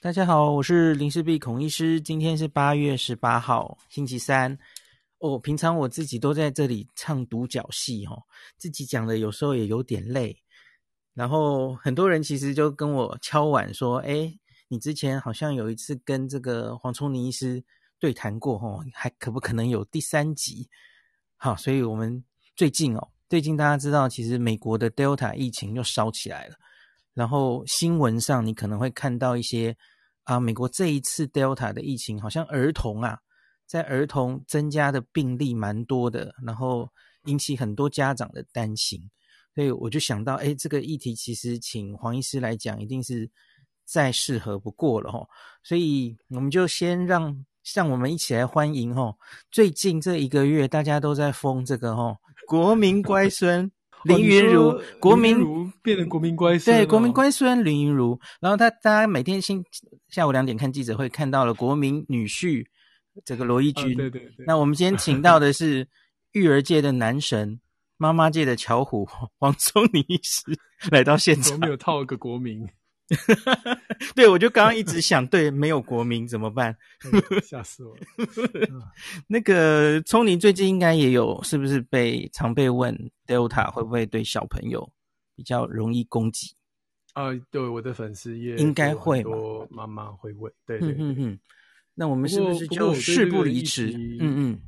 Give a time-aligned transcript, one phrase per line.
[0.00, 2.00] 大家好，我是林氏璧孔医师。
[2.00, 4.56] 今天是八月十八号，星期三。
[5.18, 8.22] 哦，平常我自己都在这里唱独角戏哦，
[8.56, 10.40] 自己讲的有时候也有点累。
[11.14, 14.38] 然后很多人其实就跟我敲碗说：“诶，
[14.68, 17.60] 你之前好像有一次跟这个黄瑽宁医师
[17.98, 20.70] 对谈过哦，还可不可能有第三集？”
[21.36, 22.22] 好，所以我们
[22.54, 26.54] 最近哦，最近大家知道，其实美国的 Delta 疫情又烧起来了。
[27.18, 29.76] 然后新闻上你可能会看到一些
[30.22, 33.18] 啊，美国这一次 Delta 的疫情，好像儿童啊，
[33.66, 36.88] 在儿童增加的病例蛮多的，然后
[37.24, 39.02] 引起很多家长的担心，
[39.52, 43.28] 所以我就想到，哎，这个议题其实请黄医师来讲，一定是
[43.84, 45.28] 再适合不过了吼，
[45.64, 49.18] 所以我们就先让让我们一起来欢迎吼，
[49.50, 53.68] 最近这一个月大家都在疯这个吼，国民乖孙。
[54.04, 58.18] 林云如，哦、国民如变成国民乖孙，对，国民乖孙林云如。
[58.40, 59.64] 然后他，大家每天星
[60.08, 62.64] 下午两点看记者会，看到了国民女婿
[63.24, 63.92] 这个罗一军。
[63.92, 64.46] 啊、对对对。
[64.46, 65.86] 那我们今天请到的是
[66.32, 67.60] 育儿界的男神，
[67.96, 70.42] 妈妈界的巧虎黄宗宁医师
[70.90, 71.54] 来到现场。
[71.54, 72.68] 我没有套个国民。
[74.14, 76.76] 对，我就刚刚一直想，对，没有国民怎么办？
[77.42, 78.02] 吓死我了！
[79.28, 82.94] 那个聪宁最近应该也有，是不是被常被问
[83.26, 84.92] Delta 会不会对小朋友
[85.34, 86.54] 比较容易攻击？
[87.14, 91.38] 啊，对，我的粉丝也应该会，很多妈妈会问，对对，对，嗯嗯。
[91.94, 93.88] 那我们是不是就事不离迟？
[94.20, 94.60] 嗯嗯，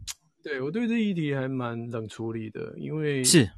[0.43, 3.49] 对我对这议题还蛮冷处理的，因为是，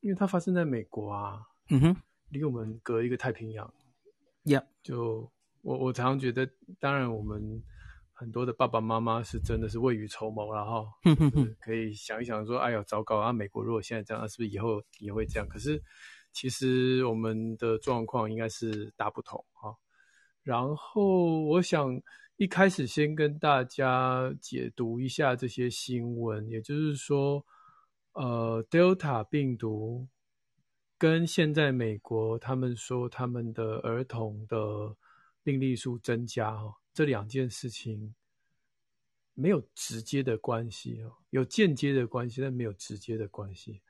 [0.00, 1.96] 因为它发生在美国啊，嗯哼，
[2.30, 3.72] 离我们隔一个太平洋。
[4.44, 4.64] 呀，Yeah.
[4.82, 5.30] 就
[5.62, 7.62] 我我常常觉得，当然我们
[8.12, 10.86] 很多的爸爸妈妈是真的是未雨绸缪， 然后
[11.60, 13.32] 可以想一想说，哎呀，糟糕啊！
[13.32, 15.48] 美国如果现在这样，是不是以后也会这样？
[15.48, 15.82] 可是
[16.32, 19.76] 其实我们的状况应该是大不同哈。
[20.42, 22.00] 然后我想
[22.36, 27.44] 一开始先跟大家解读一下这些新闻，也就是说，
[28.14, 30.08] 呃，Delta 病毒。
[31.00, 34.94] 跟现在美国他们说他们的儿童的
[35.42, 38.14] 病例数增加哦，这两件事情
[39.32, 43.80] 没有直接的关系哦，有间接的关系，但没有直接的关系。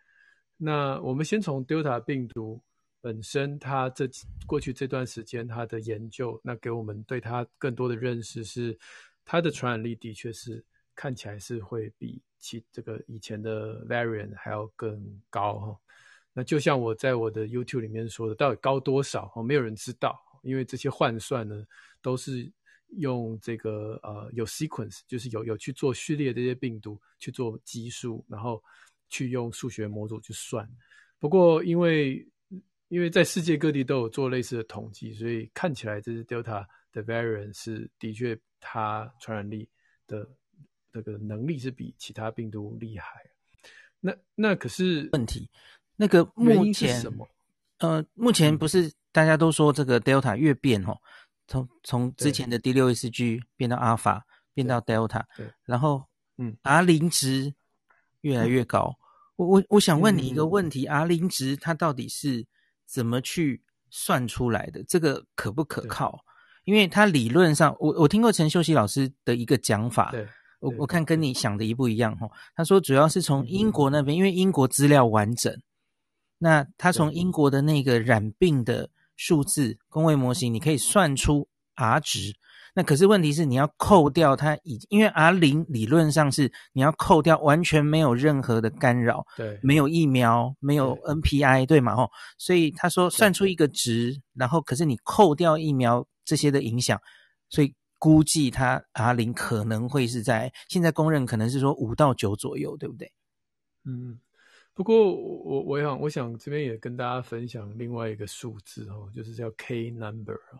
[0.56, 2.62] 那我们先从 Delta 病毒
[3.00, 4.08] 本身，它这
[4.46, 8.78] 过去这段时间它的研究，那给我们对它更多的认识是，
[9.24, 15.80] 它的传染力的确是看起来是会比其这个以前的 variant 还要更高哈。
[16.32, 19.30] 那就像我在我的 YouTube 里面说的，到底高多少？
[19.34, 21.66] 哦，没有人知道，因为这些换算呢，
[22.00, 22.48] 都是
[22.98, 28.62] 用这个呃有 sequence，就是有有去做序列这些病毒去做基数，然后
[29.08, 30.68] 去用数学模组去算。
[31.18, 32.24] 不过因为
[32.86, 39.68] 因为在世界各地都有做类似的统计，所以看起来这是 Delta 的 variant 是的确它传染力
[40.06, 40.30] 的
[40.92, 43.20] 这个能力是比其他病毒厉害。
[43.98, 45.50] 那那可是问题。
[46.00, 47.28] 那个目前，什么
[47.80, 50.96] 呃，目前不是大家都说这个 Delta 越变哦，
[51.46, 54.22] 从从之前的 D 六 S G 变到 Alpha，
[54.54, 56.02] 变到 Delta，对，然后
[56.38, 57.52] 嗯，R 零值
[58.22, 58.96] 越来越高。
[58.96, 58.96] 嗯、
[59.36, 62.46] 我我我想问你一个问题、嗯、，R 零值它到底是
[62.86, 64.82] 怎么去算出来的？
[64.84, 66.24] 这个可不可靠？
[66.64, 70.26] 因为它理论上，我我听过陈秀熙老师的一个讲法，对，
[70.60, 72.26] 我我看跟你想的一不一样哈。
[72.54, 75.54] 他说主要是从英国那边，嗯、因为英国资料完整。
[76.42, 82.34] 那他从英国的那个染病的数字工位模型，你可以算出 R 值。
[82.72, 91.94] 那可是问题是，你要扣掉它已，因为 R 零理论上是你要扣掉完全没有任何的干扰，对，没有疫苗，没有 NPI，对嘛？
[91.94, 96.98] 吼，所以他说算出一个值，然后可是你扣掉疫苗这些的影响，
[97.50, 103.12] 所以估计它 R 零可能会是在现在公认可能是说五到九左右，对不对？
[103.84, 104.18] 嗯。
[104.74, 110.58] 不过我我想我想这边也跟大家分享另外一个数字哦，就是叫 K number 啊，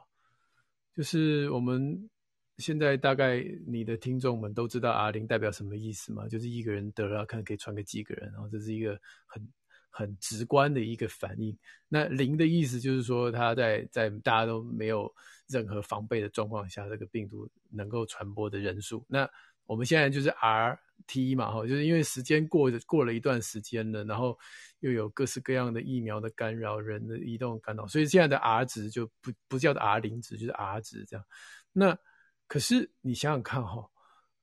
[0.95, 2.11] 就是我们
[2.59, 6.29] 现在大概你的听众们都知道 R 零代表什么意思吗？
[6.29, 9.49] 就是一个人得了，看可以传给几个人，然后这是一个很
[9.89, 11.57] 很直观的一个反应。
[11.89, 15.11] 那零的意思就是说，他在在大家都没有
[15.49, 19.03] 任何防备的状况下，这个病毒能够传播的人数。
[19.09, 19.27] 那
[19.71, 20.79] 我们现在就是 R。
[21.07, 24.39] T 嘛，哈，就是因为时间过过了一段时间了，然后
[24.79, 31.27] 又有各式各样的疫苗的干扰、人的移动干扰，所以现在的 R 值就不不叫 R 零值，就是 R 值这样。
[31.73, 31.99] 那
[32.47, 33.91] 可是你想想看，哈，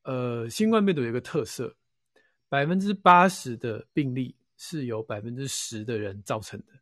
[0.02, 1.74] 呃，新冠病毒有个特色，
[2.50, 6.74] 百分之八十的病例是由百分之十的人造成的，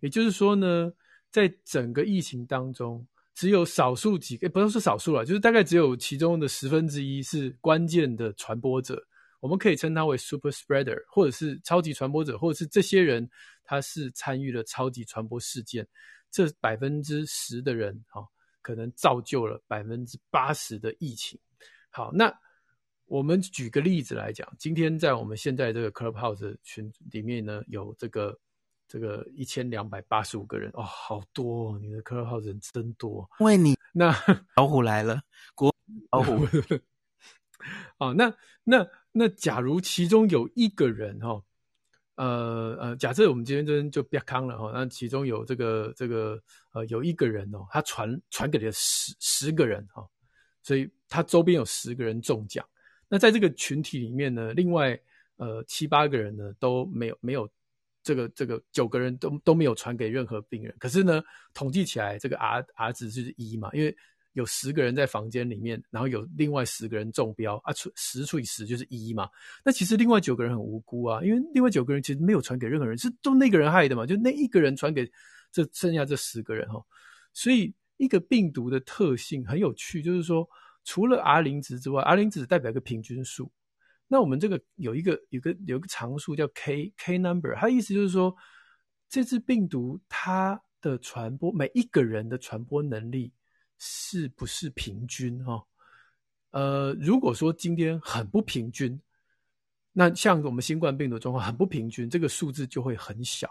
[0.00, 0.92] 也就是说呢，
[1.30, 3.06] 在整个疫情当中，
[3.38, 9.00] 只有少数几个，不能说少数了，就是大概只有其中的十分之一是关键的传播者，
[9.38, 13.30] 我们可以称他为 super spreader，或者是超级传播者，或者是这些人
[13.62, 15.86] 他是参与了超级传播事件，
[16.32, 18.26] 这百分之十的人，哈，
[18.60, 21.38] 可能造就了百分之八十的疫情。
[21.90, 22.36] 好，那
[23.04, 28.36] 我们举个例子来讲，今天在我们现在这个 Clubhouse 群里面呢，有这个。
[28.88, 31.78] 这个一千两百八十五个人哦，好多哦！
[31.78, 33.28] 你的 Clubhouse 人真多。
[33.38, 34.16] 因为你 那
[34.56, 35.20] 老虎来了，
[35.54, 35.72] 国
[36.10, 36.46] 老虎
[37.98, 41.44] 哦，那那那，假如其中有一个人哈、哦，
[42.14, 46.42] 呃呃，假设我们今天就就别康了哈、哦，那其中有这个这个
[46.72, 50.08] 呃有一个人哦，他传传给了十十个人哈、哦，
[50.62, 52.66] 所以他周边有十个人中奖。
[53.06, 54.98] 那在这个群体里面呢，另外
[55.36, 57.46] 呃七八个人呢都没有没有。
[58.08, 61.22] 这个这个九个人都都没有传给任何病人，可是呢，
[61.52, 63.94] 统计起来这个 R R 值就是一嘛，因为
[64.32, 69.28] 有十个人在房间里面，然后有另外十个人中标啊，除十除以十就是一嘛。
[69.62, 75.06] 那其实另外九个人很无辜啊，因为另外九个人其实没有传给任何人，是都那个人害的嘛，就那一个人传给
[75.52, 76.82] 这剩下这十个人哈。
[77.34, 80.48] 所以一个病毒的特性很有趣，就是说
[80.82, 83.52] 除了 R 零值之外，R 零值代表一个平均数。
[84.10, 88.34] 那我们这个有一个有个有个常数叫 K K number，它意思就是说，
[89.08, 93.30] 这只病毒它的传播，每一个人的传播能力
[93.76, 95.62] 是不是平均哈？
[96.52, 98.98] 呃，如果说今天很不平均，
[99.92, 103.46] 那像我们新冠病毒状况很不平均，这个数字就会很小，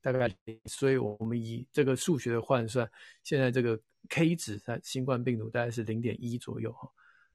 [0.00, 0.30] 大概，
[0.66, 2.88] 所以我们以这个数学的换算，
[3.24, 3.76] 现在这个
[4.08, 6.88] K 值在新冠病毒大概是零点一左右哈。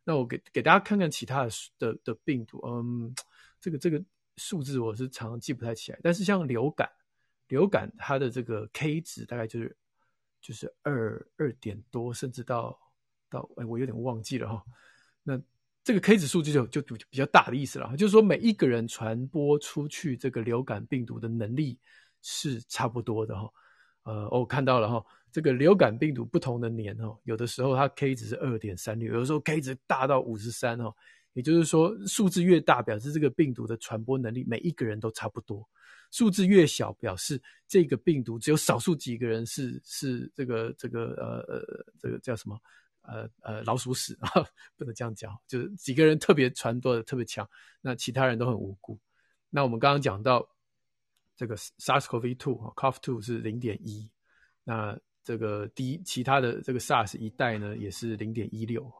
[0.03, 3.13] 那我给给大家看看其他的的的病毒，嗯，
[3.59, 4.03] 这个这个
[4.37, 6.89] 数字我是常常记不太起来，但是像流感，
[7.47, 9.77] 流感它的这个 K 值大概就是
[10.41, 12.75] 就是二二点多，甚至到
[13.29, 14.63] 到哎，我有点忘记了哈。
[15.21, 15.39] 那
[15.83, 21.79] 这个 K 值数就就就比较大的意思了，就是说每一个人传播出去这个流感病毒的能力
[22.23, 23.51] 是差不多的哈。
[24.03, 25.05] 呃，我看到了哈。
[25.31, 30.93] 这个流感病毒不同的年哦，有的时候它 K 值是二点三六，有的时候 K 值大到五十三哦。
[31.33, 35.65] 也就是说，数字越大，表示这个病毒的传播能力每一个人都差不多；
[36.11, 42.59] 数字越小，表示这个病毒只有少数几个人是是这个这个呃呃这个叫什么
[43.03, 44.29] 呃呃老鼠屎啊，
[44.75, 47.49] 不能这样讲，就是几个人特别传播的特别强，
[47.79, 48.99] 那其他人都很无辜。
[49.49, 50.45] 那我们刚刚讲到
[51.37, 54.11] 这个 SARS-CoV-2 啊，CoV-2 是零点一，
[54.65, 58.91] 那这个第一，其他的这个 SARS 一代呢，也是零点一六，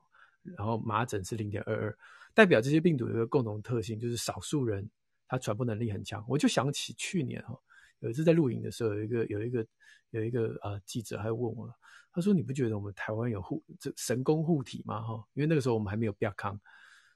[0.43, 1.97] 然后麻疹是零点二二，
[2.33, 4.87] 代表这些病毒有一个共同特性，就是少数人
[5.27, 6.23] 他传播能力很强。
[6.27, 7.57] 我就想起去年哈，
[7.99, 9.65] 有一次在录影的时候，有一个有一个
[10.11, 11.67] 有一个呃记者还问我，
[12.11, 15.01] 他说，你不觉得我们台湾有护这神功护体吗？
[15.01, 16.59] 哈，因为那个时候我们还没有 B 亚康。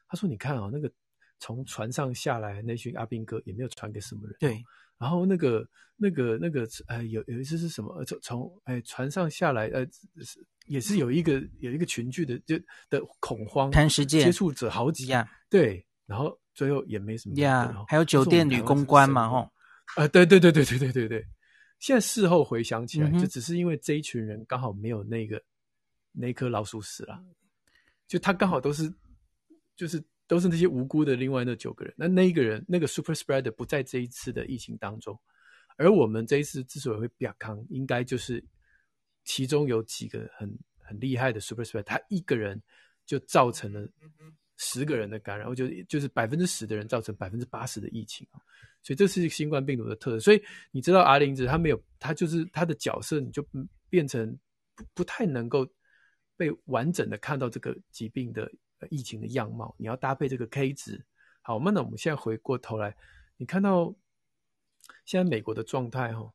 [0.08, 0.92] 他说，你看啊，那个
[1.40, 4.36] 从船上下来那群阿兵哥也没有传给什么人。
[4.40, 4.64] 对。
[4.98, 8.04] 然后那个、那个、那个，呃，有有一次是什么？
[8.06, 9.86] 从从哎船上下来，呃，
[10.68, 12.58] 也是有一个有一个群聚的就
[12.90, 17.86] 的恐慌，看世界接触者好几样，对，然后最后也没什么呀。
[17.88, 19.52] 还有酒店女公关嘛，吼，
[19.96, 21.26] 啊，对对对对对对对对。
[21.80, 25.42] 现在事后回想起来，就只是因为这一群人刚好没有那个
[26.14, 27.22] 那颗老鼠屎了，
[28.08, 28.92] 就他刚好都是
[29.76, 30.04] 就是。
[30.28, 35.20] 都是那些无辜的另外那九个人，那那一个人那个 super spreader 不在这一次的疫情当中，
[35.78, 38.44] 而我们这一次之所以会比较康，应该就是
[39.24, 42.60] 其中有几个很很厉害的 super spreader，他一个人
[43.06, 43.88] 就造成了
[44.58, 48.28] 十个人的感染，我觉得就是百分之十的人造成百分之八十的疫情，
[48.82, 50.20] 所以这是新冠病毒的特征。
[50.20, 50.42] 所以
[50.72, 53.48] 你知道阿林子他没有，他就是他的角色，你就
[53.92, 54.36] 变成
[54.74, 55.68] 不不太能够
[56.36, 58.52] 被完整的看到这个疾病的。
[58.90, 61.06] 疫情的样貌，你要搭配这个 K 值。
[61.42, 62.96] 好，那我们现在回过头来，
[63.38, 63.94] 你看到
[65.06, 66.34] 现在美国的状态哈，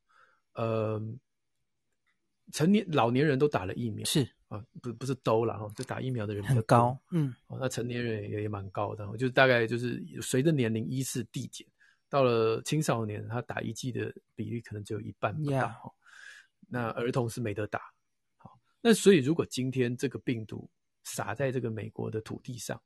[0.55, 1.03] 呃，
[2.53, 4.29] 成年老年人都打了疫苗，是。
[4.51, 11.65] 啊，不不是都了哈，就打疫苗的人很高，嗯，哦，那成年人也也蛮高的，就是大概就是随着年龄依次递减，
[12.09, 15.93] 到了青少年，他打一剂的比例可能只有一半不到，Yeah.
[16.69, 17.81] 那儿童是没得打，
[18.39, 20.69] 好，那所以如果今天这个病毒，
[21.15, 22.81] 撒在这个美国的土地上，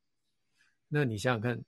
[0.89, 1.63] 那你想想看，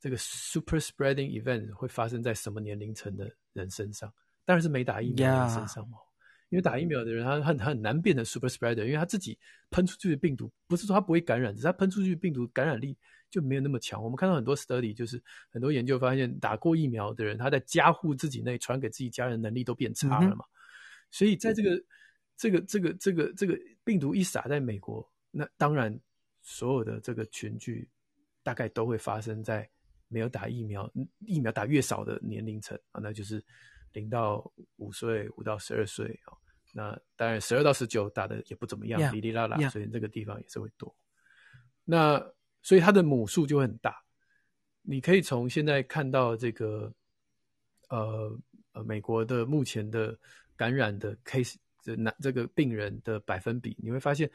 [0.00, 4.12] 这个 super spreading event 会发生在什么年龄层的人身上？
[4.44, 5.98] 当然是没打疫苗的人身上嘛。
[5.98, 6.12] Yeah.
[6.52, 9.38] 因为打疫苗的人他很很难变成 super spreader，因为他自己
[9.70, 12.94] 喷出去的病毒不是说他不会感染，只是他喷出去的病毒感染力
[13.30, 14.02] 就没有那么强。
[14.02, 20.26] 我们看到很多 study，就是很多研究发现，打过疫苗的人，他在加护自己内传给自己家人能力都变差了嘛。
[20.26, 20.46] Mm hmm.
[21.10, 21.84] 所以在这个
[22.36, 25.98] 这个这个这个这个病毒一撒在美国，那当然
[26.42, 27.88] 所有的这个群聚
[28.42, 29.68] 大概都会发生在
[30.08, 30.88] 没有打疫苗，
[31.20, 33.42] 疫苗打越少的年龄层啊，那就是
[33.92, 36.36] 零到五岁，五到十二岁啊。
[36.74, 40.94] 那当然十二到十九打的也不怎么样，哩哩啦啦，所以这个地方也是会多。
[41.84, 42.22] 那
[42.60, 44.04] 所以它的母数就会很大。
[44.82, 46.92] 你可以从现在看到这个
[47.88, 48.38] 呃
[48.72, 50.18] 呃美国的目前的
[50.56, 51.56] 感染的 case。
[51.84, 54.30] 这那这个病人的百分比，你会发现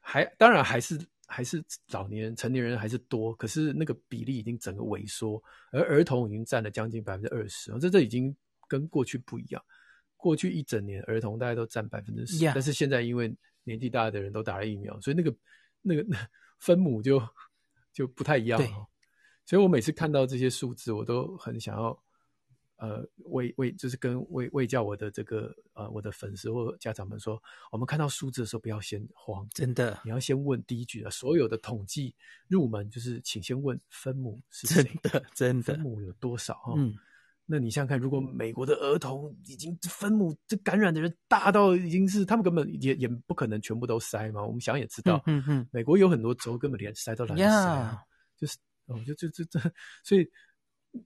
[0.00, 8.34] 还，当然还是还是老年人、成年人还是多，可是那个比例已经整个萎缩，而儿童已经占了将近百分之二十，这这已经
[8.66, 9.62] 跟过去不一样。
[10.16, 15.34] 过去一整年儿童大概都占百分之十，但是现在因为年纪大的人都打了疫苗，所以那个
[15.82, 16.04] 那个
[16.58, 17.22] 分母就
[17.92, 18.68] 就不太一样了。
[19.44, 22.02] 所以我每次看到这些数字，我都很想要。
[22.80, 32.14] 呃，为为就是跟为为叫我的这个呃我的粉丝或家长们说，我们看到数字的时候不要先慌，真的，你要先问第一句啊，所有的统计
[32.48, 36.72] 入门就是请先问分母是谁，真的真的分母有多少哈？
[36.74, 36.94] 嗯，
[37.44, 48.02] 那你想想看，如果美国的儿童已经分母这感染的人大到已经是他们根本也也不可能全部都筛嘛，我们想也知道，嗯嗯，美国有很多州根本连筛都懒得筛啊，
[48.38, 48.56] 就是
[48.86, 49.60] 哦就就就这
[50.02, 50.26] 所以。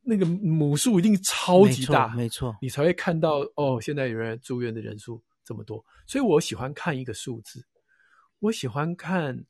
[0.03, 3.79] 那个母数一定超级大，没错，你才会看到哦。
[3.81, 7.63] 现在有人住院的人数这么多，所以我喜欢看一个数字，
[8.39, 9.45] 我喜欢看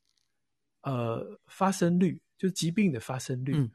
[0.83, 3.53] 呃发生率，就是疾病的发生率。
[3.55, 3.71] 嗯、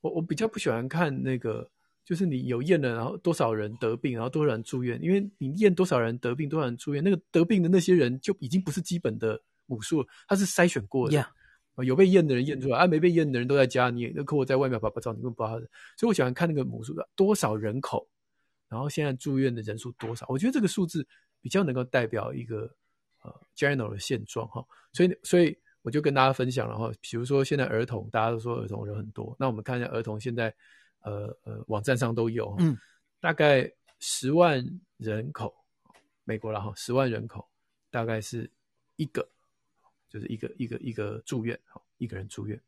[0.00, 1.70] 我我比较不喜欢看那个，
[2.04, 11.18] 就是你有验了，然后多少人得病，然后多少人住院，因为你验多少人得病，多少人住院，那个得病的那些人就已经不是基本的母数了，它是筛选过的。
[11.18, 11.26] Yeah.
[11.82, 15.70] 有被验的人验出来，啊，没被验的人都在家，你那客户在外面拍拍照，你根本不知道。
[15.96, 18.06] 所以我喜欢看那个母数的多少人口，
[18.68, 21.04] 然后现在住院的人数多少，我觉得这个数字
[21.40, 22.72] 比较能够代表一个
[23.22, 24.64] 呃 general 的现状哈。
[24.92, 30.54] 所以所以我就跟大家分享了哈，比如说现在儿童，大家都说儿童人很多，那我们看一下儿童现在
[31.00, 32.78] 呃呃网站上都有，嗯，
[33.20, 34.64] 大概十万
[34.98, 35.52] 人口，
[36.22, 37.48] 美国了哈，十万人口
[37.90, 38.48] 大概是
[38.94, 39.28] 一个。
[40.14, 42.60] 就是一个一个一个住院，哈，一个人住院。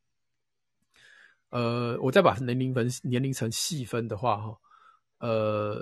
[1.50, 4.58] 呃，我再把年龄分年龄层细分的话，哈，
[5.18, 5.80] 呃，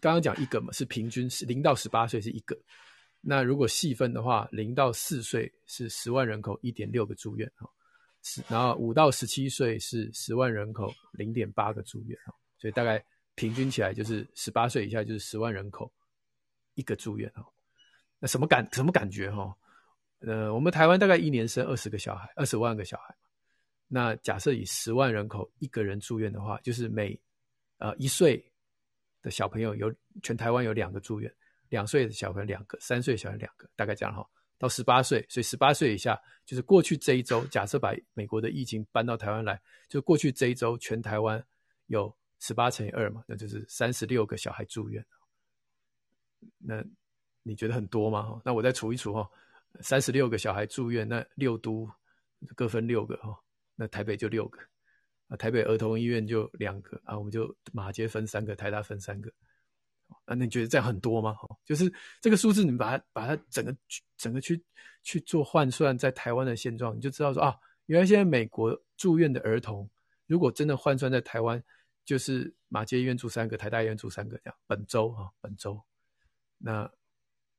[0.00, 2.58] 刚刚讲一个嘛，是平均是零到十八岁是一个。
[3.20, 7.70] 那如果细分的话，零到四岁是十万人口一点六个住院，哈，
[8.24, 13.02] 是，然后五到十七岁是十万人口零点八个住院，哈，所以大概
[13.36, 15.92] 平均起来就是十八岁以下就是十万人口
[16.74, 17.46] 一个住院，哈。
[18.18, 19.56] 那什么感什么感觉，哈？
[20.26, 23.14] 呃，我们台湾大概一年生二十个小孩，二十万个小孩。
[23.86, 27.18] 那假设以十万人口一个人住院的话，就是每
[27.78, 28.42] 呃一岁
[29.22, 31.32] 的小朋友有全台湾有两个住院，
[31.68, 34.26] 两岁的小朋友两个，三岁小孩两个，大概这样哈。
[34.56, 41.44] 到十八岁，所以十八岁以下就是过去这一周，假设把美国的疫情搬到台湾来，就过去这一周全台湾
[41.86, 45.04] 有十八乘以二嘛，那就是三十六个小孩住院。
[46.56, 46.82] 那
[47.42, 48.40] 你觉得很多吗？
[48.44, 49.28] 那我再除一除哈。
[49.80, 51.90] 三十六个小孩住院，那六都
[52.54, 53.36] 各分六个哈，
[53.74, 54.58] 那台北就六个
[55.28, 59.30] 啊，台北儿童医院就两个啊，我们就马街分三个，台大分三个
[60.26, 61.34] 啊，那你觉得这样很多吗？
[61.34, 63.76] 哈，就是这个数字，你把它把它整个
[64.16, 64.62] 整个去
[65.02, 69.88] 去做换算，在台湾的现状，你就知道说啊，原来现在美国住院的儿童，
[70.26, 71.62] 如果真的换算在台湾，
[72.04, 75.82] 就是马街医院住三个，台大医院住三个这样，本周啊，本周
[76.58, 76.90] 那。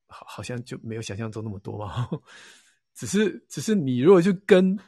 [0.07, 2.09] 好，好像就没有想象中那么多嘛。
[2.93, 4.79] 只是，只是你如果就跟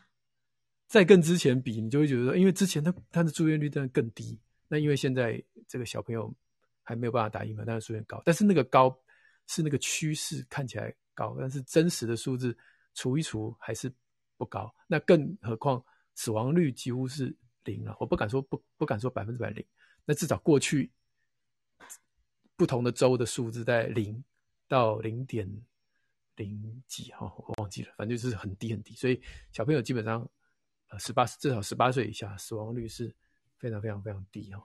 [0.87, 4.39] 在跟之前比，你就会觉得说，因为之前他他的住院率真的更低。
[4.69, 6.33] 那因为现在这个小朋友
[6.83, 8.21] 还没有办法打疫苗，但是住院高。
[8.23, 8.97] 但是那个高
[9.47, 12.57] 是那个趋势看起来高，但是真实的数字
[12.93, 13.91] 除一除还是
[14.37, 14.73] 不高。
[14.87, 15.83] 那更何况
[16.15, 17.95] 死亡率几乎是零了。
[17.99, 19.65] 我不敢说不不敢说百分之百零，
[20.05, 20.89] 那至少过去
[22.55, 24.23] 不同的州的数字在零。
[24.67, 25.47] 到零点
[26.35, 29.21] 零几哈，我忘记了，反正就是很低很低，所以
[29.51, 30.27] 小朋友基本上
[30.89, 33.13] 呃十八至少十八岁以下死亡率是
[33.57, 34.63] 非常非常非常低哈。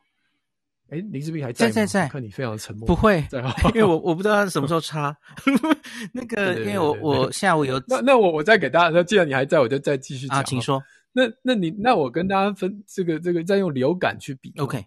[0.89, 1.73] 哎，林志斌还在吗？
[1.73, 2.87] 在在在，看你非常沉默。
[2.87, 3.27] 不会，
[3.75, 5.17] 因为我我不知道他什么时候插。
[6.13, 10.39] 那个，因为我我下午有那那我我再给大家，那既然你还在，我就再继续讲。
[10.39, 10.83] 啊，请说。
[11.13, 14.53] 那那你那我跟大家分这个这个再用流感去比。
[14.59, 14.85] OK，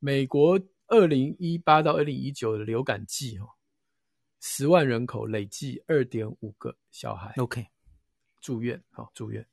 [0.00, 3.46] 美国二零一八到二零一九的流感季哈。
[4.46, 7.66] 十万人口累计二点五个小孩，OK，
[8.42, 9.44] 住院好住院。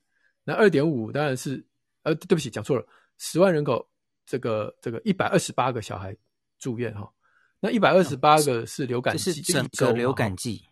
[0.44, 1.64] 那二点五当然是
[2.02, 3.88] 呃，对不起讲错了，十万人口
[4.26, 6.14] 这个这个一百二十八个小孩
[6.58, 7.10] 住院哈。
[7.58, 10.62] 那一百二十八个是流感季，整个流感季。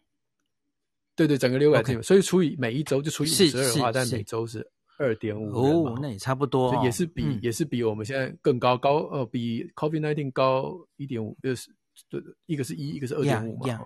[1.16, 11.70] 对对，整个流感季，所以除以每一周就除以五十二的话，但每周是二点五哦，那也差不多，也是比也是比我们现在更高高呃，比 COVID nineteen 高一点五，就是
[12.10, 13.80] 对，一个是一，一个是二点五嘛。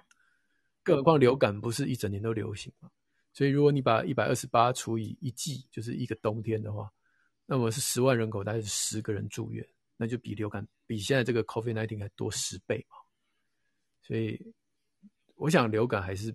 [0.85, 2.89] 更何况流感不是一整年都流行嘛，
[3.33, 6.89] 所以如果你把一百二十八除以一季，就是一个冬天的话，
[7.47, 12.97] 那么是十万人口大概是十个人住院，那就比流感比现在这个 COVID nineteen 还多十倍嘛。
[14.01, 14.41] 所以
[15.35, 16.33] 我想流感还是。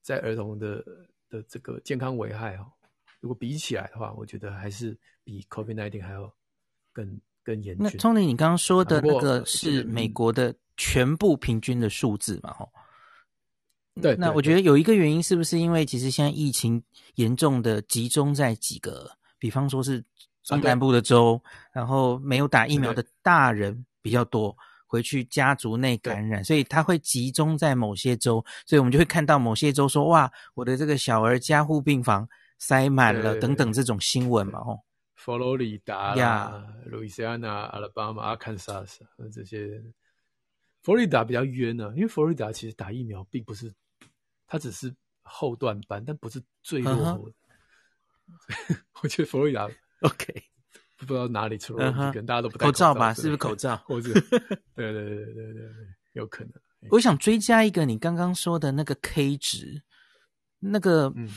[0.00, 0.82] 在儿童的
[1.28, 2.64] 的这个健康危害哦，
[3.20, 6.34] 如果比起来的话，我觉得还是比 COVID nineteen 还要
[6.94, 7.84] 更更严峻。
[7.84, 12.54] 那聪林，你刚刚说的那个是美国的全部平均的数字嘛？
[12.54, 12.72] 吼，
[14.00, 14.16] 对。
[14.16, 16.82] 那我觉得有一个原因，是不是因为其实现在疫情
[17.14, 20.04] 严重的集中在几个，比方说是
[20.42, 21.40] 中南部的州，
[21.72, 24.56] 然后没有打疫苗的大人比较多。
[24.90, 32.26] 回去家族内感染，所以他会集中在某些州，所以我们就会看到某些州说：“哇，我的这个小儿加护病房
[32.58, 34.80] 塞满了，等等这种新闻嘛。”哦，
[35.14, 39.78] 佛罗里达呀、路易斯安那、阿拉巴马、阿肯萨斯这些，
[40.82, 43.70] 佛罗里达比较冤呢，因为佛罗里达其实打疫苗并不是，
[44.48, 47.34] 它只是后段班，但不是最落后的。
[49.02, 50.42] 我觉得佛罗里达 OK。
[50.96, 53.14] 不知道哪里出了问题，可能大家都不戴口罩吧？
[53.14, 53.76] 是不是口罩？
[53.86, 54.12] 或者
[54.74, 55.64] 对对对对对对，
[56.14, 56.52] 有可能。
[56.90, 59.80] 我想追加一个你刚刚说的那个 K 值，
[60.58, 61.30] 那个嗯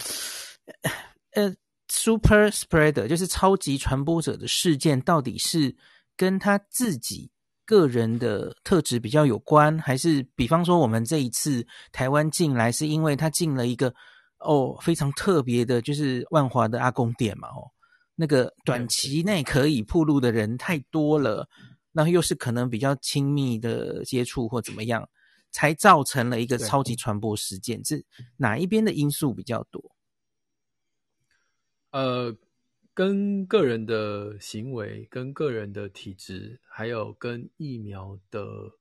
[1.33, 1.55] 呃
[1.89, 5.75] ，super spreader 就是超级传播者的事件，到底是
[6.17, 7.29] 跟他自己
[7.65, 13.93] 个人的特质比较有关，还是比方说我们这一次台湾进来是因为他进了一个
[14.39, 17.47] 哦非常特别的，就是万华的阿公店嘛？
[17.49, 17.69] 哦。
[18.13, 21.47] 那个短期内可以暴露的人太多了，
[21.91, 25.09] 那又是可能比较亲密的接触或怎么样，
[25.49, 27.83] 才造成了一个超级传播事件。
[27.83, 28.05] 是
[28.37, 29.81] 哪一边的因素比较多？
[31.91, 32.35] 呃，
[33.01, 38.71] 跟个人的行为、跟个人的体质，还有跟疫苗的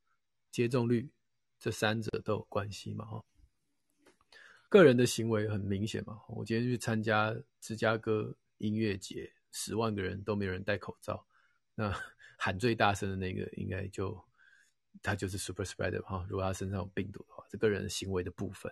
[0.50, 1.08] 接种率，
[1.58, 3.06] 这三者都有关系嘛？
[3.06, 3.24] 哈，
[4.68, 6.20] 个人的行为很明显嘛。
[6.28, 8.36] 我今天去参加芝加哥。
[8.58, 11.26] 音乐节十万个人都没有人戴口罩，
[11.74, 11.90] 那
[12.36, 14.22] 喊最大声的那个应该就
[15.00, 16.26] 他就是 super spreader 哈。
[16.28, 18.70] 如果他身上有病毒的话，这个人行为的部分，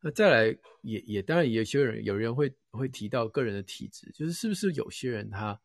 [0.00, 5.60] 那再来也也当然有些人有人会会提到个人的体质，就是是不是有些人他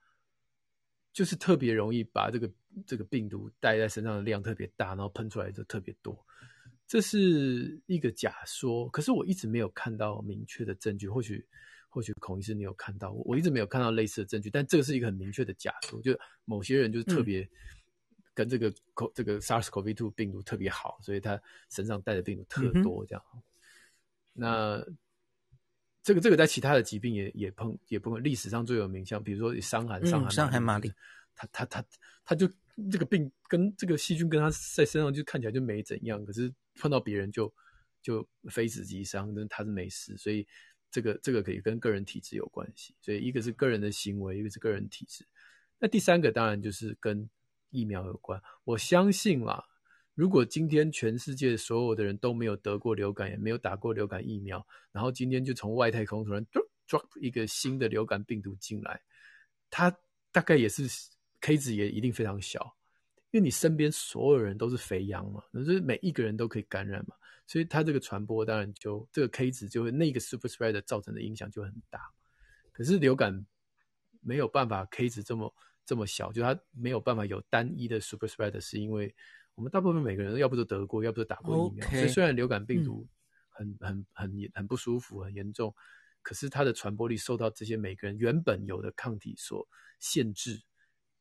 [1.11, 2.51] 就是特别容易把这个
[2.85, 6.25] 这个病毒带在身上的量特别大，然后喷出来就特别多，
[6.87, 8.89] 这是一个假说。
[8.89, 11.45] 可是我一直没有看到明确的证据，或许。
[11.95, 16.11] 或许孔医师你有看到，我一直没有看到类似的证据，但这个是一个很明确的假说，就
[16.43, 17.47] 某些人就是特别
[18.33, 18.73] 跟这个
[19.13, 23.23] 这个 SARS-CoV-2 病毒特别好，所以他身上带的病毒特多这样。
[23.35, 23.41] 嗯、
[24.33, 24.83] 那
[26.01, 30.91] 这个这个在其他的疾病也也碰也碰，历史上最有名，像比如说伤寒，伤寒伤寒麻痹，
[31.35, 31.85] 他他他
[32.25, 32.47] 他就
[32.91, 37.53] 这个病跟这个细菌跟他在身上就看起来就没怎样，可是碰到别人就
[38.01, 40.45] 就非死即伤，那他是没事，所以。
[40.93, 45.25] 这个这个可以跟个人体质有关系，所以一个是个人的行为，一个是个人体质。
[45.79, 47.27] 那第三个当然就是跟
[47.71, 48.39] 疫苗有关。
[48.63, 49.65] 我相信啦，
[50.15, 56.45] 如果今天全世界所有的人都没有得过流感，也没有打过流感疫苗，然后今天就从外太空突然
[56.88, 59.02] drop 一个新的流感病毒进来，
[59.69, 59.95] 它
[60.32, 60.84] 大概也是
[61.41, 62.76] K 值也一定非常小，
[63.32, 67.15] 因为你身边所有人都是肥羊嘛，就是每一个人都可以感染嘛。
[67.45, 71.99] 所以它这个传播当然就这个 K 值就会那个 super spreader 造成的影响就很大，
[72.71, 73.45] 可是流感
[74.21, 75.54] 没有办法 K 值这么
[75.86, 79.13] 这么小，就它没有办法有单一的 super spreader，是因为
[79.55, 81.87] 我们大部分每个人要不都得过，要不就打过疫苗。
[81.87, 81.99] Okay.
[81.99, 83.07] 所以虽然流感病毒
[83.49, 85.73] 很很很很不舒服、很严重，
[86.21, 89.67] 可是它的传播力受到这些每个人原本有的抗体所
[89.99, 90.61] 限制，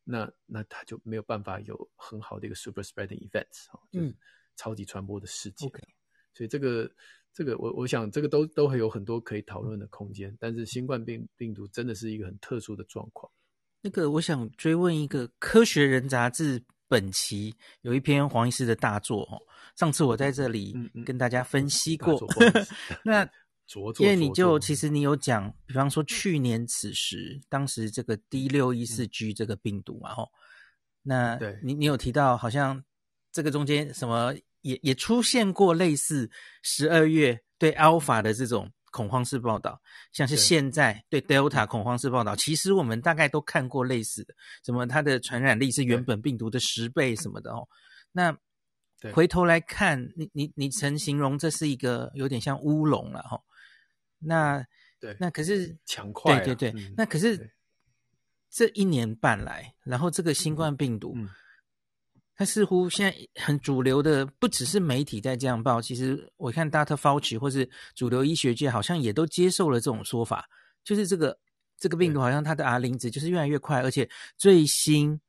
[0.04, 4.16] 那那它就没有办法有很好的一个 super spreading events，就是
[4.56, 5.68] 超级传播的事件。
[5.68, 5.82] Okay.
[6.34, 6.90] 所以这个
[7.34, 13.30] 这个我我想这个都都会有很多可以讨论的空间，但是新冠病病毒真的是一个很特殊的状况。
[13.82, 19.40] 那个我想追问一个《科学人》杂志本期有一篇黄医师的大作哦，
[19.76, 20.76] 上次我在这里
[21.06, 22.20] 跟大家分析过。
[23.02, 23.26] 那
[23.98, 30.30] 因为你就其实你有讲，比方说去年此时，当时这个 D 六一四 G 这个病毒嘛，吼，
[31.02, 32.84] 那你你有提到好像
[33.32, 34.34] 这个中间什么？
[34.60, 36.30] 也也出现过类似
[36.62, 44.32] 十二月对 Alpha 的这种恐慌式报道，像是现在对 Delta 恐慌式报道，其实我们大概都看过类似的，
[44.64, 47.66] 什么它的传染力是原本病毒的十倍什么的哦。
[48.12, 48.36] 那
[49.12, 53.42] 回头来看，你你你曾形容这是一个有点像乌龙了哈。
[54.20, 54.64] 那
[55.00, 57.50] 对，那可是强快，对对对，嗯、那可是
[58.48, 61.14] 这一年半来，然后这个新冠病毒。
[61.16, 61.30] 嗯嗯
[62.34, 66.96] 它似乎现在很主流的，不只是媒体在这样报，其实我看 Dr.
[66.96, 70.48] Fauci 或是主流医学界好像也都接受了这种说法，
[70.82, 71.38] 就是这个
[71.78, 75.20] 这个病毒好像它的 R 零值就是越来越快，而且最新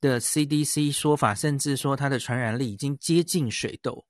[0.00, 4.04] 的 CDC 说法甚至说它的传染力已经接近水痘。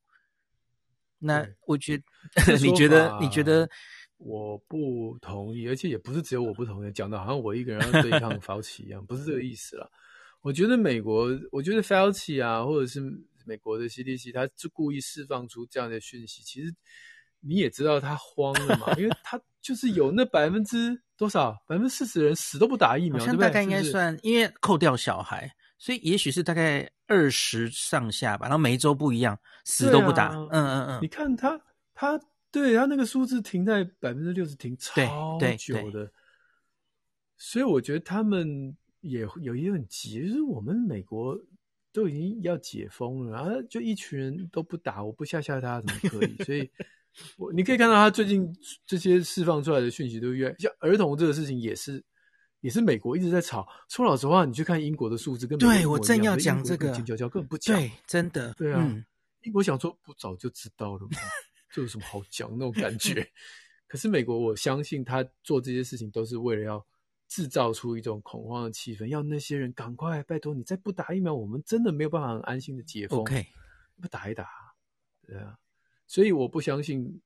[1.19, 2.05] 那我觉得，
[2.61, 3.19] 你觉得？
[3.21, 3.69] 你觉得？
[4.19, 9.89] 我不同意，而且也不是只有我不同意，讲的好像我一个人要对抗 Fauci 一样，不是这个意思啦。
[10.45, 13.01] 我觉得美国，我觉得 Fauci 啊，或者是
[13.47, 16.43] 美国的 CDC，他就故意释放出这样的讯息。
[16.43, 16.71] 其实
[17.41, 28.45] 你也知道他慌了嘛，因为 他就是有那百分之多少，百分之四十人死都不打疫苗，好像大概应该算，是是因为扣掉小孩，所以也许是大概二十上下吧。
[28.45, 30.27] 然后每一周不一样，死都不打。
[30.27, 30.99] 啊、嗯嗯嗯。
[31.01, 31.59] 你看他，
[31.95, 36.13] 他对他那个数字停在百分之六十，停超久的。
[37.39, 38.77] 所以我觉得他们。
[39.05, 41.39] 也有一点很急，就是我们美国
[41.93, 46.35] 都已经要解封了，然后就一群人都不打，我不吓吓他怎么可以？
[46.43, 46.69] 所以，
[47.37, 48.51] 我你可以看到他最近
[48.87, 52.03] 这些释放出来的讯息都越像儿童这个事情也是
[52.61, 53.69] 也是美国一直在吵。
[53.89, 59.05] 说老实话，你去看英国的数字，跟对我正要讲这个，静悄悄根本不讲，对，真的，对啊，嗯、
[59.43, 61.19] 英国想说不早就知道了吗？
[61.73, 63.29] 这有什么好讲那种感觉？
[63.87, 66.85] 可是美国，我相信他做这些事情都是为了要。
[67.35, 73.19] 制造出一种恐慌的气氛，要那些人赶快拜托你，再不打疫苗，我们真的没有办法很安心的解封。
[73.23, 73.45] OK，
[74.01, 74.49] 不打一打，
[75.27, 75.59] 对啊，
[76.07, 77.21] 所以我不相信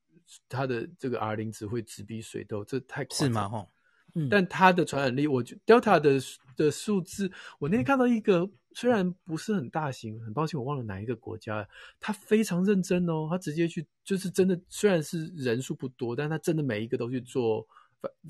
[0.48, 3.28] 他的这个 R 零值会直逼水痘，这太夸张。
[3.28, 3.48] 是吗？
[3.50, 3.68] 哈，
[4.14, 6.18] 嗯，但他的传染力，我觉得 Delta 的
[6.56, 11.68] 的数字，我那天看到一个，虽然不是很大型，很抱歉我忘了哪一个国家，
[12.00, 17.68] 他非常认真哦，他直接去，就是真的，虽然是人数不多，但他真的每一个都去做。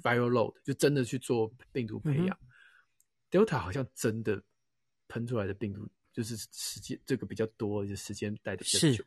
[0.03, 2.49] Viral load 就真的去做病毒培养，嗯、
[3.31, 4.43] Delta 好像真的
[5.09, 9.05] 喷出来的病毒就是时间这个比较多，就时间待的比较久。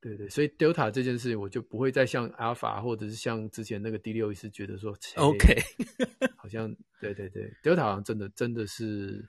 [0.00, 5.56] 对对，所以 Delta 这件事情我就不会再像 Alpha 或者是像之前那个第六意思觉得说 OK，
[6.36, 9.28] 好像对对对，Delta 好像真的真的是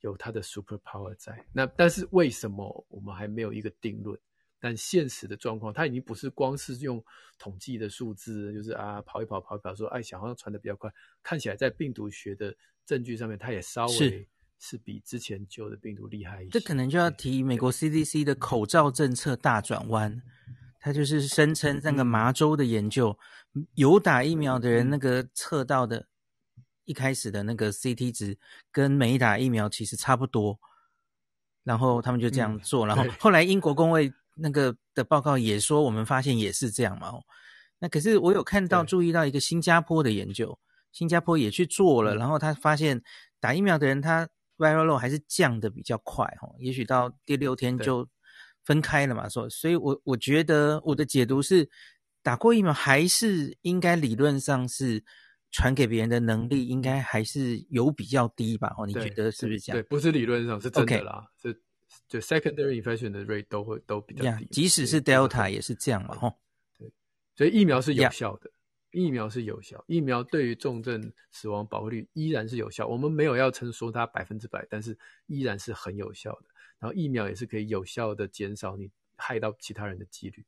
[0.00, 1.44] 有它的 super power 在。
[1.52, 4.18] 那但是为什么我们还没有一个定论？
[4.64, 7.04] 但现实的状况，它已经不是光是用
[7.38, 10.90] 统计的数字，就是啊跑一跑跑一跑说，哎，小好像传的比较快，
[11.22, 14.26] 看起来在病毒学的证据上面，它也稍微
[14.58, 16.50] 是比之前旧的病毒厉害一些。
[16.50, 20.22] 这可能就要提美国 CDC 的口罩政策大转弯，
[20.80, 23.18] 它就是声称那个麻州的研究，
[23.52, 26.06] 嗯、有打疫苗的人那个测到的，
[26.86, 28.38] 一开始的那个 CT 值
[28.72, 30.58] 跟没打疫苗其实差不多，
[31.64, 34.10] 然后他们就这样做，嗯、然后后来英国公卫。
[34.34, 37.12] 那个的报告也说，我们发现也是这样嘛。
[37.78, 40.58] 那可是我有看到、注意到一个新加坡的研究，
[40.92, 43.02] 新加坡也去做了，然后他发现
[43.40, 46.54] 打疫苗的人，他 viral load 还是降的比较快哦。
[46.58, 48.08] 也许到第六天就
[48.64, 49.28] 分开了嘛。
[49.28, 51.68] 说，所以我我觉得我的解读是，
[52.22, 55.04] 打过疫苗还是应该理论上是
[55.50, 58.72] 传给别人的能力应该还是有比较低吧？
[58.78, 59.82] 哦，你觉得是不是这样？
[59.82, 61.60] 对，不是理论上是真的啦，是。
[62.08, 66.34] 就 secondary infection 的 rate 都会都比较低，即使是 Delta 也是这样嘛，吼。
[66.78, 66.90] 对，
[67.34, 68.50] 所以疫苗是有效的，
[68.92, 72.86] 疫苗是有效，疫苗对于重症死亡保护率依然是有效。
[72.86, 76.46] 我们没有要称说它百分之百，但是依然是很有效的。
[76.78, 80.44] 然后疫苗也是可以有效的减少你害到其他人的几率，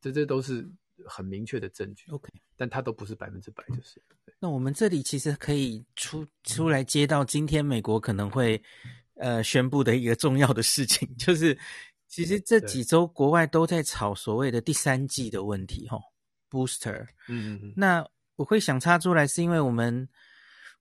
[0.00, 0.68] 这这都是
[1.06, 2.10] 很明确的证据。
[2.10, 4.00] OK，但它都不是百分之百，就是。
[4.38, 8.62] 那我们这里其实可以出出来接到今天美国可能会。
[9.18, 11.58] 呃，宣布的一个重要的事情 就是，
[12.06, 15.98] 其实这几周国外都在炒所谓的第三季的问题，哈
[16.48, 17.02] ，booster。
[17.28, 17.72] 嗯嗯嗯。
[17.76, 20.08] 那我会想插出来，是因为我们，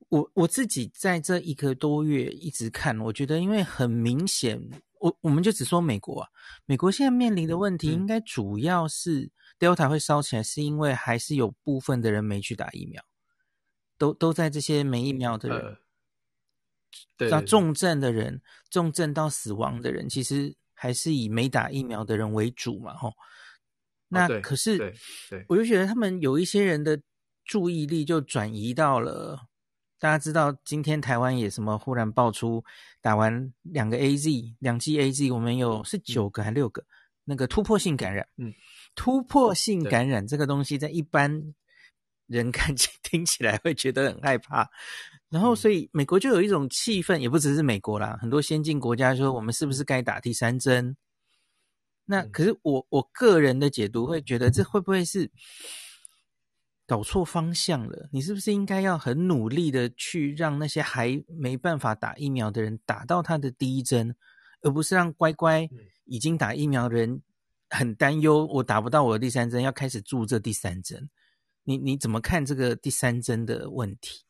[0.09, 4.61] 我我自己在这一个多月一直看，我觉得因为很明显，
[4.99, 6.29] 我我们就只说美国啊，
[6.65, 13.03] 美国现在面临的问题，应该主要是 Delta 会烧起来，是因为还是有部分的人没去打疫苗，
[13.97, 15.57] 都都在这些没疫苗的人。
[15.59, 15.77] 呃
[17.29, 23.13] 到重症的人，重症到死亡的人，其实还是以没打疫苗的人为主嘛，吼。
[24.09, 24.93] 那可是，
[25.49, 26.97] 我就觉得他们有一些人的
[27.43, 29.47] 注意力就转移到了，
[29.99, 32.63] 大家知道今天台湾也什么忽然爆出
[33.01, 36.85] 打完两个 AZ 两剂 AZ，我们有是九个还六个
[37.25, 38.53] 那个突破性感染，嗯，
[38.95, 41.53] 突破性感染这个东西在一般
[42.27, 44.69] 人看起 听起来会觉得很害怕。
[45.29, 50.95] 然后，所以美国就有一种气氛，也不只是美国啦，很多先进国家说，我们是不是该打第三针？
[52.05, 55.29] 那可是我我个人的解读会觉得，这会不会是
[56.85, 58.07] 搞错方向了？
[58.13, 64.15] 你是不是应该要很努力的去让那些还没办法打疫苗的人打到他的第一针，
[64.61, 65.69] 而不是让乖乖
[66.05, 67.21] 已经打疫苗的人
[67.69, 71.09] 很担忧，我打不到我的第三针，要开始注这第三针？
[71.65, 74.23] 你你怎么看这个第三针的问题？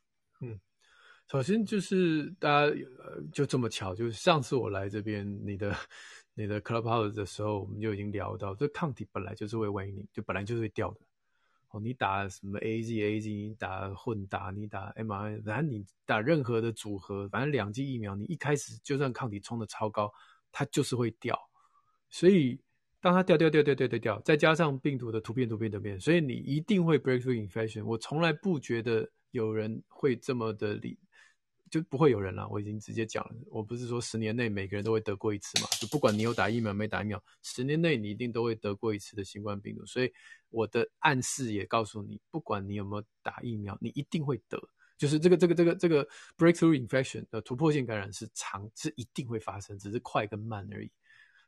[1.30, 5.76] 首先就是大家呃就这么巧，就是上次我来这边你的
[6.34, 11.00] 你的 Clubhouse 的时候，我们就已经聊到，这抗体本来就是会 waning，就本来就是会掉的。
[11.72, 20.10] 哦，你打什么 AZ AZ，你打混打，你打 mrn 反正你打任何的组合，反正两剂疫苗，你一开始就算抗体冲得超高，
[20.50, 21.38] 它就是会掉。
[22.10, 22.58] 所以
[23.02, 27.84] 当它掉掉掉掉掉掉掉，再加上病毒的突变突变突变，所以你一定会 breakthrough infection。
[27.84, 30.98] 我从来不觉得有人会这么的理。
[31.70, 32.48] 就不会有人了。
[32.50, 35.68] 我已经直接讲了，我不是说十年内每个人都会得过一次嘛？
[35.80, 39.86] 就不管你有打疫苗没打疫苗，十年内你一定都会得过一次的新冠病毒。
[39.86, 40.12] 所以
[40.50, 44.62] 我的暗示也告诉你，不管你有没有打疫苗，你一定会得。
[44.98, 50.92] 就是这个这个这个这个 breakthrough infection 的突破性感染是长是一定会发生，只是快跟慢而已。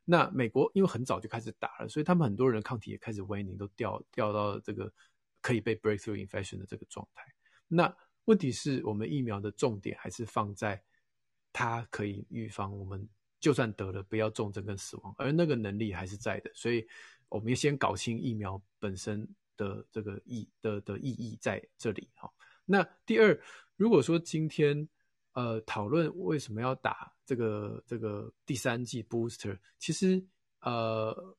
[0.05, 4.91] 那美国因为很早就开始打了，所以他们很多人抗体也开始 waning，都掉掉到了这个
[5.41, 7.23] 可以被 breakthrough infection 的这个状态。
[7.67, 7.95] 那
[8.29, 10.79] 问题是我们疫苗的重点还是放在
[11.51, 16.87] 它可以预防我们就算得了不要重症跟死亡，而那个能力还是在的，所以
[17.27, 22.31] 我们要先搞清疫苗本身的这个意的的意义在这里哈。
[22.65, 23.41] 那第二，
[23.75, 24.87] 如果说今天
[25.33, 30.23] 呃讨论为什么要打这个这个第三剂 booster，其实
[30.61, 31.35] 呃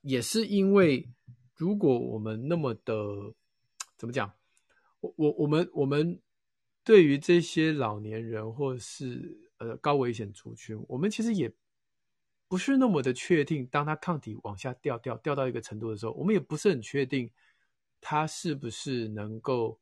[0.00, 1.06] 也是因为
[1.54, 2.94] 如果我们那么的
[3.98, 4.32] 怎么讲，
[5.00, 6.18] 我我我们我们。
[6.90, 11.48] 对于这些老年人或是呃高危险族群，我们其实也
[12.48, 13.64] 不是那么的确定。
[13.68, 17.30] 当他抗体往下掉掉掉到一个程度的时候，我们也不是很确定
[18.00, 19.78] 他是不是能够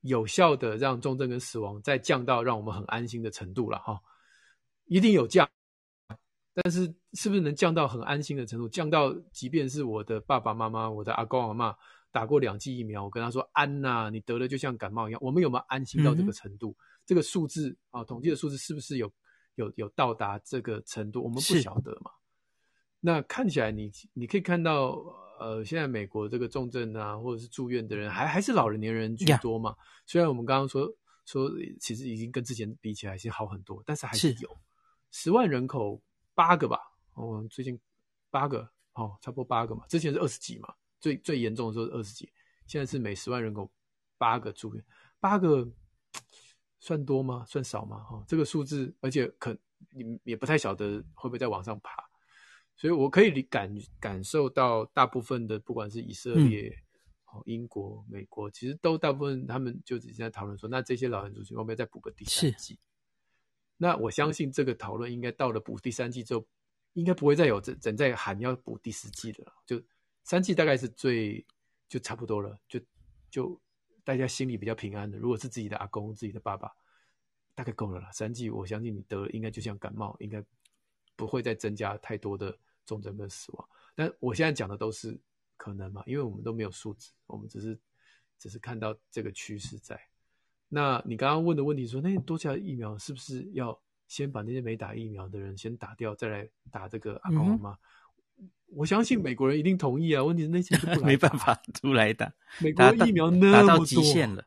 [0.00, 4.00] 有效的让重症跟死亡再降到让我们很安心的程度了哈。
[4.86, 5.46] 一定有降，
[6.54, 8.66] 但是是不是能降到很安心的程度？
[8.66, 11.76] 降到即便是我的爸爸妈妈、我的阿公阿妈。
[12.12, 16.70] 打过两剂疫苗，我跟他说：“安呐，你得了就像感冒一样。”我们有没有安心到这个程度？
[16.70, 19.12] 嗯、这个数字啊，统计的数字是不是有
[19.54, 21.22] 有有到达这个程度？
[21.22, 22.10] 我们不晓得嘛。
[23.00, 24.98] 那看起来你你可以看到，
[25.38, 29.74] 呃，现在美国这个重症啊，或者是住院的人，还还是老年人居多嘛。
[30.04, 30.92] 虽然我们刚刚说
[31.24, 31.48] 说，
[31.80, 34.58] 其实已经跟之前比起来已经好很多，但是还是有
[35.12, 36.02] 十万人口
[36.34, 36.78] 八个吧。
[37.14, 37.78] 哦，最近
[38.30, 39.86] 八个哦，差不多八个嘛。
[39.88, 40.74] 之前是二十几嘛。
[41.00, 42.30] 最最严重的时候是二十几，
[42.66, 43.72] 现在是每十万人口
[44.18, 44.84] 八个住院，
[45.18, 45.66] 八个
[46.78, 47.44] 算多吗？
[47.46, 47.98] 算少吗？
[48.04, 49.56] 哈，这个数字，而且可
[49.94, 51.92] 你也不太晓得会不会再往上爬，
[52.76, 56.68] 所以我可以感感受到大部分的，不管是以色列、
[57.34, 62.78] 嗯、英国、美国，其实都大部分他们就已经在讨论说，那这些老人族群会不要再补个第三季？
[63.78, 66.46] 那我相信这个讨论应该到了补第三季之后，
[66.92, 69.82] 应该不会再有整整在喊要补第四季的了，就。
[70.30, 71.44] 三剂大概是最
[71.88, 72.80] 就差不多了，就
[73.28, 73.60] 就
[74.04, 75.18] 大家心里比较平安的。
[75.18, 76.70] 如果是自己的阿公、自己的爸爸，
[77.52, 78.12] 大概够了啦。
[78.12, 80.40] 三剂我相信你得了应该就像感冒，应该
[81.16, 83.68] 不会再增加太多的重症跟死亡。
[83.96, 85.18] 但我现在讲的都是
[85.56, 87.76] 可能嘛，因为我们都没有数字，我们只是
[88.38, 90.00] 只是看到这个趋势在。
[90.68, 97.72] 那你刚刚问的问题说，那多加疫苗是不是要先把那些没打疫苗的人先打掉，再来打这个阿公阿妈？
[97.72, 97.78] 嗯
[98.72, 100.22] 我相信美国人一定同意啊！
[100.22, 104.46] 问题是那些就 没办法出来打， 美国疫苗那么多，达到极限了，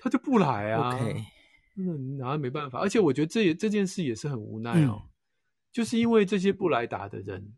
[0.00, 0.94] 他就不来啊。
[0.94, 1.24] OK，
[1.76, 2.80] 那哪没办法？
[2.80, 5.08] 而且我觉得这也这件事也是很无奈哦，嗯、
[5.70, 7.54] 就是因为这些不来打的人，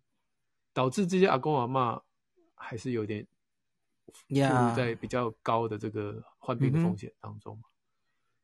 [0.75, 2.03] 导致这些阿公阿嬷
[2.55, 3.27] 还是有点
[4.29, 7.59] 处在比较高的这个患病的风险当中.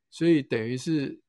[0.09, 1.21] 所以等于是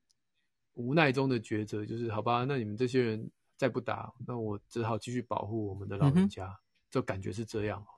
[0.74, 3.30] 无奈中的抉择，就是好吧，那你们这些人。
[3.58, 7.88] 再不打，那我只好继续保护我们的老人家，这、嗯、感觉是这样哦。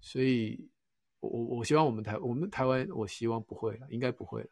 [0.00, 0.70] 所以，
[1.18, 4.50] 我我希望我们台我们台湾，我希望不会了，应该不会了。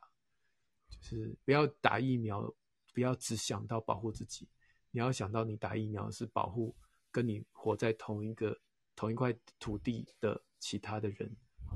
[0.91, 2.53] 就是不要打疫苗，
[2.93, 4.49] 不要只想到保护自己，
[4.91, 6.75] 你要想到你打疫苗是保护
[7.13, 8.59] 跟你活在同一个
[8.97, 11.31] 同一块土地的其他的人，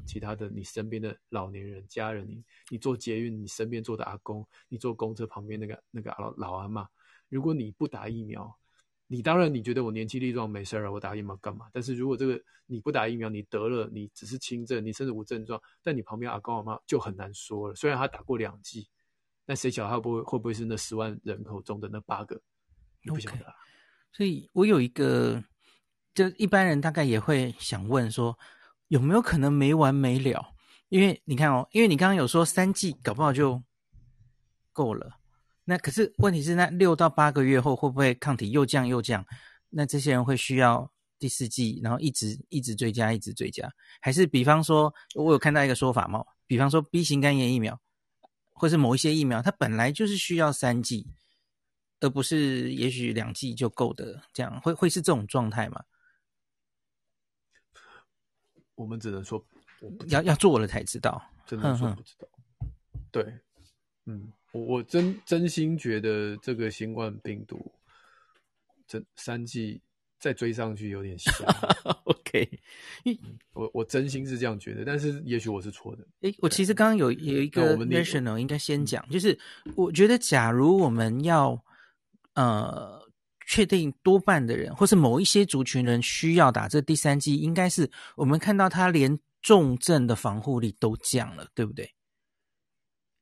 [0.04, 6.84] 其他的你身边的老年人、家人，你你坐捷运，你身边坐的阿公，你坐公车旁边那个那个老老阿嬷。
[7.30, 8.54] 如果你不打疫苗，
[9.06, 11.68] 你当然你觉得我年轻力壮没事儿，我打疫苗干嘛？
[11.72, 17.74] 但是如果这个你不打疫苗，你得了，你只是轻症，你甚至无症状，但你旁边阿公阿妈就很难说了。
[17.74, 18.88] 虽然他打过两剂，
[19.46, 22.40] 但谁晓得他会不会会不会是那十万人口中的那八个？
[23.02, 23.54] 你不晓得。
[24.12, 25.42] 所以我有一个
[26.14, 28.36] 就一般人大概也会想问说，
[28.88, 30.54] 有没有可能没完没了？
[30.88, 33.62] 因为你看哦，因为你刚刚有说三剂搞不好就
[34.72, 35.19] 够了，
[35.70, 39.24] 那可是问题是，那六到八个月后会不会抗体又降又降？
[39.68, 47.80] 那这些人会需要第四剂，然后一直一直追加，一直追加，还是比方说，我有看到一个说法嘛，比方说 B 型肝炎疫苗，
[48.52, 51.06] 或是某一些疫苗，它本来就是需要三剂，
[52.00, 55.84] 而不是也许两剂就够的，这样会会是这种状态吗？
[58.74, 59.40] 我们只能说，
[60.08, 62.26] 要要做了才知道，真的说不知道。
[63.12, 63.38] 对，
[64.06, 67.72] 嗯，我我真真心觉得这个新冠病毒。
[68.86, 69.80] 这三剂
[70.18, 71.32] 再追上去有点像，
[72.02, 72.60] OK，
[73.52, 76.04] 我我真心是这样觉得，但是也许我是错的。
[76.22, 79.38] 诶，我其实刚刚有有一 个 national 应该先讲，就是
[79.76, 81.56] 我觉得假如我们要
[82.34, 83.00] 呃
[83.46, 91.88] 确定多半的人，或是某一些族群人需要打这第三剂，应该是我们看到他连重症的防护力都降了，对不对？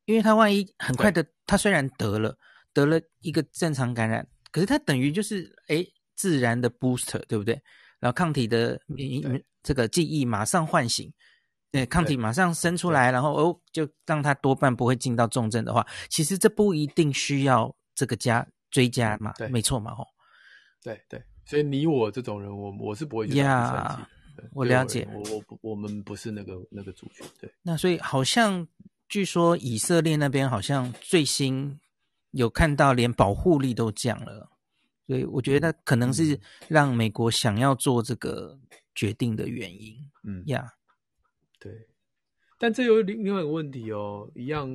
[0.08, 2.34] 因为他万一很快的，他虽然得了
[2.72, 4.26] 得了一个正常感染。
[4.50, 5.84] 可是他等于就是哎，
[6.16, 7.52] 自然的 booster，对不对？
[8.00, 9.22] 然后抗体的免疫
[9.62, 11.12] 这个记忆马上唤醒，
[11.70, 20.06] 对，抗体马上生出来，然后哦，就让他多半不会进到重症的话，其实这不一定需要这个加追加嘛，对，没错嘛，吼。
[20.82, 27.52] 对对，所以你我这种人，我我是不会呀，yeah, 我了解，我我不我们不是那个那个族群，对。
[27.60, 28.66] 那所以好像
[29.08, 31.78] 据说以色列那边好像最新。
[32.32, 34.50] 有看到连保护力都降了，
[35.06, 38.60] 所以我觉得可能是让美国想要做这个
[38.94, 39.96] 决定的原因。
[40.24, 41.58] 嗯呀，yeah.
[41.58, 41.88] 对，
[42.58, 44.70] 但这有另另外一个问题哦，一样，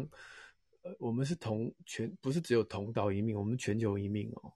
[0.81, 4.51] 呃，我们是同全，不是只有同岛一命，我们全球一命哦。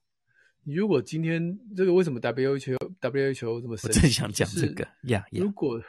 [0.64, 3.78] 如果今天这个为什么 WHO WHO 这么？
[3.84, 5.24] 我正想讲这个呀。
[5.30, 5.44] Yeah, yeah.
[5.44, 5.80] 如果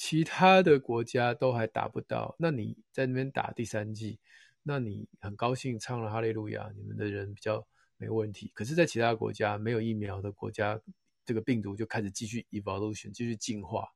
[0.00, 4.18] 其他的国家都还达不到，那你在那边打第三剂。
[4.62, 7.66] 那你很高兴唱了哈利路亚，你们的人比较
[7.98, 8.50] 没问题。
[8.54, 10.80] 可是，在其他国家没有疫苗的国家，
[11.26, 13.92] 这个病毒就开始继续 evolution，继续进化。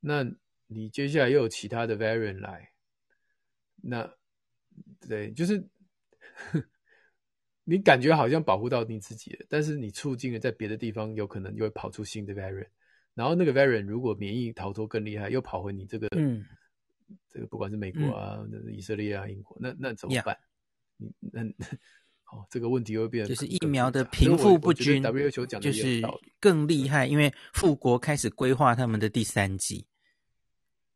[0.00, 0.24] 那
[0.68, 2.72] 你接下来又有其他的 variant 来，
[3.82, 4.10] 那
[5.06, 5.62] 对，就是
[7.64, 12.68] 你感觉好像保护到你自己了，但是你促进了在别的地方有可能又会跑出新的 variant，
[13.14, 16.08] 然后那个 variant 如果免疫逃脱更厉害，又跑回你这个。
[16.16, 16.44] 嗯
[17.28, 20.36] 这个不管是美国啊、嗯、以色列啊、英国，那那怎么办？
[20.96, 21.32] 你、yeah.
[21.32, 21.42] 那
[22.32, 26.00] 哦，这个问题会变成就是疫苗的贫富不均，WHO 讲就是
[26.40, 29.84] 更厉害，因为富国开始规划他们的第三季。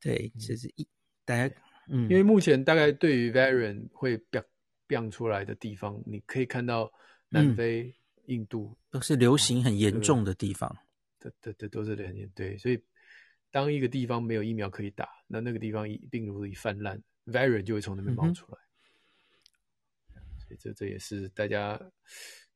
[0.00, 0.88] 对，就是一
[1.24, 1.54] 大家
[1.88, 4.42] 嗯，因为目前大概对于 variant 会变
[4.86, 6.90] 变出来的地方，你可以看到
[7.28, 10.74] 南非、嗯、印度都是流行很严重的地方。
[11.20, 12.82] 对对对，都是很严对，所以。
[13.50, 18.58] 当一个地方没有疫苗可以打，那那个地方一病毒一泛滥，variant 就会从那边冒出来。
[20.14, 21.80] 嗯、所以这这也是大家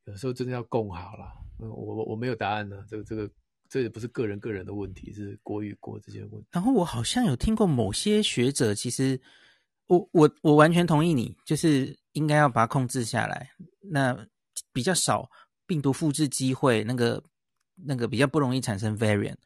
[0.05, 1.33] 有时候真的要共好了。
[1.61, 2.85] 嗯，我我没有答案呢。
[2.91, 3.31] 这个这个
[3.71, 6.49] 这也不是个人个人的问题，是国与国之间的问题。
[6.53, 9.19] 然后我好像有听过某些学者，其实
[9.87, 13.51] 我我我完全同意你，就是应该要把它控制下来。
[13.81, 14.29] 那
[14.75, 15.31] 比较少
[15.67, 17.25] 病毒复制机会，那个
[17.75, 19.37] 那个比较不容易产生 variant。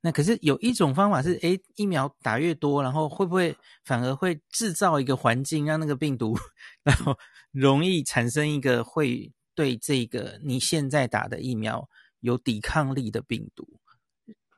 [0.00, 6.36] 那可是有一种方法是，诶，疫苗打越多，然后会不会反而会制造一个环境，让那个病毒，
[6.82, 7.18] 然后
[7.52, 11.88] 容易产生一个会对这个你现在打的疫苗
[12.20, 13.66] 有抵抗力的病毒，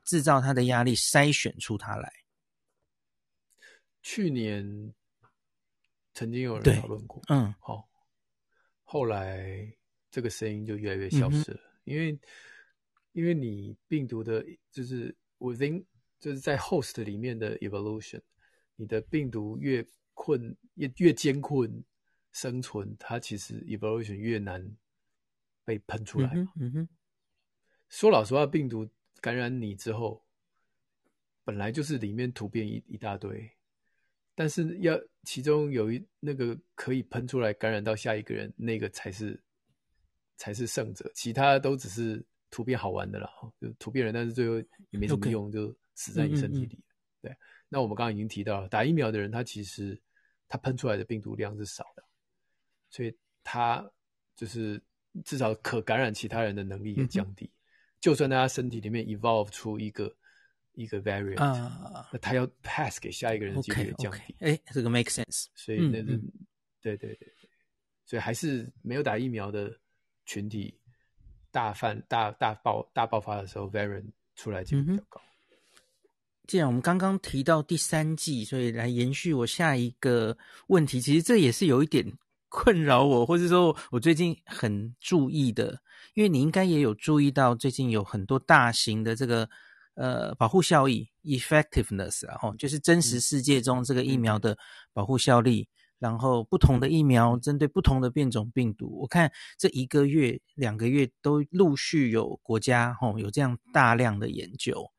[0.04, 2.12] 制造它的压力，筛选出它来。
[4.02, 4.92] 去年
[6.12, 7.88] 曾经有人讨论过，嗯，好，
[8.82, 9.72] 后来
[10.10, 12.18] 这个声音就越来越消失了，嗯、因为
[13.16, 15.16] 因为你病毒的就是。
[15.38, 15.84] within
[16.18, 18.22] 就是在 host 里面的 evolution，
[18.74, 21.84] 你的病毒越困越越艰困
[22.32, 24.66] 生存，它其实 evolution 越难
[25.62, 26.30] 被喷出来。
[26.32, 26.88] 嗯哼，嗯哼。
[27.90, 28.88] 说老实话，病毒
[29.20, 30.24] 感染你之后，
[31.44, 33.52] 本来就是里面突变一一大堆，
[34.34, 39.38] 但是要其中有一那个可以喷出来感染到下一个人，那个才是
[40.38, 42.24] 才是胜者，其他都只是。
[42.50, 43.30] 突变好玩的啦，
[43.60, 44.56] 就突变人，但是最后
[44.90, 46.74] 也没什么用.就死在你身体里。
[46.74, 46.82] 嗯嗯嗯
[47.22, 47.36] 对，
[47.68, 50.00] 那我们刚刚已经提到了，打疫苗的人，他其实
[50.46, 52.04] 他喷出来的病毒量是少的，
[52.88, 53.84] 所以他
[54.36, 54.80] 就是
[55.24, 57.46] 至少可感染其他人的能力也降低。
[57.46, 57.56] 嗯、
[58.00, 60.14] 就算在他身体里面 evolve 出一个
[60.74, 64.36] 一个 variant，、uh, 那他要 pass 给下一个人的几率也降低。
[64.40, 65.46] 哎、这个 make sense。
[65.54, 66.32] 所以那个、嗯嗯、
[66.80, 67.32] 对对对，
[68.04, 69.76] 所以还是没有打疫苗的
[70.26, 70.78] 群体。
[71.56, 74.04] 大泛大大爆大爆发的时候，variant
[74.34, 75.18] 出来几率比较高。
[76.46, 80.36] 既然我们刚刚提到第三季，所以来延续我下一个
[80.66, 82.04] 问题，其实这也是有一点
[82.50, 85.80] 困扰我，或者说我最近很注意的，
[86.12, 89.48] 因为你应该也有注意到，最近有很多大型的这个
[89.94, 94.54] 呃保护效益 （effectiveness） 啊，就是真实世界中这个疫苗的
[94.92, 95.66] 保护效力。
[95.98, 104.90] 然后不同的疫苗针对不同的变种病毒，我看这一个月、两个月都陆续有国家吼有这样大量的研究。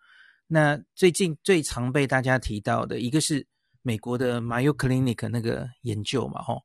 [0.47, 3.45] 那最近最常被大家提到的一个是
[3.81, 6.63] 美国的 Mayo Clinic 那个研究嘛吼，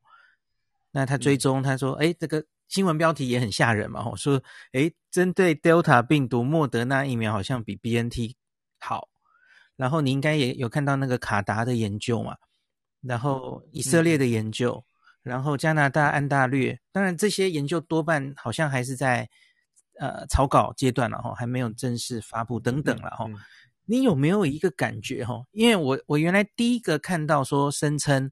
[0.92, 8.34] 那他追踪他说，哎，这个新闻标题也很吓人嘛吼，说哎，针对 Delta 病毒，莫德纳疫苗好像比 BNT
[8.78, 9.08] 好。
[9.76, 12.36] 然后你应该也有看到那个卡达的研究嘛。
[13.02, 14.84] 然后以色列的研究，
[15.24, 19.28] 嗯、然后加拿大安大略，当然这些研究多半好像还是在
[19.98, 23.24] 呃草稿阶段了哈，还没有正式发布等等了哈。
[23.28, 23.38] 嗯嗯、
[23.86, 25.42] 你有没有一个感觉哈？
[25.50, 28.30] 因为我我原来第一个看到说声称，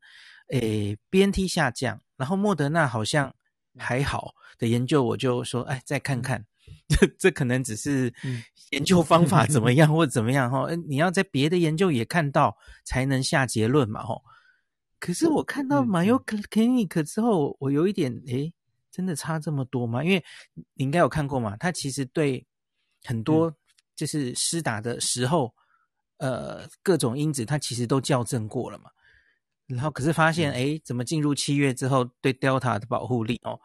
[0.50, 3.34] 诶 BNT 下降，然后莫德纳好像
[3.76, 6.44] 还好的研究，我就说哎再看看，
[6.88, 8.12] 这这可能只是
[8.70, 10.66] 研究方法怎么 样或怎么样哈？
[10.88, 14.14] 你要在别的研究也看到才能下结论嘛哈。
[15.01, 18.53] 可是我看到 Mayo Clinic 之后，我有一点诶，
[18.92, 20.05] 真的差这么多吗？
[20.05, 20.22] 因为
[20.55, 22.46] 你应该有看过嘛，他其实对
[23.05, 23.53] 很多
[23.96, 25.55] 就是施打的时候，
[26.18, 28.90] 呃，各种因子它其实都校正过了嘛。
[29.66, 33.59] 然后可是发现，诶，怎么进入七月之后，对 Delta 的保护力哦，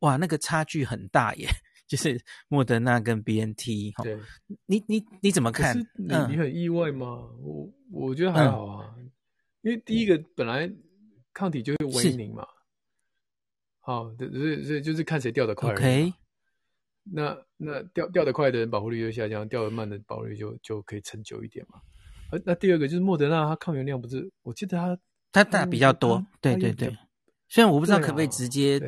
[0.00, 1.46] 哇，那个差距很大耶，
[1.86, 4.02] 就是莫德纳跟 BNT 哈。
[4.02, 4.18] 对，
[4.66, 5.78] 你你你怎么看？
[5.94, 7.28] 你你很意外吗？
[7.42, 8.94] 我我觉得还好啊。
[9.62, 10.70] 因为第一个本来
[11.32, 12.46] 抗体就是为零嘛，
[13.80, 15.72] 好，所以所以就是看谁掉的快。
[15.72, 16.12] OK，
[17.04, 21.80] 那那掉掉的快的人保护力就下降，掉的慢的保护率就就可以撑久一点嘛。
[22.30, 24.98] 而那第二个就是莫德纳，它抗原量不是，我记得它
[25.32, 26.96] 它大比较多，对对对。
[27.48, 28.80] 虽然我不知道可不可以直接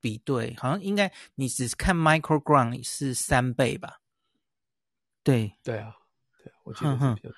[0.00, 4.00] 比对，好像应该你只是看 microgram 是三倍吧？
[5.24, 5.96] 对对啊，
[6.44, 7.36] 对，我记得是比较多。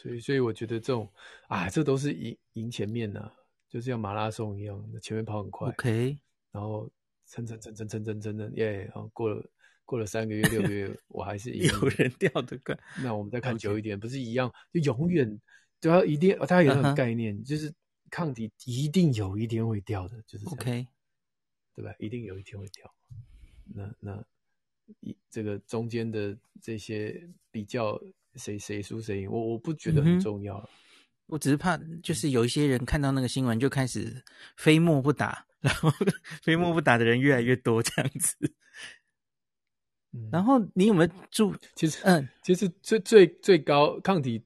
[0.00, 1.10] 所以，所以我觉得这种
[1.48, 3.34] 啊，这都是赢赢前面呐、啊，
[3.68, 6.16] 就是像马拉松一样，前面跑很快，OK，
[6.52, 6.88] 然后
[7.26, 9.44] 蹭蹭蹭蹭蹭蹭蹭蹭，耶，然后过了
[9.84, 12.78] 过了三个月、六个月，我还是有人掉的快。
[13.02, 15.40] 那我们再看久一点.不是一样，就永远
[15.80, 17.48] 都要一定，它有一种概念，uh huh.
[17.48, 17.74] 就是
[18.08, 20.86] 抗体一定有一天会掉的，就是，OK，
[21.74, 21.92] 对吧？
[21.98, 22.94] 一定有一天会掉。
[23.74, 24.24] 那那
[25.00, 28.00] 一这个中间的这些比较。
[28.38, 30.68] 谁谁输谁赢，我我不觉得很重要、嗯。
[31.26, 34.24] 我只是怕，就是有一些人看到那个新闻就开始
[34.56, 35.90] 非默不打，然后
[36.42, 38.34] 非默不打的人越来越多这样子。
[40.14, 41.54] 嗯、 然后你有没有注？
[41.74, 44.42] 其实，嗯，其实最最最高抗体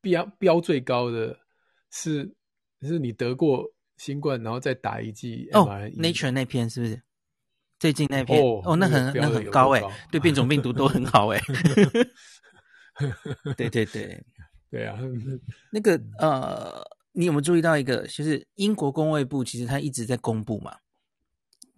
[0.00, 1.36] 标标最高的
[1.90, 2.32] 是，
[2.82, 5.48] 是你得过新冠，然后再打一剂。
[5.52, 7.02] 哦，Nature 那篇是不是？
[7.80, 12.10] 最近那篇哦，哦，那很那很高哎、欸，对变种病毒都很好哎、 欸。
[13.56, 14.24] 对 对对，
[14.70, 14.98] 对 啊，
[15.70, 20.76] 那个呃，你有没有注意到一个，就是英国工卫部其实他一直在公布嘛，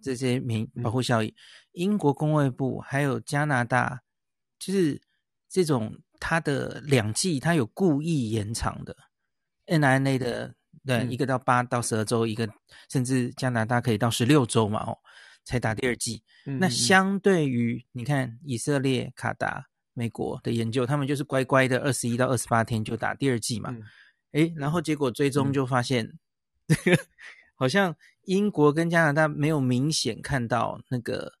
[0.01, 1.27] 这些免保护效益。
[1.27, 1.35] 嗯、
[1.73, 4.01] 英国工卫部还有加拿大，
[4.59, 5.01] 就是
[5.47, 8.95] 这种它的两季，它有故意延长的
[9.67, 10.55] mRNA 的，
[10.85, 12.49] 对，嗯、一个到八到十二周，一个
[12.89, 14.97] 甚至加拿大可以到十六周嘛，哦，
[15.45, 16.23] 才打第二剂。
[16.45, 19.67] 嗯、那相对于你看以色列卡达。
[20.01, 23.69] 美国的研究，他们就是乖乖的二十一到二十八天就打第二剂嘛，
[24.31, 26.17] 哎、嗯，然后结果追踪就发现，
[26.67, 27.05] 这个、嗯、
[27.53, 31.33] 好像英国跟加拿大没有明显看到那个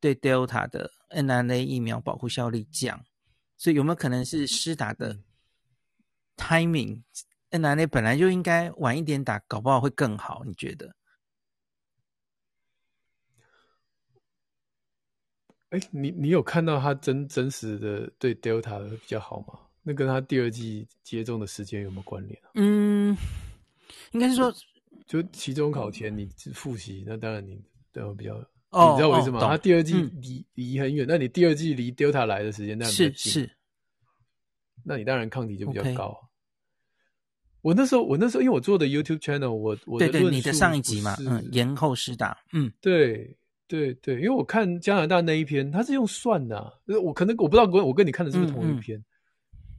[0.00, 3.04] 对 Delta 的 mRNA 疫苗保护效力降，
[3.58, 5.18] 所以有没有可能是施打的
[6.38, 10.94] timing？mRNA 本来就应该晚一点打，搞不好会更好，你觉得？
[15.70, 19.58] 哎，你你有看到他真真实的对 Delta 的比较好吗？
[19.82, 22.50] 那跟他第二季接种的时间有没有关联啊？
[22.54, 23.16] 嗯，
[24.12, 24.52] 应该是说，
[25.06, 27.62] 就期中考前你复习，那当然你
[27.92, 28.34] 都会比较，
[28.70, 29.38] 哦、你知道为什么？
[29.38, 33.50] 哦、他第二季离离、嗯、很远，那你第二季离 Delta 来的时间那是是，
[34.84, 36.10] 那你当然抗体就比较高。
[36.10, 36.28] Okay.
[37.60, 43.37] 我那时候，我那时候因为我做的 YouTube channel，我我的对对，你的上一集嘛，嗯，延后施打，嗯，对。
[43.68, 46.72] 对对，因为我看加拿大那一篇，他是用算的、啊，
[47.04, 49.00] 我可能我不知道我跟你看的是不是同一篇，嗯。
[49.00, 49.04] 嗯、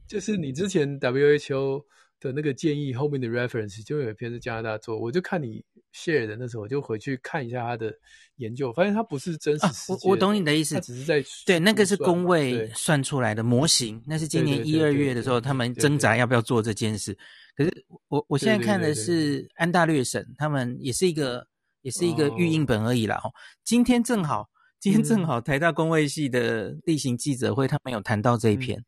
[0.06, 1.82] 就是你之前 WHO
[2.20, 7.92] 的那个建议后面的 reference 就有一篇是加拿大做，我就看你 share 的那时候，我就回去看一下他的
[8.36, 16.16] 研究，发现他不是真实我我懂你的意思，他只是在对那个是工位算出来的模型，那是今年一二月的时候他们挣扎。
[16.16, 17.16] 要不要做这件事。
[17.56, 21.46] 可是我我现在看的是安大略省，他们也是一个
[21.82, 23.20] 也是一个预印本而已啦。
[23.24, 23.32] 哦，
[23.64, 28.78] 今天正好今天正好台大公卫系的例行记者会，他们有谈到这一篇。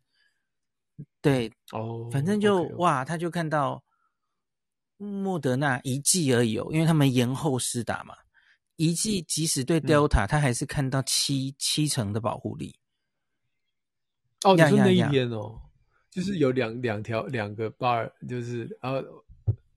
[0.98, 2.76] 嗯、对哦，反正就 okay.
[2.76, 3.82] 哇，他就看到。
[4.98, 8.14] 莫德纳一剂而已哦，因为他们延后施打嘛，
[8.76, 12.76] 一剂即使对 Delta，它、嗯、还是看到七七成的保护力。
[14.44, 15.60] 哦，你说那一天哦，
[16.08, 18.92] 就是有两两条两个 bar，就是啊，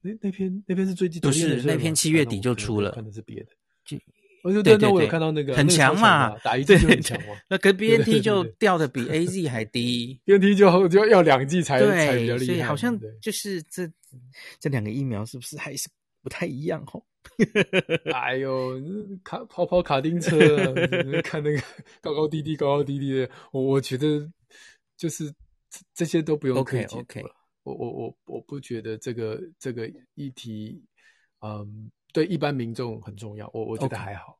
[0.05, 3.47] 那那篇那篇是最近不是那篇七月底就出了，看的是别的。
[3.83, 3.97] 就
[4.43, 7.29] 我就对，那我有看到那个很强嘛，打一剂就很强嘛。
[7.49, 13.91] 那跟 BNT 就掉的比 AZ 还低， BNT 就就要两剂才对才比较厉害，所以好像就是这
[14.59, 15.89] 这两个疫苗是不是还是
[16.21, 17.01] 不太一样哦？
[18.13, 18.79] 哎呦，
[19.23, 20.37] 卡跑跑卡丁车，
[21.23, 21.59] 看那个
[21.99, 24.31] 高高低低、高高低低的，我我觉得
[24.95, 25.33] 就是
[25.95, 27.35] 这些都不用可以解读了。
[27.65, 30.81] 我我我我不觉得这个这个议题，
[31.41, 31.91] 嗯。
[32.13, 34.39] 对一般民众很重要，我我觉得还好。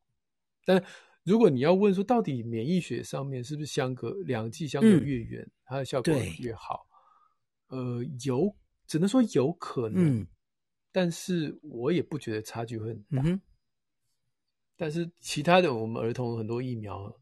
[0.63, 0.82] 但
[1.23, 6.88] 如果你要问说，到底免疫学上面是不是相隔两剂相隔越远，嗯、它的效果越好？
[7.67, 8.55] 呃，有，
[8.88, 10.21] 只能说有可能。
[10.21, 10.28] 嗯、
[10.93, 13.21] 但是我也不觉得差距会很大。
[13.26, 13.41] 嗯、
[14.78, 17.13] 但是其他的，我们儿童很多疫苗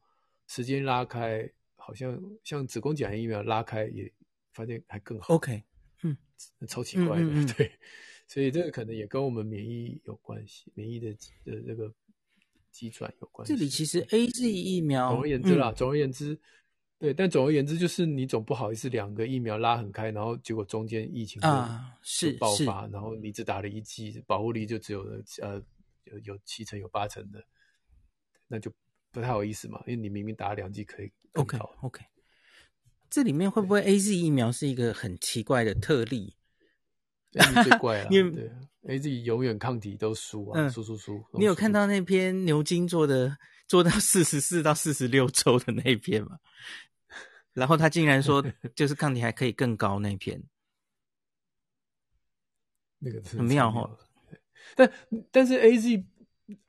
[0.46, 4.14] 时间拉开，好像像子宫颈癌疫苗拉开也
[4.52, 5.34] 发现还更好。
[5.34, 5.64] OK，
[6.04, 6.18] 嗯，
[6.68, 7.72] 超奇怪的，嗯嗯嗯对。
[8.26, 11.12] 所以这个可能也跟我们免疫有关系，免疫的
[11.46, 11.94] 的这个
[12.72, 13.54] 机转有关系。
[13.54, 16.40] 这里其实 AZ 疫苗，总而言之啦，嗯、总而言之，
[16.98, 25.02] 对，但总而言之就是你总不好意思两个疫苗拉很开，然后结果中间疫情啊是爆发，然后你只打了一剂，保护力就只有
[25.42, 25.62] 呃
[26.06, 27.46] 有有七成有八成的，
[28.48, 28.72] 那就
[29.12, 31.12] 不太好意思嘛，因为你明明打了两剂可以。
[31.34, 32.04] OK OK，
[33.14, 36.36] 这里面会不会 AZ 疫苗是一个很奇怪的特例？
[37.64, 38.52] 最怪了， 对
[38.86, 41.24] ，AZ 永远抗体都输啊，输输输。
[41.34, 43.38] 你有看到那篇牛津做的
[43.68, 46.40] 做到 四十四到四十六周的那篇吗？
[47.54, 48.44] 然后他竟然说，
[48.74, 50.42] 就是抗体还可以更高那篇，
[52.98, 53.96] 那个很妙哈。
[54.76, 54.92] 但
[55.32, 56.04] 但是 AZ，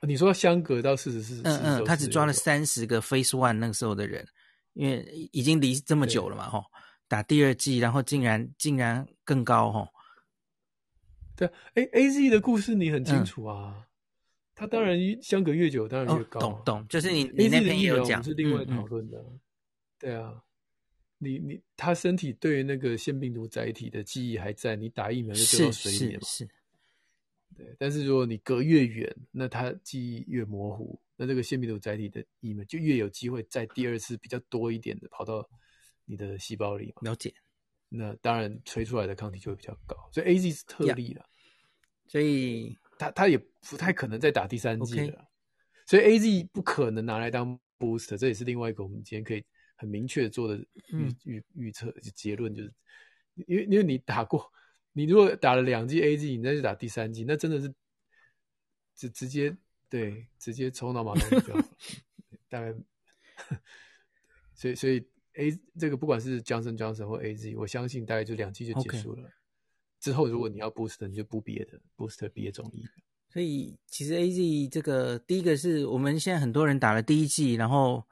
[0.03, 4.29] 你说相隔到四十四，嗯嗯，他只抓了三十个 Phase One 那个时候的人，
[4.75, 6.65] 因为已经离这么久了嘛，哈，
[7.09, 9.89] 打第二剂，然后竟然竟然更高哈。
[11.37, 13.75] 对，，A，A Z 的故事你很清楚啊。
[13.77, 13.85] 嗯、
[14.55, 16.41] 他当然相隔越久，当然越高、啊。
[16.41, 19.25] 懂懂，就是你你那边也有讲，是另外讨论的。
[19.99, 20.43] 对啊，
[21.19, 26.27] 你你他身体对那个腺病毒载体的记忆还在，你打疫苗就丢到水里面嘛。
[26.27, 26.51] 是，是，是。
[27.57, 35.49] 对，但是如果你隔越远，那他记忆越模糊，那这个腺病毒载体的疫苗就越有机会在第二次比较多一点的跑到
[36.05, 37.03] 你的细胞里嘛。
[37.03, 37.35] 了解。
[37.97, 42.11] 那当然，吹出来的抗体就会比较高，所以 A Z 是特例了，yeah.
[42.11, 45.27] 所以他他也不太可能再打第三剂了，Okay.
[45.87, 49.45] 所以 A Z 不可能拿来当 booster，这也是另外一个我们今天可以
[49.77, 50.57] 很明确做的
[50.89, 52.75] 预预预测结论，就是
[53.47, 54.51] 因为因为你打过，
[54.93, 57.73] 你如果打了两剂 A Z，你再去打第三剂，那真的是
[58.97, 59.57] 直直接
[59.89, 61.53] 对直接抽脑马上就
[62.49, 62.75] 大概，
[64.55, 65.07] 所以所以。
[65.37, 69.23] A 这个不管是 Johnson Johnson 或 AZ，我相信大概就两季就结束了。
[69.23, 69.33] Okay.
[69.99, 72.89] 之后如果你要 booster，你就补别的 booster 别种疫苗。
[73.29, 78.07] 所以其实 AZ 这个第一个是我们现在很多人打了第一季，然后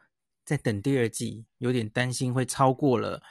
[0.45, 3.23] 在等第二季，有点担心会超过了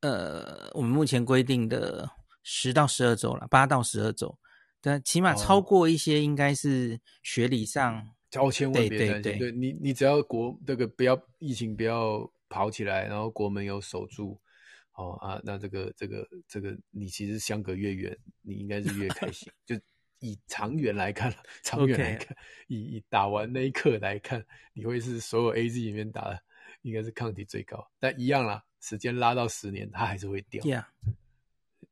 [0.00, 2.10] 呃我们目前规定的
[2.42, 4.38] 十到十二周了，八到十二周。
[4.80, 8.08] 但起码超过一些，应该是学理上。
[8.30, 12.30] 叫、哦、千万别担心，对，对，对，对你你只要国这个不要疫情不要。
[12.52, 14.36] 跑起来，然后国门有守住，
[14.94, 19.48] 哦啊，那这个这个这个，你其实相隔越远，你应该是越开心。
[19.64, 19.76] 就
[20.18, 26.42] 以长远来看， 长远来看.以以打完那一刻来看，你会是所有 AZ 里面打的，
[26.82, 27.88] 应该是抗体最高。
[28.00, 30.60] 但一样啦，时间拉到十年，它还是会掉。
[30.64, 30.86] Yeah.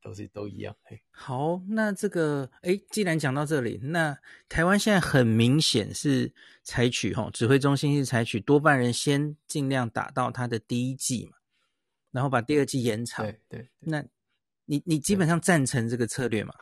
[0.01, 0.75] 都是都一样。
[0.83, 6.31] 嘿，好，那这个，哎，既然讲到这里，那台湾现在很明显是
[6.63, 11.37] 采取哈，指挥中心是采取多半人先尽量打到他的第一季嘛，
[12.11, 13.25] 然后把第二季延长。
[13.25, 13.69] 对对，对。
[13.79, 14.03] 那
[14.65, 16.53] 你你基本上赞成这个策略吗？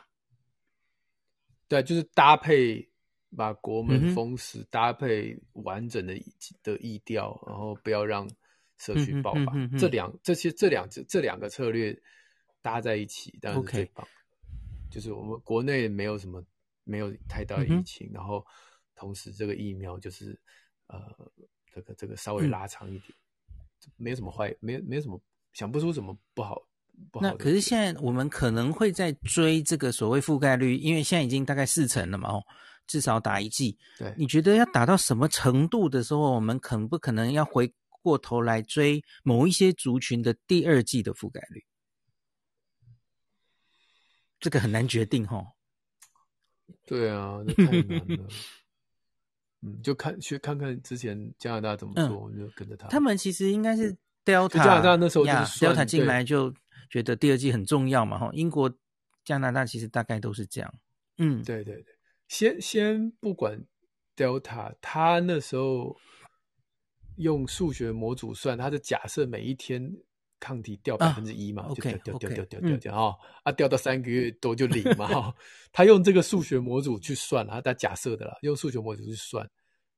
[1.68, 2.88] 对，就是搭配
[3.36, 6.14] 把国门封死，嗯、搭配完整的
[6.62, 8.28] 的疫调，然后不要让
[8.78, 9.54] 社区爆发。
[9.78, 11.96] 这两这些这两这这两个策略。
[12.62, 14.06] 搭在一起当然是最棒.
[14.90, 16.42] 就是我们国内没有什么
[16.84, 18.44] 没有太大的疫情，嗯、然后
[18.94, 20.38] 同时这个疫苗就是
[20.86, 20.98] 呃，
[21.74, 23.10] 这个这个稍微拉长一点，
[23.50, 25.20] 嗯、没有什么坏，没有没有什么
[25.52, 26.60] 想不出什么不好
[27.12, 27.26] 不好。
[27.26, 32.42] 那可是现在我们可能会在追这个所谓覆盖率，因为现在已经大概四成了嘛，哦，
[32.86, 33.76] 至少打一剂。
[33.98, 37.70] 对，你觉得要打到什么程度的时候，我们可不可能要回
[38.02, 41.62] 过头来追某一些族群的第二季的覆盖率？
[44.40, 45.54] 这个很难决定哈。
[46.86, 48.28] 对啊， 那太难了。
[49.62, 52.88] 嗯，就看去看看之前加拿大怎么做，嗯、就跟着他。
[52.88, 56.54] 他们其实应该是 Delta，加拿大那时候就是 Delta 进来就
[56.88, 58.30] 觉得第二季很重要嘛，哈。
[58.32, 58.72] 英国、
[59.24, 60.74] 加拿大其实大概都是这样。
[61.16, 61.96] 嗯，对对对，
[62.28, 63.64] 先先不管
[64.14, 65.96] Delta，他那时候
[67.16, 69.96] 用数学模组算，他的假设每一天。
[70.40, 73.14] 抗体掉百分之一嘛，就掉掉掉掉掉掉掉啊！
[73.42, 75.34] 啊，掉到三个月多就零嘛哈。
[75.72, 79.48] 他用这个数学模组去算啊，他假设的啦，用数学模组去算，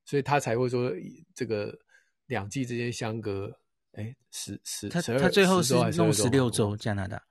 [0.04, 0.92] 所以他才会说
[1.34, 1.78] 这个
[2.26, 3.54] 两剂之间相隔
[3.92, 7.22] 哎十十十二，他最后是弄十六周，加拿大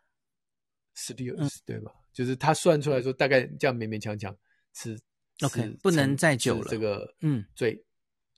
[0.94, 1.36] 十六
[1.66, 1.92] 对吧？
[2.14, 4.36] 就是他算出来说大概这样勉勉强强
[4.74, 5.00] 是
[5.42, 6.68] OK，不能再久了。
[6.70, 7.74] 这个嗯，对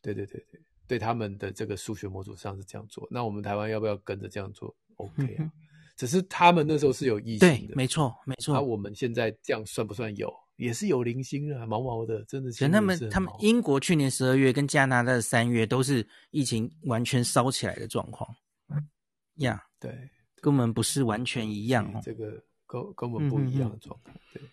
[0.01, 0.61] 对对对对。
[0.91, 4.75] 对他们的这个数学模组上是这样做，那我们台湾要不要跟着这样做？
[4.99, 5.51] OK 啊，嗯、
[5.95, 8.53] 只是他们那时候是有疫情的，对，没错，没错。
[8.53, 10.29] 那、啊、我们现在这样算不算有？
[10.57, 12.67] 也是有零星的，毛毛的，真的是。
[12.67, 18.29] 他们他们英国去年十二月跟加拿大的三月都是疫情完全烧起来的状况，
[19.39, 20.09] 呀、yeah，对，
[20.41, 24.13] 跟我们不是完全一样哦，这个跟跟我们不一样的状况。
[24.13, 24.43] 嗯、对，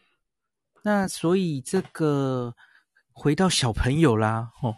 [0.84, 2.54] 那所以这个
[3.10, 4.76] 回到小朋友啦，哦。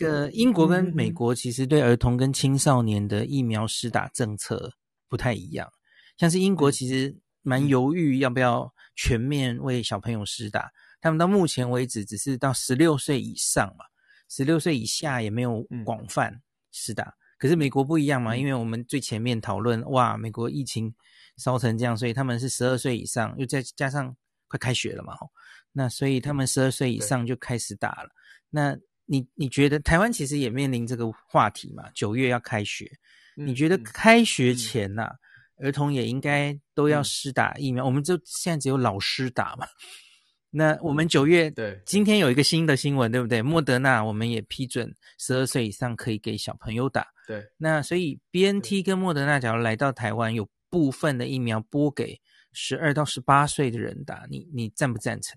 [0.00, 4.72] 这个英国跟美国其实对儿童跟青少年的疫苗施打政策
[5.10, 5.70] 不太一样，
[6.16, 10.70] 像是英国其实蛮犹豫要不要全面为小朋友施打，
[11.02, 13.84] 他们到目前为止只是到十六岁以上嘛，
[14.30, 16.40] 十六岁以下也没有广泛
[16.72, 17.12] 施打。
[17.36, 20.94] 可是美国不一样嘛，因为我们最前面讨论，哇，美国疫情
[21.36, 24.16] 烧成这样，所以他们是十二岁以上，又再加上
[24.48, 25.12] 快开学了嘛，
[25.72, 28.08] 那所以他们十二岁以上就开始打了，
[28.48, 28.74] 那。
[29.12, 31.90] 你你觉得台湾其实也面临这个话题嘛？
[31.92, 32.88] 九月要开学，
[33.36, 35.16] 嗯、你觉得开学前呐、啊，
[35.56, 37.82] 嗯、儿童也应该都要施打疫苗？
[37.82, 39.66] 嗯、我们就现在只有老师打嘛。
[40.52, 43.42] 那我们九月对，今天有一个新的新闻，对不对？
[43.42, 47.04] 莫德纳我们也批准十二岁以上可以给小朋友打。
[47.26, 52.20] 对，那所以 BNT 跟莫德纳假如来到台湾，有部分的疫苗拨给
[52.52, 55.36] 十二到十八岁的人打，你你赞不赞成？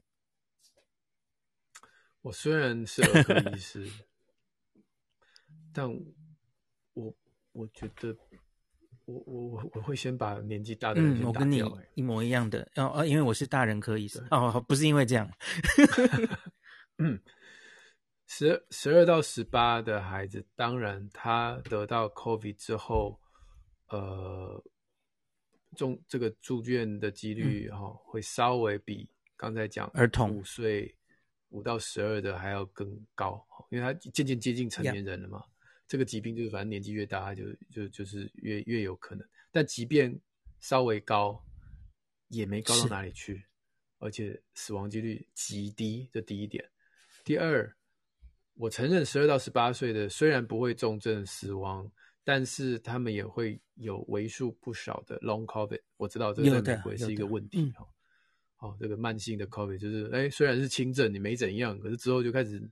[2.24, 3.86] 我虽然是儿科医师，
[5.74, 5.86] 但
[6.94, 7.14] 我
[7.52, 8.16] 我觉得
[9.04, 11.62] 我我我我会先把年纪大的人我跟你
[11.96, 14.26] 一模一样的，哦哦，因为我是大人科医生。
[14.32, 15.30] 哦，不是因为这样。
[16.98, 17.20] 嗯，
[18.26, 23.20] 十十二到十八的孩子，当然他得到 COVID 之后，
[23.90, 24.64] 呃，
[25.76, 30.96] 中这个住院的几率哈、会稍微比刚才讲儿童五岁。
[31.54, 35.44] 五到十二的还要更高，因为他渐渐接近成年人了嘛。
[35.88, 39.28] 这个疾病就是反正年纪越大，他就就就是越越有可能。
[39.52, 40.20] 但即便
[40.60, 41.40] 稍微高，
[42.30, 43.46] 也没高到哪里去，
[44.00, 46.68] 而且死亡几率极低，这第一点。
[47.24, 47.72] 第二，
[48.56, 51.90] 我承认十二到十八岁的虽然不会重症死亡，
[52.24, 55.82] 但是他们也会有为数不少的 long COVID。
[55.98, 57.88] 我知道这个在美国是一个问题哈。
[58.64, 62.64] 哦，这个慢性的 COVID 就是，哎，虽然是轻症，你没怎样，可是之后就开始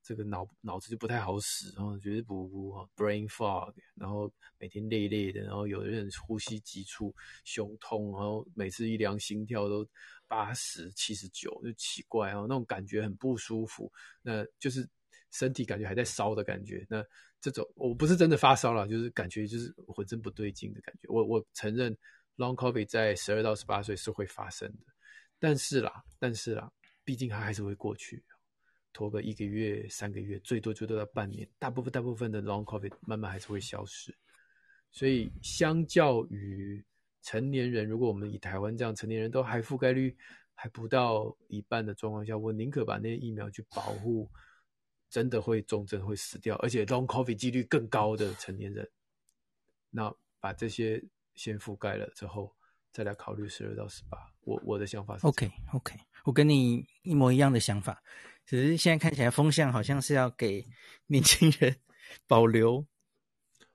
[0.00, 7.12] 这个脑脑子就不太好使，然后觉得不不哈，brain fog，然后每天累累的，然后有的人呼吸急促、
[7.44, 9.84] 胸痛，然后每次一量心跳都
[10.28, 14.88] 八十七十九，就奇怪哦，那种感觉很不舒服，那就是
[15.32, 16.86] 身体感觉还在烧的感觉。
[16.88, 17.04] 那
[17.40, 21.08] 这种我不是真的发烧了，就是感觉就是浑身不对劲的感觉。
[21.08, 21.92] 我我承认
[22.36, 24.92] long COVID 在十二到十八岁是会发生的。
[25.42, 26.70] 但是啦，但是啦，
[27.02, 28.24] 毕竟它还是会过去，
[28.92, 31.48] 拖个一个月、三个月，最多最多到半年。
[31.58, 34.16] 大部分大部分的 long covid 慢慢还是会消失。
[34.92, 36.84] 所以，相较于
[37.22, 40.16] 成年人，如果我们以台湾这样，成年人都还覆盖率
[40.54, 44.30] 还不到一半的状况下，我宁可把那些疫苗去保护
[45.10, 48.88] 真的会重症会死掉，而且 long covid 几率更高的成年人。
[49.90, 51.02] 那把这些
[51.34, 52.54] 先覆盖了之后。
[52.94, 58.02] 再来考虑十二到十八，我我的想法是 OK OK，我跟你一模一样的想法，
[58.44, 60.64] 只是现在看起来风向好像是要给
[61.06, 61.76] 年轻人
[62.26, 62.86] 保留。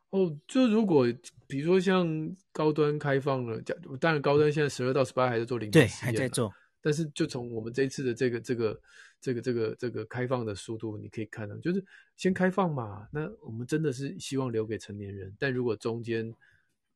[0.09, 1.05] 哦，就如果
[1.47, 2.07] 比如说像
[2.53, 3.61] 高端开放了，
[3.99, 6.53] 当然高端现在十二到十八还在做临床试验，对，还在做。
[6.79, 8.81] 但是就从我们这一次的这个这个
[9.19, 11.83] 这个这个这个开放的速度，你可以看到，就是
[12.15, 13.05] 先开放嘛。
[13.11, 16.33] 那我们真的是希望留给成年人，但如果中间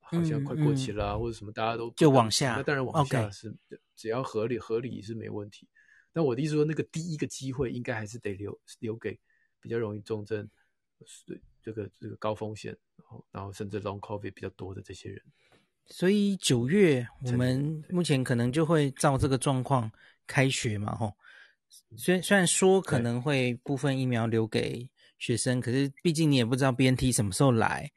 [0.01, 3.55] 好像快过期了，啊嗯嗯，或者什么，大家都就往下，那当然往下是.
[3.95, 5.67] 只要合理合理是没问题。
[6.11, 9.17] 但我的意思说，那个第一个机会应该还是得留留给
[9.61, 10.49] 比较容易重症、
[11.61, 15.21] 这个这个高风险，然后然后甚至 long covid 比较多的这些人。
[15.85, 19.91] 所以九月我们目前可能就会照这个状况
[20.27, 21.13] 开学嘛，吼。
[21.95, 27.89] 虽虽然说可能会部分疫苗留给学生，可是毕竟你也不知道 BNT 什么时候来，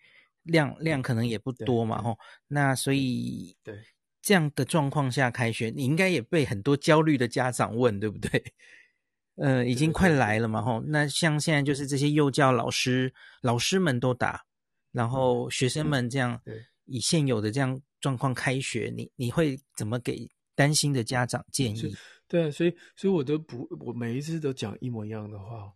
[0.44, 2.18] 量量可能也不多嘛，吼。
[2.48, 3.78] 那所以对。
[4.22, 8.42] 这样的状况下开学，你应该也被很多焦虑的家长问，对不对？
[9.36, 10.80] 呃，已经快来了嘛，吼。
[10.80, 14.46] 那像现在就是这些幼教老师，老师们都打，
[14.92, 16.40] 然后学生们这样，
[16.86, 21.94] 以现有的这样状况开学，你你会怎么给担心的家长建议？
[22.26, 25.70] 对，所以所以我都不，我每一次都讲一模一样的话。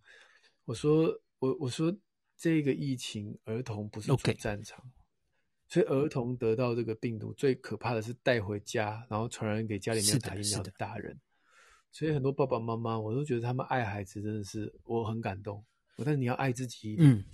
[0.65, 1.95] 我说，我我说
[2.39, 4.79] 这个疫情，儿童不是主战场。
[4.79, 5.73] Okay.
[5.75, 11.21] 所以儿童得到这个病毒最可怕的是带回家，然后传染给家里面打疫苗的大人。
[11.91, 15.63] 所以很多爸爸妈妈，我都觉得他们爱孩子真的是我很感动。
[15.97, 17.25] 但是你要爱自己，嗯，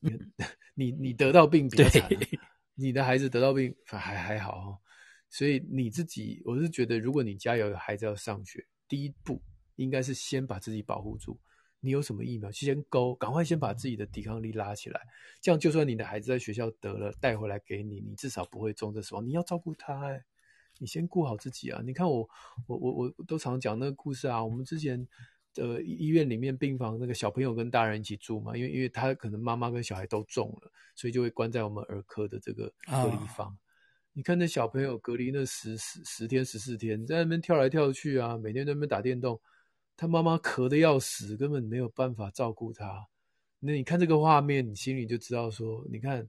[0.00, 0.10] 你
[0.74, 2.38] 你你得到病比较惨，对
[2.74, 4.78] 你的孩子得到病还还好哦。
[5.28, 9.40] 所以你自己，我是觉得，如果你家有孩子要上学，第一步
[9.76, 11.38] 应该是先把自己保护住。
[11.80, 12.50] 你有什么疫苗？
[12.50, 15.00] 先勾，赶快先把自己的抵抗力拉起来。
[15.40, 19.26] 这样，就算你的孩子在学校得了，带回来给你，你至少不会重症死亡。
[19.26, 20.22] 你要照顾他，哎，
[20.78, 21.80] 你先顾好自己啊！
[21.84, 22.28] 你看我，
[22.66, 24.44] 我，我，我都常讲那个故事啊。
[24.44, 25.08] 我们之前
[25.56, 33.46] 呃医院里面病房，那个小朋友跟大人一起住嘛，因为因为他可能妈妈跟小孩都中了，所以就会关在我们儿科的这个隔离房。
[33.46, 33.56] Oh.
[34.12, 39.40] 你看那小朋友隔离那十十十天十四天，在那边跳来跳去啊，每天在那边打电动。
[40.00, 43.06] 他妈妈咳得要死，根本没有办法照顾他。
[43.58, 46.26] 那你看这个画面，你心里就知道说，你看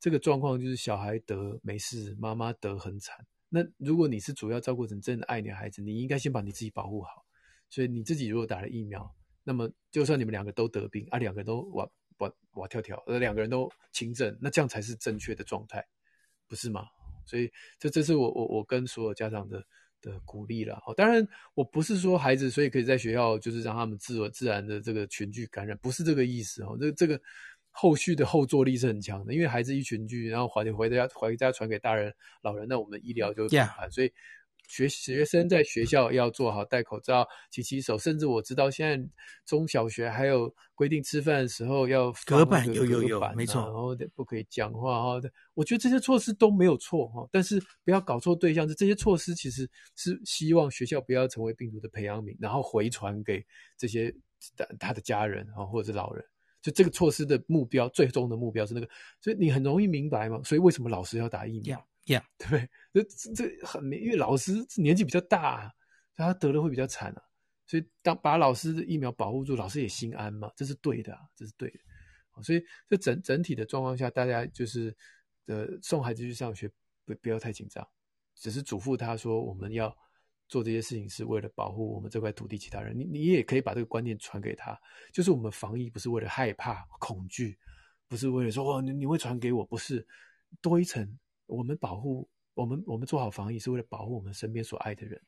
[0.00, 3.14] 这个状况就是小孩得没事，妈妈得很惨。
[3.50, 7.26] 那如果你是主要照顾者，真的爱你的孩子，你应该先把你自己保护好。
[7.68, 11.86] 所以你自己如果打了疫苗，那么就算你们两个都得病啊，两个都哇
[12.16, 15.86] 哇哇跳跳，呃，两个人都轻症，那这样才是正确的状态，
[16.48, 16.86] 不是吗？
[17.26, 19.62] 所以这这是我我我跟所有家长的。
[20.02, 26.76] 的鼓励了，当然我不是说孩子，所以可以在学校就是让他们自自然的这个群聚感染，不是这个意思哦。
[26.78, 27.18] 这这个
[27.70, 34.12] 后续的后坐力是很强的，因为孩子一群聚，然后回回家回家传给大人老人，那我们医疗就很烦，所以。
[34.68, 39.08] 学学生在学校要做好戴口罩、勤洗手，甚至我知道现在
[39.44, 45.28] 中小学还有规定吃饭的时候要隔板，有有有，没错，然后不可以讲话哈。
[45.54, 48.66] 我觉得这些措施都没有错哈，但是不要搞错对象。
[48.66, 53.44] 这些措施其实是希望学校不要成为病毒的培养皿，然后回传给
[53.76, 54.14] 这些
[54.78, 56.24] 他的家人啊或者是老人。
[56.62, 58.88] 就这个措施的目标，最终的目标是那个，
[59.20, 60.40] 所以你很容易明白嘛。
[60.44, 62.22] 所以为什么老师要打疫苗？Yeah.
[62.38, 62.68] 对不对？
[62.92, 65.72] 这这很，因为老师年纪比较大，啊
[66.14, 67.22] 所以他得了会比较惨啊。
[67.66, 71.78] 所以当把老师的疫苗保护住，老师也心安嘛，这是对的啊，这是对的。
[72.42, 74.94] 所以这整整体的状况下，大家就是
[75.46, 76.70] 呃送孩子去上学，
[77.04, 77.86] 不不要太紧张，
[78.34, 79.94] 只是嘱咐他说，我们要
[80.48, 82.98] 做这些事情是为了保护我们这块土地其他人。
[82.98, 84.78] 你你也可以把这个观念传给他，
[85.12, 87.58] 就是我们防疫不是为了害怕恐惧，
[88.08, 90.06] 不是为了说哦你你会传给我，不是
[90.60, 91.18] 多一层。
[91.46, 95.20] 我们保护我们，我们做好防疫是为了保护我们身边所爱的人。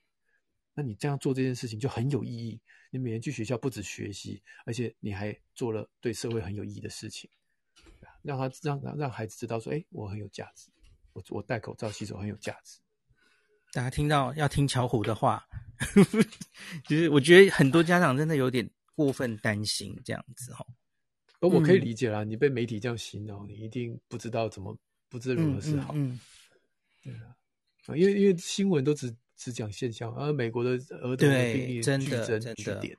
[0.74, 2.60] 那你这样做这件事情就很有意义。
[2.90, 7.30] 你每天去学校不止学习，而且你还做了对社会很有意义的事情，
[8.22, 10.70] 让他让让让孩子知道说：“哎，我很有价值，
[11.12, 12.80] 我我戴口罩洗手很有价值。”
[13.72, 15.46] 大家听到要听巧虎的话，
[16.86, 20.66] 其 实我觉得很多家长真的有点过分担心这样子哦。
[21.40, 24.76] 而我可以理解啦，嗯、你被媒体这样洗脑，你一定不知道怎么。
[25.09, 26.18] 不知如何是好，嗯，
[27.05, 27.12] 嗯，
[27.86, 32.55] 对啊，因为因为新闻都只只讲现象，而美国的儿童的病例真的真的。
[32.55, 32.98] 句点，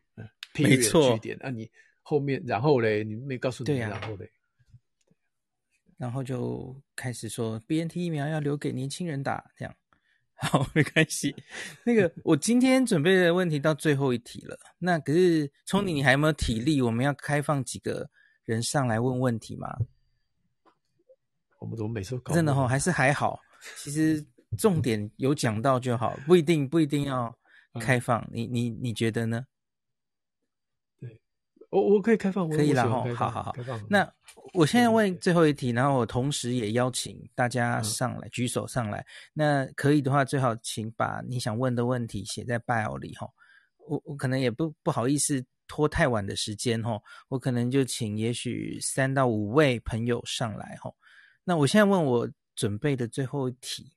[0.58, 1.70] 没错，句点，那你
[2.02, 4.30] 后面然后嘞，你没告诉你然后嘞，
[5.98, 9.76] 然后就开始说 BNT 疫苗要留给年轻人打，这样。
[10.38, 11.34] 好没关系。
[11.86, 16.82] 那个 我今天准备的问题到最后一题了，那可是聪你，你还有没有体力？
[16.82, 18.10] 我们要开放几个
[18.44, 19.74] 人上来问问题吗？
[21.66, 23.40] 我们怎么每次都搞真的哈、哦，还是还好。
[23.78, 24.24] 其实
[24.56, 27.36] 重点有讲到就好， 不一定不一定要
[27.80, 28.22] 开放。
[28.26, 29.44] 嗯、你你你觉得呢？
[31.00, 31.20] 对，
[31.72, 33.04] 我我可以开放，可以了哈。
[33.16, 33.56] 好好好，
[33.90, 34.08] 那
[34.54, 39.04] 我现在问最后一题，然后我同时也邀请大家上来、嗯、举手上来。
[39.34, 43.28] 那可以的话，最好请把你想问的问题写在 bio 里哈。
[43.88, 50.92] 我我可能也不不好意思拖太晚的时间哈，我可能就请也许三到五位朋友上来哈。
[51.46, 53.94] 那我现在问我准备的最后一题，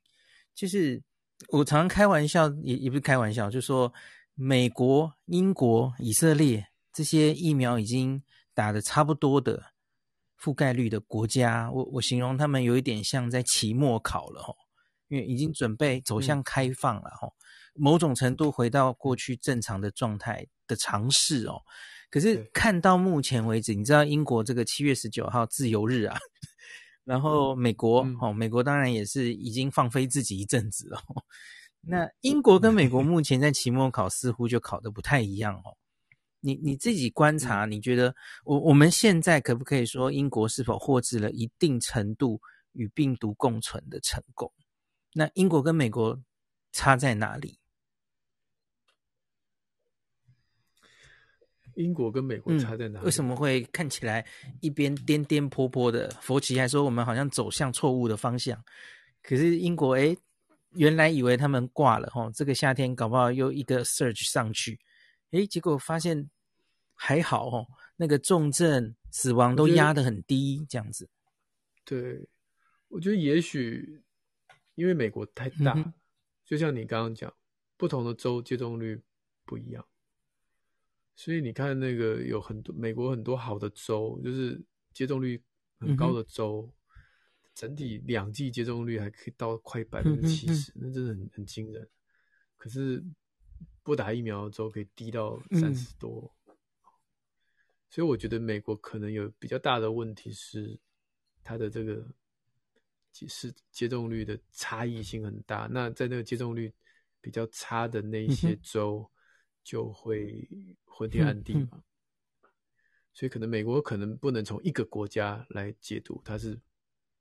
[0.55, 1.03] 就是
[1.49, 3.93] 我常常开玩笑，也也不是开玩笑，就说
[4.35, 6.69] 美国、英国、以色列。
[6.91, 8.25] 这些疫苗已经
[8.55, 9.67] 打的差不多的
[10.41, 14.57] 覆盖率的国家，我我形容他们有一点像在期末考了吼，
[15.07, 17.35] 因为已经准备走向开放了吼，
[17.75, 21.63] 某种程度回到过去正常的状态的尝试哦。
[22.11, 26.19] 可是看到目前为止，你知道英国这个七月十九号自由日啊，
[27.09, 31.01] 然后美国哦，美国当然也是已经放飞自己一阵子了。
[31.81, 35.75] 那英国跟美国目前在期末考似乎就考的不太一样哦。
[36.41, 42.39] 你你自己观察，你觉得我我们现在可不可以说英国是否获致了一定程度
[42.73, 44.53] 与病毒共存的成功？
[45.15, 46.21] 那英国跟美国
[46.73, 47.58] 差在哪里？
[51.79, 53.05] 英国跟美国差在哪里？
[53.05, 54.27] 嗯，为什么会看起来
[54.61, 56.11] 一边颠颠簸簸的？
[56.21, 58.63] 佛奇还说我们好像走向错误的方向。
[59.23, 60.19] 可是英国诶，
[60.71, 64.79] 原来以为他们挂了哈，这个夏天搞不好又一个 surge 上去。
[65.31, 66.29] 诶，结果发现
[66.95, 67.67] 还好哦，
[67.97, 71.09] 那个重症死亡都压得很低，这样子。
[71.85, 72.29] 对，
[72.89, 74.03] 我觉得也许
[74.75, 75.93] 因为美国太大，嗯、
[76.45, 77.33] 就像你刚刚讲，
[77.77, 79.01] 不同的州接种率
[79.45, 79.85] 不一样，
[81.19, 84.63] 所以你看那个有很多美国很多好的州，就是
[84.93, 85.43] 接种率
[85.81, 86.95] 很高的州，嗯、
[87.57, 91.89] 整体两剂接种率还可以到快百分之七十，那真的很很惊人。
[92.57, 93.05] 可是。
[93.83, 96.55] 不打疫苗的时候可以低到三十多，嗯，
[97.89, 100.79] 所以我觉得美国可能有比较大的问题是
[101.43, 102.07] 它的这个
[103.15, 105.67] 是接种率的差异性很大。
[105.71, 106.71] 那在那个接种率
[107.19, 109.11] 比较差的那些州
[109.69, 110.49] 就会
[110.87, 112.51] 昏天暗地嘛，嗯嗯。
[113.13, 116.59] 所以可能美国可能不能从一个国家来解读，它是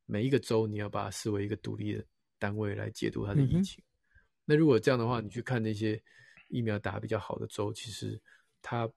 [0.05, 2.05] 每一个州你要把它视为一个独立的
[2.39, 3.83] 单位来解读它的疫情。
[3.83, 3.87] 嗯、
[4.45, 6.01] 那如果这样的话，你去看那些。
[6.49, 8.17] 疫苗打得比较好的州，其实
[8.61, 8.89] 它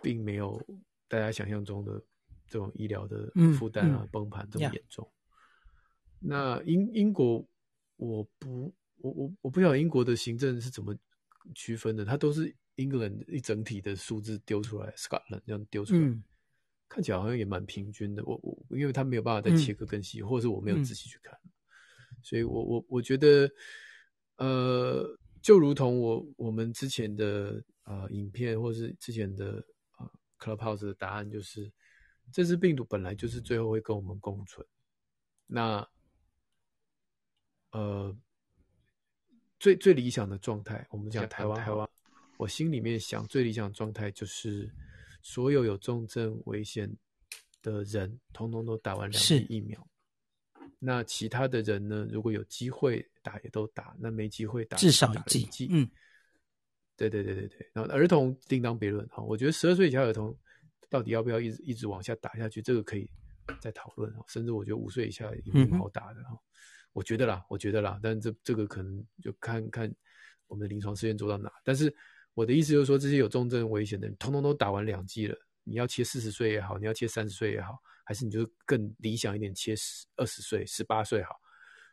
[0.00, 0.64] 并没有
[1.08, 2.00] 大家想象中的
[2.46, 3.28] 这种医疗的
[3.58, 5.12] 负担啊、崩盘这么严重。
[6.20, 7.44] 那英英国，
[7.96, 10.96] 我不，我我我不晓得英国的行政是怎么
[11.52, 16.22] 区分的，它都是 England 一整体的数字丢出来，Scotland 这样丢出来、嗯，
[16.88, 18.24] 看起来好像也蛮平均的。
[18.24, 21.50] 我我因为他没有办法再切割更细、嗯，或者是我没有仔细去看，嗯、
[22.22, 23.50] 所以我我我觉得，
[24.36, 25.18] 呃。
[25.44, 29.62] 就如同我我们之前的呃影片，或是之前的
[29.98, 31.70] 呃 Clubhouse 的答案，就是
[32.32, 34.66] 这只病毒本来就是最后会跟我们共存。
[35.46, 35.86] 那
[37.72, 38.16] 呃
[39.58, 41.86] 最最理想的状态，我们讲台湾台湾，
[42.44, 44.70] 我心里面想最理想的状态就是
[45.22, 46.94] 所有有重症危险
[47.62, 49.88] 的人，通通都打完两剂疫苗。
[50.78, 52.06] 那其他的人呢？
[52.12, 55.68] 如果有机会打，也都打；那没机会打，至少一剂。
[55.70, 55.88] 嗯，
[56.98, 57.66] 对对对对对。
[57.72, 59.22] 然后儿童另当别论哈。
[59.22, 60.36] 我觉得十二岁以下儿童
[60.90, 63.08] 到底要不要一直一直往下打下去，这个可以
[63.58, 64.14] 再讨论。
[64.28, 66.38] 甚至我觉得五岁以下也不好打的哈、嗯。
[66.92, 67.98] 我觉得啦，我觉得啦。
[68.02, 69.90] 但这这个可能就看看
[70.46, 71.50] 我们的临床试验做到哪。
[71.64, 71.94] 但是
[72.34, 75.38] 我的意思就是说，这些有重症危险的人，通通都打完两剂了。
[75.62, 77.78] 你要切四十岁也好，你要切三十岁也好。
[78.06, 81.40] 还是你就更理想一点，切十二十岁、十八岁好，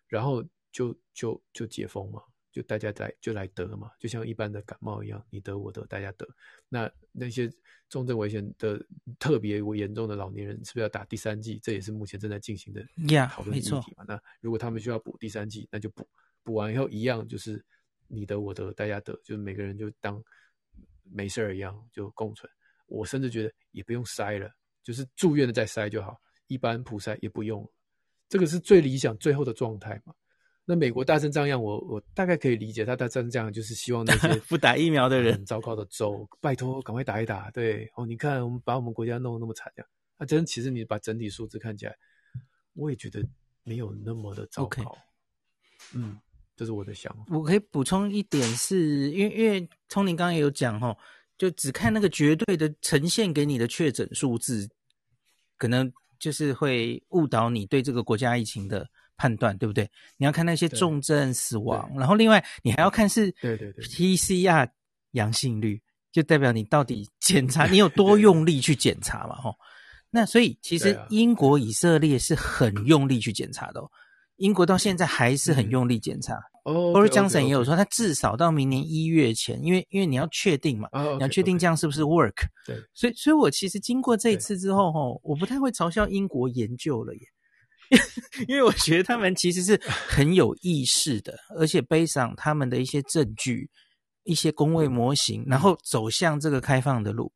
[0.09, 2.21] 然后就就就解封嘛，
[2.51, 6.27] 就大家来就来得嘛，就像一般的感冒一样，你得我得大家得。
[6.67, 7.49] 那那些
[7.87, 8.85] 重症危险的
[9.17, 11.61] 特别严重的老年人，是不是要打第三剂？
[11.63, 12.85] 这也是目前正在进行的
[13.27, 14.03] 讨论议题嘛。
[14.03, 16.05] Yeah, 那如果他们需要补第三剂，那就补，
[16.43, 17.63] 补完以后一样就是
[18.11, 20.21] 你得我得大家得，就是每个人就当
[21.03, 22.51] 没事儿一样就共存。
[22.87, 24.51] 我甚至觉得也不用筛了。
[24.83, 27.69] 就是住院的再筛就好，一般普筛也不用，
[28.27, 30.13] 这个是最理想最后的状态嘛。
[30.65, 37.51] 那美国大成这样，我我大概可以理解，他大成这样就是希望那些 不打疫苗的人，很糟糕的州，拜托赶快打一打。
[37.51, 41.95] 对哦，你看我们把我们国家弄得那么惨，这样啊，真其实你把整体数字看起来，
[42.73, 43.23] 我也觉得
[43.63, 44.81] 没有那么的糟糕。
[44.81, 44.97] Okay.
[45.93, 46.19] 嗯，
[46.61, 47.25] 这是我的想法。
[47.35, 50.95] 我可以补充一点是，是因为因为聪宁刚刚也有讲哈。
[51.39, 54.69] 就只看那个绝对的呈现给你的确诊数字，
[55.57, 58.87] 可能就是会误导你对这个国家疫情的
[59.17, 59.89] 判断，对不对？
[60.17, 64.69] 你要看那些重症死亡，然后另外你还要看是对对对 PCR
[65.13, 65.81] 阳性率，
[66.11, 69.55] 就代表你到底 检查你有多用力去检查嘛，吼。
[70.11, 73.89] 那所以其实英国、以色列是很用力去检查的哦。
[74.41, 76.33] 英国到现在还是很用力检查。
[76.65, 82.33] 哦，Boris Johnson 也有说，他至少到明年一月前，因为因为你要确定嘛，你要确定这样是不是 work。
[82.65, 87.21] 对，所以所以我其实经过这一次之后，吼，我不太会嘲笑英国研究了耶，
[88.47, 93.69] 因为我觉得他们其实是很有意识的， 而且背上他们的一些证据、
[94.23, 97.31] 一些工位模型，然后走向这个开放的路。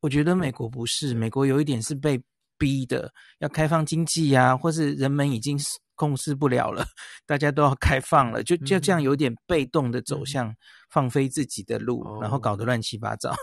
[0.00, 2.20] 我觉得美国不是，美国有一点是被
[2.58, 5.58] 逼的，要开放经济呀、啊，或是人们已经
[5.94, 6.84] 控制不了了，
[7.26, 10.54] 大家都要开放了，就就这样有点被动的走向
[10.90, 13.34] 放飞自己的路，嗯、然后搞得乱七八糟。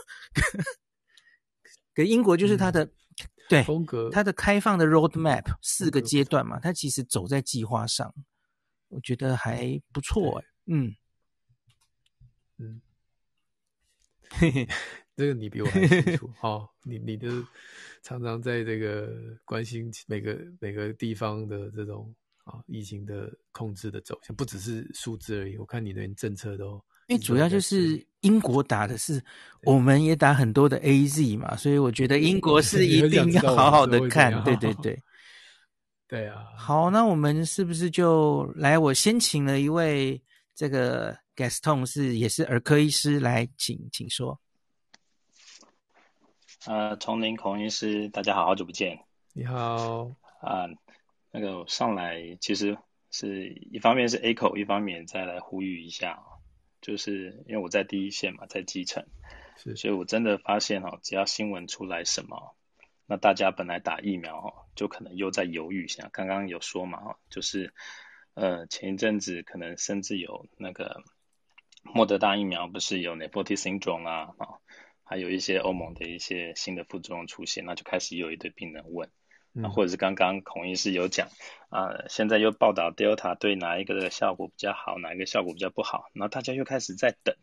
[1.93, 2.91] 可英国就是它的、嗯、
[3.49, 8.13] 对风格，它的开放的 road map 四个阶段嘛，它其实走在计划上，
[8.87, 10.95] 我觉得还不错哎，嗯。
[12.57, 12.81] 嗯，
[14.29, 14.67] 嘿嘿。
[15.15, 17.27] 这个你比我还清楚，好、哦，你你的
[18.01, 19.11] 常常在这个
[19.43, 22.15] 关心每个每个地方的这种
[22.67, 25.57] 疫情的控制的走向，不只是数字而已。
[25.57, 29.23] 我看你连政策都，因为主要就是英国打的是，
[29.63, 34.97] 我们也打很多的 AZ 嘛，所以我觉得英国是一定要好好的看，对对对，
[36.07, 36.45] 对啊。
[36.57, 38.77] 好，那我们是不是就来？
[38.77, 40.21] 我先请了一位
[40.55, 44.39] 这个 Gaston 是也是儿科医师来，请请说。
[46.65, 48.99] 呃，丛林孔医师，大家好，好久不见。
[49.31, 50.11] 你好。
[50.41, 50.69] 啊、呃，
[51.31, 52.77] 那个上来其实
[53.11, 56.23] 是一方面是 echo，一方面再来呼吁一下，
[56.81, 59.05] 就是因为我在第一线嘛，在基层，
[59.57, 62.55] 是，所以我真的发现哦，只要新闻出来什么，
[63.05, 66.09] 那大家本来打疫苗哦，就可能又在犹豫一下。
[66.11, 67.73] 刚刚有说嘛，就是
[68.33, 71.03] 呃前一阵子可能甚至有那个
[71.83, 74.59] 莫德纳疫苗不是有 nephrotic syndrome 啊啊。
[75.03, 79.09] 还有一些欧盟的一些新的副作用出现，那就开始有一堆病人问，
[79.63, 81.27] 嗯、或者是刚刚孔医师有讲
[81.69, 87.35] 啊、呃，现在又报道 Delta 对哪一个的效果比较好，哪一个效果比较不好，那大家又开始在等。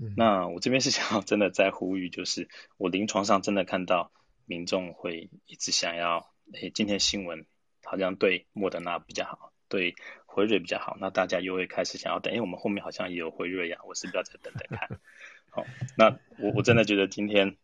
[0.00, 4.12] 嗯、那我这边是想要真的在呼吁，就是我临床上真的看到
[4.46, 7.44] 民众会一直想要，诶，今天新闻
[7.82, 9.96] 好像对莫德纳比较好，对
[10.26, 15.00] 辉瑞比较好，那大家又会开始想要等，因为我们后面好像也有辉瑞呀、啊，我是不是要再等等看？
[15.50, 15.64] 好，
[15.96, 17.56] 那我我真的觉得今天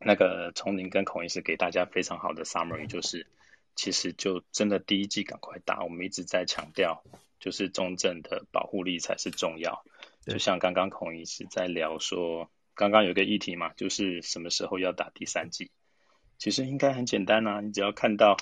[0.00, 3.26] 那个丛林跟孔医师给大家非常好的 summary，就是
[3.76, 7.04] 其实就真的第一季赶快打，我们一直在强调，
[7.38, 9.84] 就是重症的保护力才是重要。
[10.26, 15.70] 就像刚刚孔医师在聊说，刚刚有个议题嘛，就是什么时候要打第三剂，
[16.38, 18.36] 其实应该很简单啊，你只要看到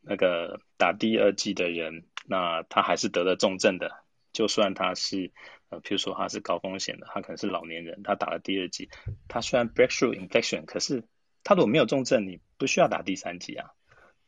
[0.00, 4.04] 那个打第二剂的人，那他还是得了重症的。
[4.32, 5.32] 就算他是
[5.70, 8.90] 呃，譬如说他是高风险的，他可能是老年人，他打了第二剂，
[9.28, 11.04] 他虽然 breakthrough infection，可是
[11.42, 13.70] 他如果没有重症，你不需要打第三剂啊。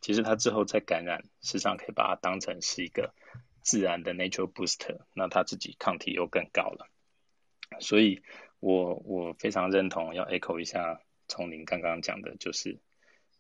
[0.01, 3.13] 其实他之后再感染，事实上可以把它当成是一个
[3.61, 6.89] 自然的 natural booster，那他自己抗体又更高了。
[7.81, 8.23] 所以
[8.61, 12.81] 我我非常认同，要 echo 一下从林刚刚讲的，就是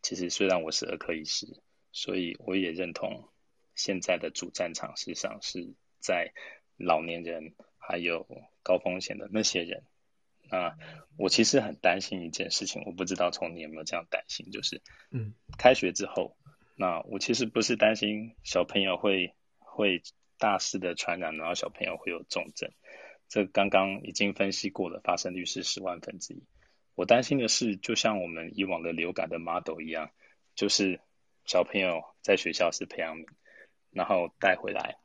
[0.03, 1.47] 其实虽然我是儿科医师，
[1.93, 3.29] 所以我也认同
[3.75, 5.75] 现在的主战场事实上是。
[6.05, 6.33] 在
[6.79, 7.55] 老年人
[7.85, 8.27] 还有
[8.63, 9.83] 高风险的那些人，
[10.49, 10.77] 那
[11.19, 14.81] 我其实很担心一件事情，我不知道从你有没有这样担心，就是，
[15.11, 16.37] 嗯，开学之后，
[16.77, 20.01] 那我其实不是担心小朋友会会
[20.39, 22.71] 大肆的传染，然后小朋友会有重症，
[23.29, 26.45] 这刚刚已经分析过了，发生率是十万分之一。
[26.95, 30.11] 我担心的是，就像我们以往的流感的 model 一样，
[30.55, 31.01] 就是
[31.45, 33.27] 小朋友在学校是培养皿，
[33.91, 34.97] 然后带回来。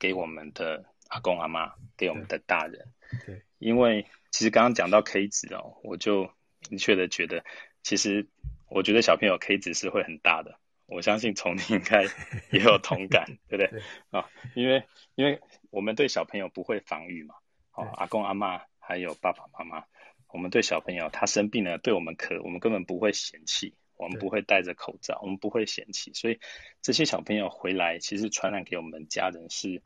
[0.00, 2.88] 给我们的阿公阿妈，给我们的大人，
[3.24, 6.28] 对，因为其实刚刚讲到 K 值哦，我就
[6.68, 7.44] 明确的觉得，
[7.84, 8.26] 其实
[8.68, 12.02] 我觉得小朋友 K 值是会很大的，我相信从你应该
[12.50, 13.80] 也有同感，对不对？
[14.10, 14.24] 啊、哦，
[14.56, 14.82] 因为
[15.14, 15.40] 因为
[15.70, 17.36] 我们对小朋友不会防御嘛，
[17.74, 19.84] 哦，阿公阿妈还有爸爸妈妈，
[20.32, 23.76] 我们对小朋友他生病了，对我们咳，我们根本不会嫌弃。
[23.96, 26.40] 我们不会戴着口罩，我们不会嫌弃，所以
[26.82, 29.82] 这些小朋友回来，其实传染给我们家人是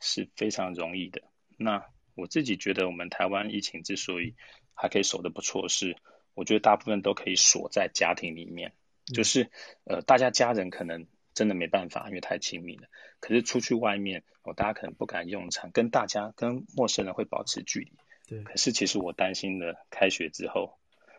[0.00, 1.22] 是非常容易的。
[1.56, 4.34] 那我自己觉得，我们台湾疫情之所以
[4.74, 5.96] 还可以守得不错，是
[6.34, 8.72] 我觉得大部分都可以锁在家庭里面，
[9.06, 9.50] 就是
[9.84, 12.88] 呃，大家家人可能真的没办法，因为太亲密了。
[13.20, 17.92] 可是出去外面，哦，大家可能不敢用餐，跟大家跟陌生人会保持距离。
[18.26, 18.42] 对。
[18.42, 20.78] 可是其实我担心的，开学之后，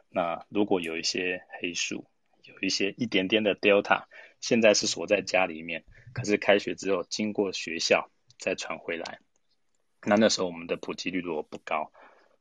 [0.10, 2.08] 那如果有一些黑数。
[2.44, 4.06] 有一些一点点的 Delta，
[4.40, 9.20] 现在是锁在家里面，可是开学之后经过学校再传回来，
[10.06, 11.92] 那那时候我们的普及率如果不高，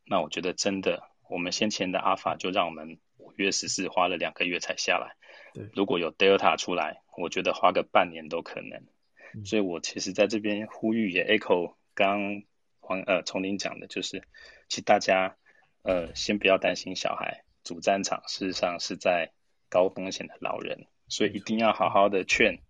[0.05, 5.16] 那我觉得真的我们先前的阿法就让我们五月十四花了两个月才下来。
[5.55, 8.86] 对，如果有 Delta 出来，我觉得花个半年都可能。
[9.34, 12.42] 嗯、所以我其实在这边呼吁也 echo 刚
[12.78, 14.22] 黄呃丛林讲的，就是
[14.68, 15.36] 其实大家
[15.82, 19.32] 呃先不要担心小孩，主战场事实上是在
[19.68, 22.61] 高风险的老人，所以一定要好好的劝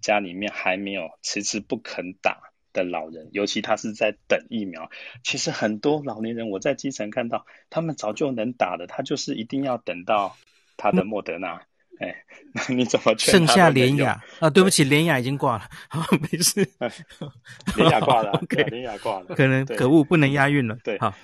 [0.00, 4.90] 家里面还没有迟迟不肯打的老人，尤其他是在等疫苗。
[5.24, 10.36] 其实很多老年人我在基层看到，他们早就能打的，他就是一定要等到
[10.76, 11.62] 他的莫德纳。
[11.98, 12.14] 哎、嗯，
[12.52, 13.32] 那你怎么劝？
[13.32, 15.64] 剩下连雅啊，对不起，连雅已经挂了。
[15.88, 16.68] 好，没事。
[17.74, 19.34] 连雅挂了，对，连雅挂了。
[19.34, 20.76] 可能可恶，不能押韵了。
[20.84, 21.14] 对，好。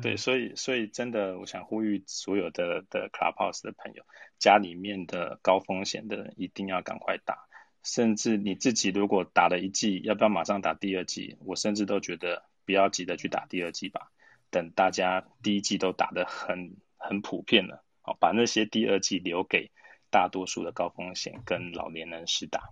[0.00, 4.04] 对，所以所以真的，我想呼吁所有的的 Clubhouse 的朋友，
[4.38, 7.47] 家里面的高风险的人一定要赶快打。
[7.84, 11.36] 甚至你自己如果打了一剂，要不要马上打第二剂？
[11.40, 14.10] 我甚至都觉得不要急着去打第二剂吧，
[14.50, 19.70] 等大家第一剂都打得很很普遍了，好，把那些第二剂留给
[20.10, 22.68] 大多数的高风险跟老年人施打。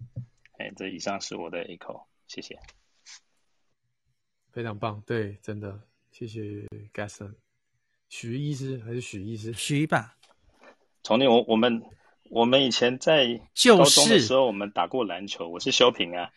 [0.58, 2.58] 哎，这以上是我的 echo，谢谢。
[4.52, 5.80] 非常棒，对，真的，
[6.10, 7.34] 谢谢 Gaston，
[8.08, 9.52] 许医师还是许医师？
[9.52, 10.16] 许吧。
[11.02, 11.82] 从那我我们。
[12.30, 15.48] 我们以前在高中的时候，我们打过篮球。
[15.48, 16.30] 我是修平啊，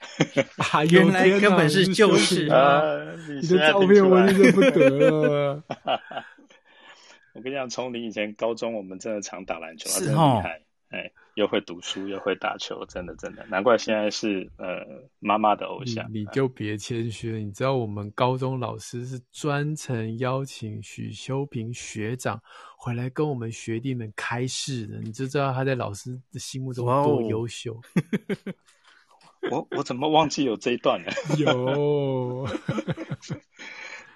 [0.71, 2.81] 啊， 原来根本是旧事啊！
[3.27, 5.63] 你的照片我认不得了。
[7.33, 10.61] 我跟你讲，从你以前高中，我们真的常打篮球，是哦，厉害。
[10.89, 14.85] 哎，又会读书，又会打球，真的真的，难怪现在是呃
[15.19, 16.05] 妈妈的偶像。
[16.11, 22.41] 你，你就别谦虚了，你知道我们高中老师是专程邀请许修平学长
[22.77, 27.79] 回来跟我们学弟们开示的，你就知道他在老师的心目中多优秀。
[29.51, 31.11] 我我怎么忘记有这一段呢？
[31.39, 32.47] 有。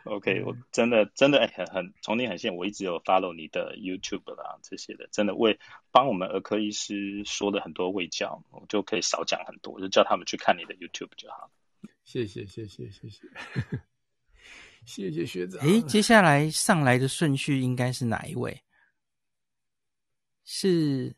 [0.06, 5.58] OK，我真的真的哎，很很从你很羡慕，我一直有 follow 你的 YouTube 啦这些的，真的为
[5.92, 11.50] 帮我们儿科医师说了很多卫教，我就可以少讲很多，我就叫他们去看你的 YouTube 就好。
[12.04, 13.30] 谢谢谢谢谢谢，
[14.86, 15.62] 谢谢 学长。
[15.62, 18.62] 哎，接下来上来的顺序应该是哪一位？
[20.44, 21.16] 是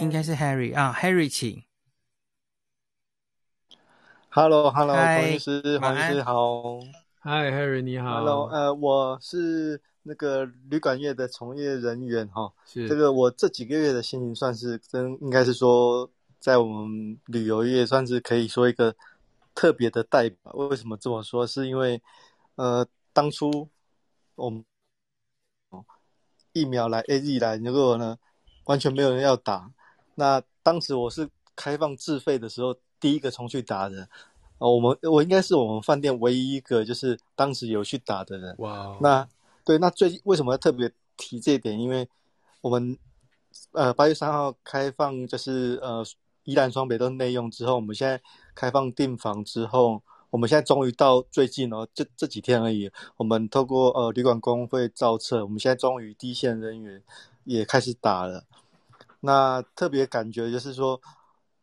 [0.00, 1.62] 应该是 Harry 啊，Harry 请。
[4.34, 6.80] Hello，Hello，黄医师，黄医师好。
[7.20, 8.20] Hi，Harry，你好。
[8.20, 12.50] Hello，呃，我是那个旅馆业的从业人员哈。
[12.64, 12.88] 是。
[12.88, 16.08] 这个我这几个月的心情算是真，应该是说
[16.40, 18.96] 在我们旅游业算是可以说一个
[19.54, 20.38] 特别的代表。
[20.54, 21.46] 为什么这么说？
[21.46, 22.00] 是因为
[22.54, 23.68] 呃，当初
[24.36, 24.64] 我们
[26.54, 28.18] 疫苗来，AZ 来，结果呢
[28.64, 29.70] 完全没有人要打。
[30.14, 32.74] 那当时我是开放自费的时候。
[33.02, 34.08] 第一个冲去打的，
[34.58, 38.54] 哦，我们我应该是我们饭店唯一一个就是当时有去打的人。
[38.58, 39.28] 哇那
[39.64, 41.76] 对，那最近为什么要特别提这一点？
[41.76, 42.08] 因为
[42.60, 42.96] 我们
[43.72, 46.04] 呃八月三号开放就是呃
[46.44, 48.22] 宜兰双北都内用之后，我们现在
[48.54, 50.00] 开放订房之后，
[50.30, 57.02] 我们现在终于到最近哦，这这几天而已，我们透过呃旅馆工会造册，我们现在终于第一线人员
[57.42, 58.44] 也开始打了。
[59.18, 61.00] 那特别感觉就是说。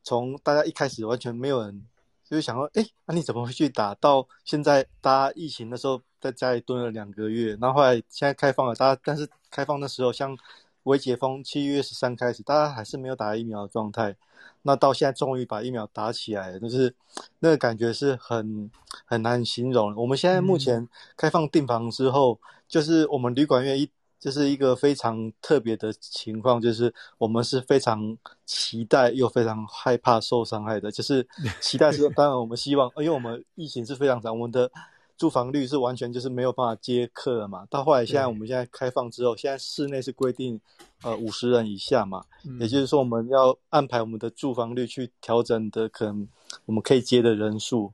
[0.03, 1.85] 从大家一开始完全没有人，
[2.23, 3.93] 就是想说，哎，那你怎么会去打？
[3.95, 10.37] 到现在大家疫情的时候在家里蹲了两个月，然后后来现在开放了，大家但是开放的时候，像
[10.83, 14.15] 微解封七月十三开始，大家还是没有打疫苗的状态。
[14.61, 16.95] 那到现在终于把疫苗打起来了，就是
[17.39, 18.69] 那个感觉是很
[19.05, 19.95] 很难形容。
[19.95, 23.89] 我们现在目前开放订房之后，就是我们旅馆业一。
[24.19, 30.91] 这是一个非常特别的情况，就是我们是非常期待又非常害怕受伤害的。
[30.91, 31.25] 就是
[31.61, 34.69] 期待是当然我们希望，因为我们疫情是非常长，我们的
[35.17, 37.65] 住房率是完全就是没有办法接客了嘛。
[37.69, 40.59] 到后来现在我们现在开放之后，现在室内是规定
[41.03, 42.25] 呃五十人以下嘛，
[42.59, 46.27] 也就是说我们要安排我们的住房率去调整的可能
[46.65, 47.93] 我们可以接的人数。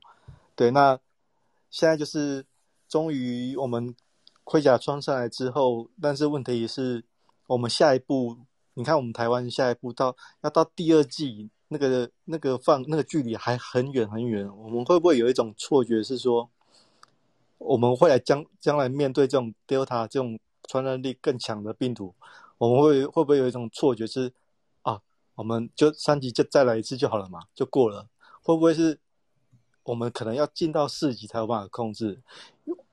[0.56, 0.98] 对，那
[1.70, 2.44] 现在就是
[2.88, 3.94] 终于我们。
[4.46, 7.02] 盔甲穿上来之后，但是问题也是，
[7.48, 8.36] 我们下一步，
[8.74, 16.48] 你看我们台湾下一步到要到第二季，那个那个放那个距离还很远很远，我们会不会有一种错觉是说，
[17.58, 22.14] 我们会来将将来面对这种 Delta 这种传染力更强的病毒，
[22.58, 24.32] 我们会会不会有一种错觉是，
[24.82, 25.02] 啊，
[25.34, 28.06] 我们就三级就再来一次就好了嘛，就过了，
[28.44, 29.00] 会不会是
[29.82, 32.22] 我们可能要进到四级才有办法控制？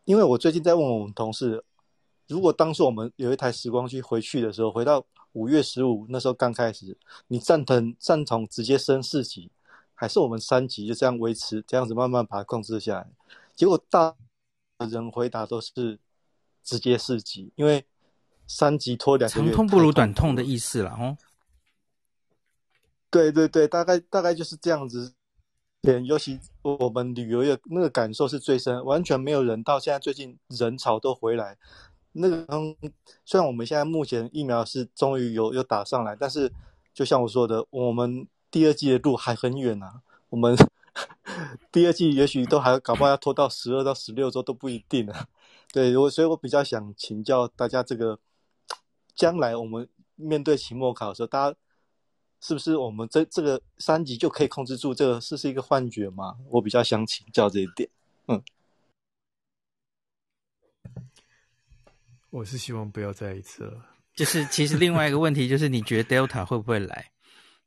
[0.06, 1.64] 因为我最近在问我们同事，
[2.28, 6.98] 如果当初我们有一台时光机回去的时候，回到五月十五那时候刚开始，
[7.28, 9.50] 你赞同赞同直接升四级，
[9.94, 13.08] 还是我们三级就这样维持，这样子慢慢把它控制下来？
[13.56, 14.16] 结果大
[14.90, 16.00] 人回答都是
[16.64, 17.86] 直接四级，因为
[18.46, 21.18] 三级拖两个月，长痛不如短痛的意思了哦。
[23.10, 25.14] 对对对，大概大概就是这样子。
[25.86, 31.58] 对，尤其我们旅游业那个感受是最深，完全没有人到现在最近人潮都回来。
[32.14, 32.48] 那个
[33.26, 36.50] 虽然我们现在目前疫苗是终于有有打上来，但是
[36.94, 40.02] 就像我说的，我们第二季的路还很远啊。
[40.30, 40.56] 我们
[41.70, 45.28] 第二季也许都还搞不好要拖到十二到十六周都不一定啊。
[45.74, 48.18] 对，我所以我比较想请教大家，这个
[49.14, 51.58] 将来我们面对期末考的时候，大家。
[52.46, 54.94] 是不是我们这这个三级就可以控制住？
[54.94, 56.36] 这个是是一个幻觉吗？
[56.50, 57.90] 我比较想请教这一点。
[58.28, 58.44] 嗯，
[62.30, 63.86] 我是希望不要再一次了。
[64.14, 67.14] 就是其实另外一个问题就是，你觉得 Delta 会不会来？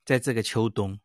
[0.05, 1.01] 在这个秋冬，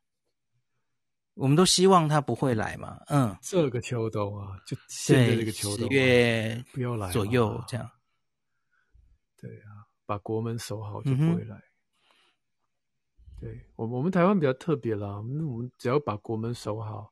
[1.36, 3.00] 我们都希望它不会来嘛。
[3.08, 7.90] 嗯，这个秋冬啊，就现在这个秋冬，啊，十月不要来左右这样。
[9.40, 11.56] 对啊，把国门守好就不会来。
[11.56, 11.71] 嗯
[13.42, 15.08] 对我们，我们台湾比较特别啦。
[15.28, 17.12] 那我们只要把国门守好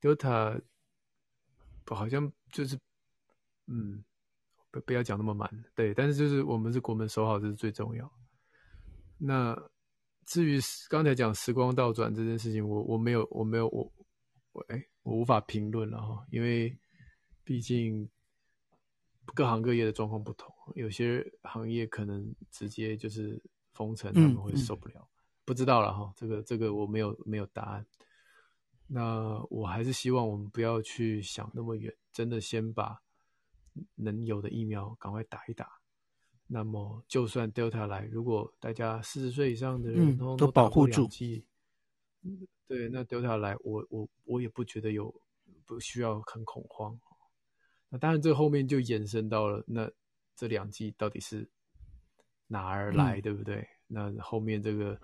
[0.00, 0.62] ，Delta
[1.86, 2.78] 好像就是，
[3.66, 4.04] 嗯，
[4.70, 5.50] 不不要讲那么满。
[5.74, 8.08] 对，但是就是我们是国门守好，这是最重要。
[9.18, 9.60] 那
[10.24, 13.92] 至于刚才讲时光倒转这件事情，我我没有，我没有，我
[14.52, 16.78] 我哎，我无法评论了哈，因为
[17.42, 18.08] 毕竟
[19.34, 24.94] 各行各业的状况不同，有些行业可能直接就是封城，他们会受不了。
[24.96, 25.15] 嗯嗯
[25.46, 27.86] 不知道了哈，这个这个我没有没有答案。
[28.88, 33.00] 那我还是希望我们不要去想那么远，真的先把
[33.94, 35.78] 能有的疫苗赶快打一打。
[36.48, 41.08] 那么就算 Delta 来，如果大家四十岁以上的人都都保护住，
[42.66, 45.14] 对，那 Delta 来，我我我也不觉得有
[45.64, 46.98] 不需要很恐慌。
[47.88, 49.88] 那当然，这后面就延伸到了，那
[50.34, 51.48] 这两剂到底是
[52.48, 53.66] 哪儿来，嗯、对不对？
[53.86, 55.00] 那后面这个。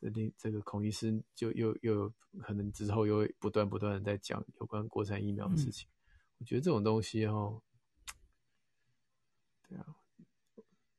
[0.00, 2.10] 这这个孔医师就又又
[2.40, 5.86] 可能之后又不断不断的在讲有关国产疫苗的事情。
[5.88, 7.60] 嗯、我觉得这种东西哦，
[9.68, 9.86] 对啊，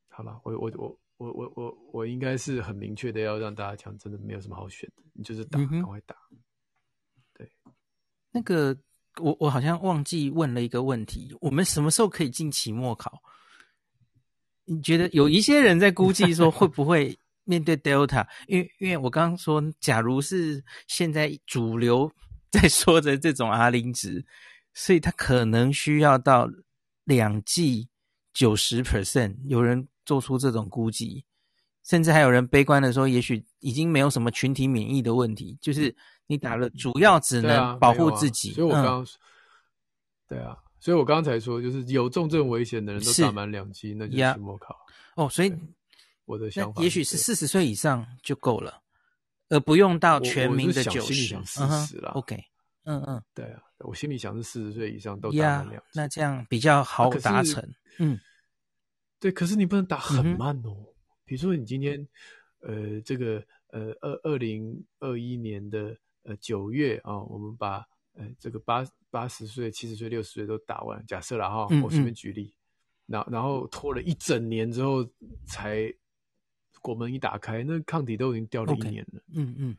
[0.10, 6.15] 好了，我我我我我我我应该是很明确的要让大家讲，真的没有什么好选的，你就是打，赶快打。
[7.34, 7.52] 对，
[8.30, 8.78] 那个
[9.19, 13.23] 我我好像忘记问了一个问题，我们什么时候可以进期末考？
[14.65, 17.18] 你觉得有一些人在估计说会不会？
[17.44, 22.12] 面对 Delta，因为因为我刚刚说，假如是现在主流
[22.52, 24.26] 在说的这种 R 零值，
[24.74, 26.50] 所以他可能需要到
[27.06, 27.90] 两剂
[28.34, 31.26] 九十 percent，有人做出这种估计，
[31.84, 35.96] 甚至还有人悲观的说，也许已经没有什么群体免疫的问题，就是
[36.28, 38.50] 你打了，主要只能保护自己。
[38.50, 39.08] 啊啊、所以我刚刚，嗯、
[40.30, 44.76] 对啊，所以我刚才说，就是有重症危险的人都打满两剂，那就是期末考。
[45.16, 45.54] 哦，所以。
[46.32, 48.82] 我的想法，也许是四十岁以上就够了，
[49.49, 51.38] 而不用到全民的九十。
[51.44, 52.41] 四十了，OK，
[52.86, 57.62] 嗯嗯，对啊，我心里想是四十岁以上都打满两剂，那这样比较好达成。
[57.99, 58.18] 嗯，
[59.20, 60.74] 对，可是你不能打很慢哦。
[61.26, 62.08] 比如说你今天，
[62.62, 72.56] 呃，这个呃二二零二一年的呃九月啊，我们把呃这个八八十岁、七十岁、六十岁都打完，假设了哈，我随便举例，
[73.06, 75.06] 然然后拖了一整年之后
[75.45, 75.94] 才。
[76.82, 79.22] 国门一打开，那抗体都已经掉了一年了。
[79.34, 79.49] 嗯、okay.
[79.49, 79.78] 嗯，嗯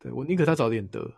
[0.00, 1.10] 对，我宁可他早点得，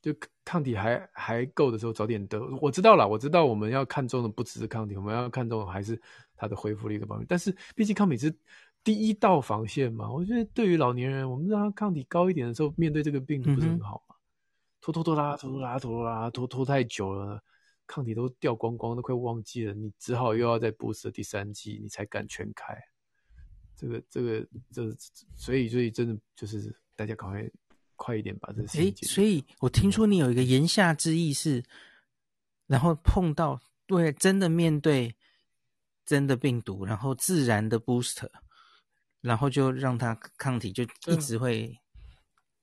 [0.00, 0.14] 就
[0.44, 2.40] 抗体还还够的时候早点得。
[2.60, 6.00] 我知道了，我知道我们要看重的不只是抗体，我们要看重的还是
[6.36, 7.26] 它的恢复力的方面。
[7.28, 8.34] 但是毕竟抗体是
[8.82, 14.16] 第一道防线嘛，我觉得对于老年人，我们让他抗体高一点的时候，面对这个病毒不是很好嘛？
[14.16, 14.20] 嗯、
[14.80, 17.42] 拖拖拖拉拖拖拉拖拖拉拖拖太久了，
[17.86, 22.74] 抗体都掉光光，都快忘记了，你只好又要再 boost 第三剂，你才敢全开。
[23.80, 24.94] 这个这个这，
[25.34, 27.50] 所以所以真的就是大家赶快
[27.96, 28.84] 快一点把这事情。
[28.84, 31.64] 诶，所以我听说你有一个言下之意是，
[32.66, 35.16] 然后碰到对真的面对
[36.04, 38.28] 真的病毒，然后自然的 booster，
[39.22, 41.74] 然后就让它抗体就一直会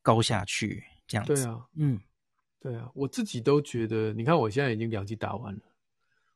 [0.03, 1.33] 高下去，嗯、这样子。
[1.33, 1.99] 对啊，嗯，
[2.59, 5.61] 对啊，我自己都觉得，你看我现在已经两剂打完了，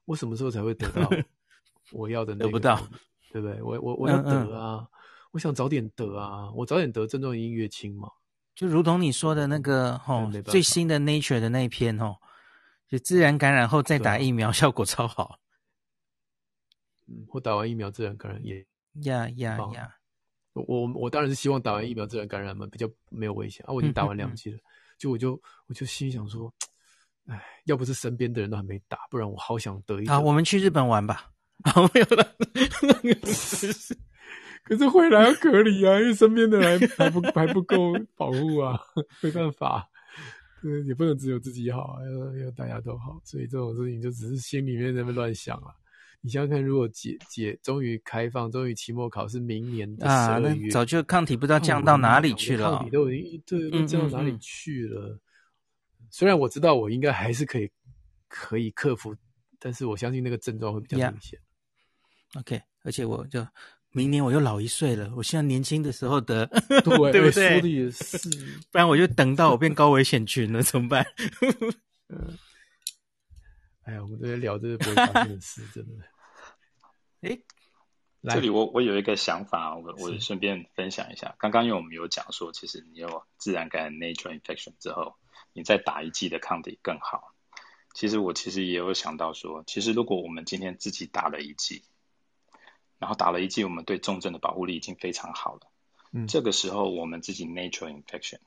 [0.05, 1.07] 我什么时候才会得到
[1.93, 2.45] 我要的那个？
[2.45, 2.87] 得不到。
[3.31, 3.61] 对不对？
[3.61, 4.75] 我我我要得啊！
[4.75, 4.87] 嗯嗯，
[5.31, 6.51] 我想早点得啊！
[6.51, 8.09] 我早点得，症状越轻嘛。
[8.53, 12.17] 就如同你说的那个吼，最新的 Nature 的那一篇吼，
[12.89, 15.39] 就自然感染后再打疫苗，效果超好。
[17.07, 18.65] 嗯，我打完疫苗自然感染也
[19.03, 19.95] 呀呀呀！
[20.53, 23.71] 我我我当然是希望打完疫苗自然感染嘛，比较没有危险啊。
[23.73, 24.59] 我已经打完两 剂了，
[24.97, 26.53] 就我就我就心想说，
[27.27, 30.11] 哎，要不是身边的人都还没打，不然我好想得一个。
[30.11, 31.31] 好，我们去日本玩吧。
[31.63, 32.35] 好， 没有了。
[34.63, 38.79] 可是回来要隔离啊，因为身边的人还不还不够保护啊，
[39.21, 39.87] 没办法。
[40.61, 43.19] 对，也不能只有自己好，要要大家都好。
[43.23, 45.73] 所以这种事情就只是心里面在那边乱想啊。
[46.21, 55.07] 你想想看，如果解解终于开放，终于期末考试明年的十二月，啊，早就抗体不知道降到哪里去了，抗体都已经对都降到哪里去了。
[55.07, 55.19] 嗯嗯嗯，
[56.11, 57.67] 虽然我知道我应该还是可以
[58.27, 59.15] 可以克服，
[59.59, 61.39] 但是我相信那个症状会比较明显。
[61.39, 61.50] Yeah.
[62.39, 63.45] OK，而且我就
[63.91, 66.45] 明年我又老一岁了，我希望年轻的时候得，
[66.83, 67.31] 对， 对不对？
[67.31, 68.17] 说的也是，
[68.71, 71.05] 不然我就等到我变高危险群了，怎么办？
[72.09, 72.37] 嗯。
[73.83, 76.05] 哎呀，我们都在聊这个不会发生的事，真的。
[77.21, 77.37] 哎，
[78.23, 81.35] 这里我我有一个想法，我我顺便分享一下。
[81.39, 85.15] 刚刚因为我们有讲说，其实你有自然感染 natural infection 之后，
[85.51, 87.33] 你再打一剂的抗体更好。
[87.93, 91.83] 其实我其实也有想到说，其实如果我们今天自己打了一剂，
[93.01, 95.61] 然后打了一剂，我们对重症的保护力已经非常好了。
[96.11, 98.37] 嗯，这个时候我们自己 natural infection，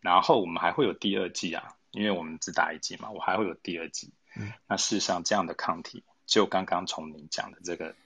[0.00, 4.12] 然后我们还会有第二剂啊，因为我们只打一剂嘛，我还会有第二剂。
[4.36, 7.96] 嗯，那事实上，这样的抗体，就刚刚从您讲的这个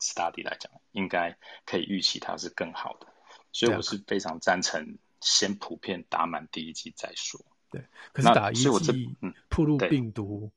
[0.00, 1.36] study 来讲，应该
[1.66, 3.06] 可以预期它是更好的。
[3.52, 7.44] 所以我是非常赞成先普遍打满第一剂再说。
[7.70, 7.84] 对，
[8.14, 10.50] 可是打一剂，嗯，暴露病毒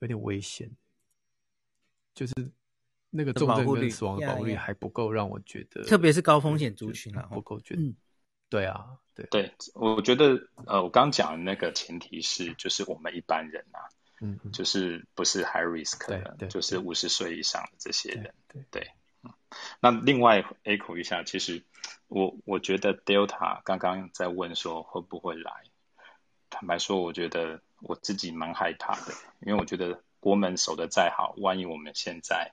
[0.00, 0.70] 有点危险，
[2.14, 2.34] 就是
[3.12, 7.82] 那个重症跟死亡的保护率还不够，让我觉得，特别是高风险族群啊，不够觉得。
[7.82, 7.94] 嗯，
[8.48, 13.86] 对啊，对对，我觉得呃，我刚讲的那个前提是，就是我们一般人啊。
[14.24, 18.90] 嗯，就是不是 high risk 的，就是五十岁以上的这些人，对对，
[19.24, 19.32] 嗯。
[19.80, 21.64] 那另外 echo 一下，其实
[22.06, 25.50] 我我觉得 Delta 刚刚在问说会不会来，
[26.50, 32.52] 坦白说，我觉得我自己蛮害怕的，因为我觉得国门守得再好，万一我们现在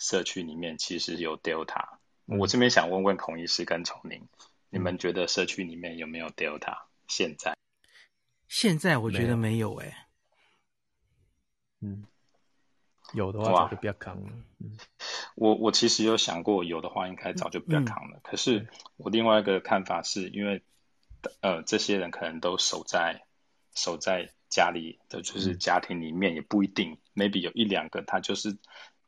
[0.00, 4.26] 社区里面其实有 Delta，嗯，我这边想问问孔医师跟崇宁，
[4.70, 6.86] 你们觉得社区里面有没有 Delta？
[7.06, 7.56] 现在？
[8.48, 9.96] 现在我觉得没有诶、欸。
[11.82, 12.06] 嗯，
[13.12, 14.30] 有的话早就不要扛了。
[14.58, 14.76] 嗯，
[15.36, 18.16] 我我其实有想过，有的话应该早就不要扛了。
[18.16, 18.20] 嗯。
[18.24, 20.62] 可是我另外一个看法是因为，
[21.42, 23.26] 呃，这些人可能都守在
[23.74, 26.92] 守在家里的，就是家庭里面也不一定。
[26.92, 26.98] 嗯。
[27.14, 28.56] Maybe 有一两个他就是，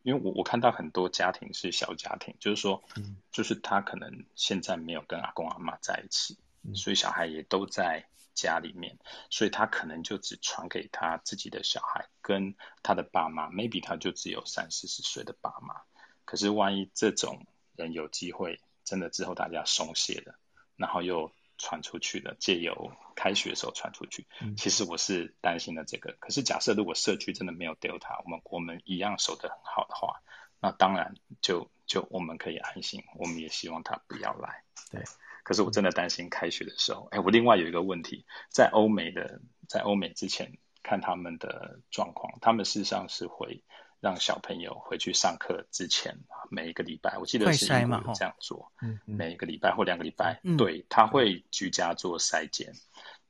[0.03, 8.07] 因为我我看到很多家庭是小家庭，就是说，嗯，就是他可能现在没有跟阿公阿妈在一起，嗯，所以小孩也都在。
[8.35, 8.99] 家里面，
[9.29, 15.83] 所以他可能就只传给他自己的小孩跟他的爸妈，maybe 他就只有三四十岁的爸妈。
[16.25, 17.45] 可是万一这种
[17.77, 20.35] 人有机会，真的之后大家松懈了，
[20.77, 24.27] 然后又传出去了，借由开学的时候传出去，
[24.57, 26.17] 其实我是担心的这个。
[26.21, 30.23] 可是假设如果社区真的没有 Delta，我们我们一样守得很好的话，
[30.61, 34.65] 那当然就就我们可以安心，我们也希望他不要来。
[34.91, 35.03] 对。
[35.45, 43.65] 可是我真的担心开学的时候，哎，我另外有一个问题，在欧美的，在欧美之前看他们的状况，他们事实上是会
[44.03, 46.19] 让小朋友回去上课之前，
[46.51, 48.73] 每一个礼拜，我记得是英国这样做，
[49.05, 52.73] 每一个礼拜或两个礼拜，对，他会居家做筛检。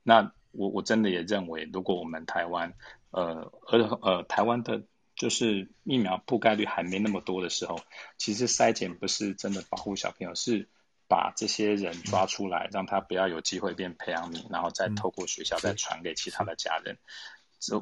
[0.01, 2.73] 那我我真的也认为，如果我们台湾，
[3.11, 4.81] 呃，而呃，台湾的
[5.15, 7.79] 就是疫苗覆盖率还没那么多的时候，
[8.17, 10.67] 其实筛检不是真的保护小朋友，是。
[11.05, 16.97] 把这些人抓出来，嗯、让他不要有机会变培养皿，然后再透过学校再传给其他的家人。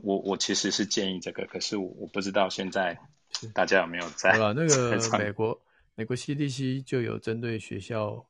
[0.03, 2.99] 我我其实是建议这个，可是我我不知道现在
[3.53, 4.33] 大家有没有在。
[4.33, 5.59] 好了，那个美国
[5.95, 8.25] 美国 CDC 就有针对学校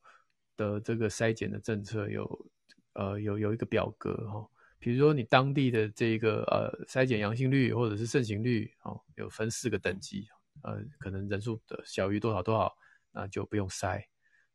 [0.56, 2.46] 的这个筛检的政策有
[2.94, 4.48] 呃有有一个表格哈，
[4.78, 10.26] 比如说你当地的这个呃筛检阳性率或者是盛行率哦，有分四个等级，
[10.62, 12.72] 呃，可能人数的小于多少多少，
[13.12, 14.02] 那就不用筛。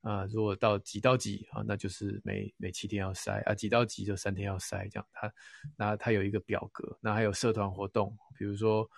[0.01, 5.05] 啊，如果到几到几啊，那就是每每七天要筛啊，几到几就三天要筛，这样。
[5.11, 5.33] 他
[5.75, 8.89] 那他有一个表格，那还有社团活动，比如说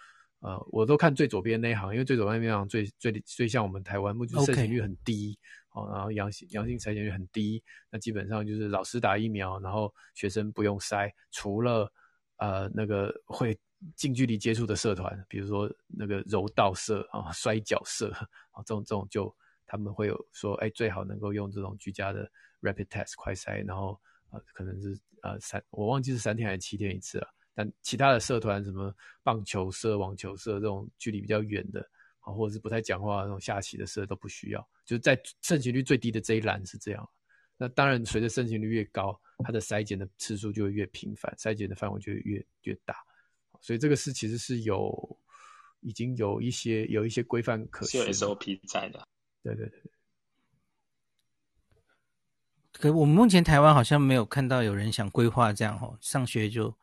[0.41, 5.39] 呃，我都看最左边那一行，因为最左边那一行最最最像我们台湾，目前申请率很低
[5.71, 11.91] 哦然后阳性阳性筛检率很低，那基本上就是老师打疫苗，然后学生不用筛，除了
[12.37, 13.57] 呃那个会
[13.95, 18.11] 近距离接触的社团，比如说那个柔道社啊、 摔角社
[18.51, 19.33] 啊，这种这种就。
[19.71, 22.29] 他们会有说，哎，最好能够用这种居家的
[22.59, 23.99] rapid test 快筛，然后
[24.31, 27.27] 呃，可能是呃三，我忘记是三天还是七天一次了。
[27.53, 28.91] 但其他的社团，什么
[29.21, 31.87] 棒球社、网球社这种距离比较远的，
[32.21, 34.69] 啊，或者是不太讲话的那种下棋的社都不需要。
[34.85, 37.09] 就是在盛行率最低的这一栏是这样。
[37.55, 42.95] 那当然，随着盛行率越高，它的筛检的次数就会越频繁，筛检的范围就会越越大。
[43.61, 45.19] 所以这个是其实是有
[45.81, 49.05] 已经有一些有一些规范可循，有 SOP 在的。
[49.55, 49.91] 对对对。
[52.71, 56.73] 可我们目前台湾好像没有看到有人想规划这样哦，上学就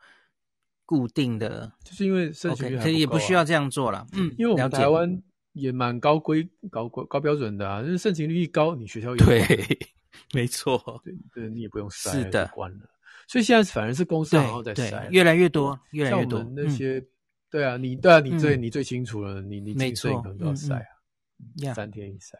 [0.85, 4.05] 固定的，就是因为升学可以也不需要这样做了。
[4.13, 5.21] 嗯，因为我们台湾
[5.53, 9.79] 也蛮高规高高高标准的啊，就是申请率一高，你学校也对，
[10.33, 12.87] 没错，对对，你也不用筛，是的，关了。
[13.27, 16.43] 所以现在反而是公司好好在筛，越来越多，越来越多。
[16.55, 17.03] 那些，
[17.49, 20.75] 对啊，你对啊，你最你最清楚了，你你几岁可能都要筛
[21.67, 22.35] 啊，三天一筛。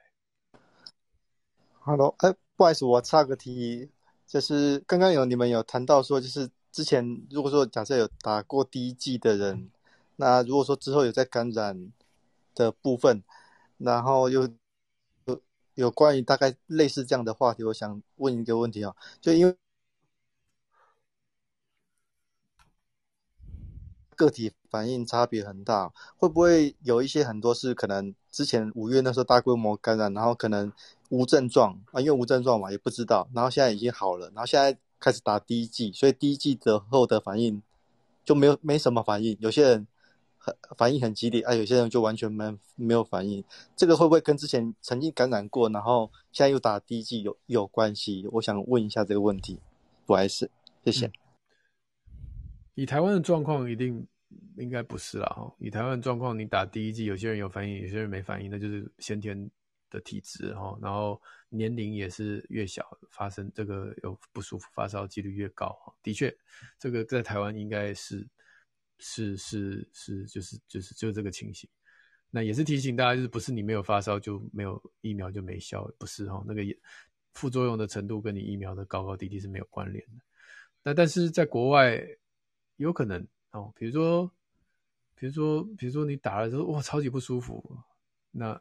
[1.87, 2.35] Hello，哎。
[2.57, 3.89] 不好意思，我插个题，
[4.25, 9.71] 就是刚刚有你们有谈到说，就是之前如果说假设有打过第一剂的人，
[10.17, 11.91] 那如果说之后有在感染
[12.55, 13.23] 的部分，
[13.77, 14.49] 然后又
[15.25, 15.41] 有
[15.75, 19.55] 有关于大概类似这样的话题，我想问一个问题啊，就因为
[24.15, 30.71] 个体反应差别很大，会不会有一些很多是可能之前五月那时候大规模感染，然后可能。
[31.09, 33.29] 无症状啊，因为无症状嘛，也不知道。
[33.33, 37.61] 然后现在已经好了，然后现在开始打第一剂，所以第一剂的后的反应
[38.25, 39.37] 就没有没什么反应。
[39.39, 39.87] 有些人
[40.37, 43.41] 很反应很激烈啊，有些人就完全没没有反应。
[43.73, 48.27] 这个会不会跟之前曾经感染过，然后现在又打第一剂有有关系？
[48.33, 49.61] 我想问一下这个问题。
[50.05, 50.51] 不好意思，
[50.83, 51.09] 谢谢。
[52.75, 54.05] 以台湾的状况，一定
[54.57, 55.55] 应该不是啦哈。
[55.59, 59.49] 以台湾的状况，你打第一剂，有些人有反应，有些人没反应，那就是先天。
[59.89, 61.17] 的体质哈，然后
[61.47, 65.73] 年龄也是越小，发生这个有不舒服发烧几率越高。
[66.03, 66.29] 的确，
[66.77, 68.27] 这个在台湾应该是
[68.97, 71.69] 是是是就是就是就这个情形。
[72.29, 76.61] 那也是提醒大家，就是不是你没有发烧就没有疫苗就没效，不是哈，那个
[77.33, 80.21] 副作用的程度跟你疫苗的高高低低是没有关联的。
[80.83, 82.05] 那但是在国外
[82.75, 83.25] 有可能
[83.57, 84.31] 哦，比如说
[85.15, 87.77] 比如说比如说你打了之后哇超级不舒服，
[88.31, 88.59] 那。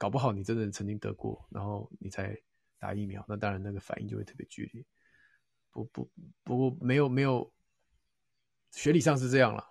[0.00, 2.34] 搞不好你真的曾经得过，然后你才
[2.78, 4.82] 打疫苗，那当然那个反应就会特别剧烈。
[5.70, 6.10] 不不
[6.42, 7.52] 不过没有没有，
[8.70, 9.62] 学理上是这样了。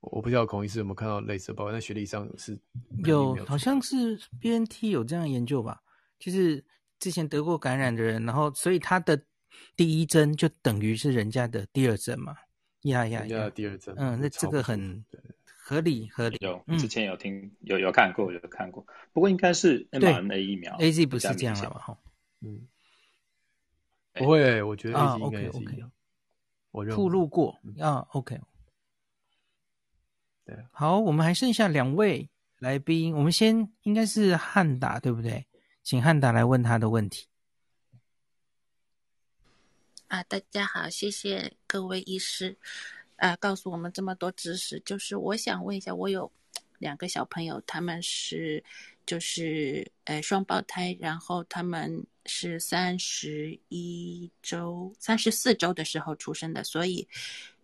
[0.00, 2.58] 我不知道孔医师有没有看到类似的报告，但学理上是
[3.04, 5.82] 有，好像是 BNT 有这样研究吧？
[6.18, 6.64] 就是
[6.98, 9.22] 之前得过感染的人，然后所以他的
[9.76, 12.34] 第一针就等于是人家的第二针嘛？
[12.88, 13.50] 呀呀呀！
[13.50, 15.04] 第二针，嗯，那这个很。
[15.68, 21.78] 合理合理，有之前有听、嗯、有有看过有看过，不过应该是 mRNA 疫苗，AZ 不是这样了吧？
[21.78, 21.98] 哈，
[22.40, 22.66] 嗯，
[24.14, 25.80] 不会，我觉得 AZ 应该也是一样。
[25.80, 25.92] 啊、
[26.72, 28.40] okay, okay 我曝露过、嗯、啊，OK。
[30.46, 35.44] 对，好，我们还剩下两位来宾，我们先应该是汉达对不对？
[35.82, 37.26] 请汉达来问他的问题。
[40.08, 42.56] 啊，大家好，谢谢各位医师。
[43.16, 46.30] 啊，告诉我们这么多知识，就是我想问一下，我有
[46.78, 48.64] 两个小朋友，他们是
[49.04, 57.06] 就是呃双胞胎，然后他们是三十一周、三十四周的时候出生的，所以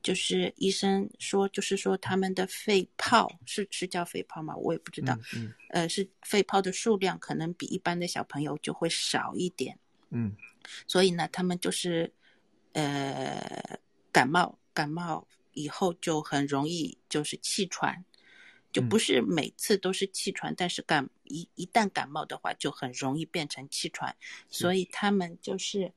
[0.03, 4.55] 就是医生说，就是说他们的肺泡是是叫肺泡吗？
[4.57, 9.79] 我也不知道，嗯，嗯呃，是肺泡的数量可能比一般的小朋友就会少一点，
[10.11, 10.37] 嗯，
[10.87, 12.12] 所以呢，他们就是
[12.75, 13.79] 呃
[14.13, 15.27] 感冒感冒。
[15.57, 18.05] 以后就很容易就是气喘，
[18.73, 24.17] 就不是每次都是气喘，嗯、但是感一一旦感冒的话，就很容易变成气喘。
[24.51, 25.93] 所以他们就是，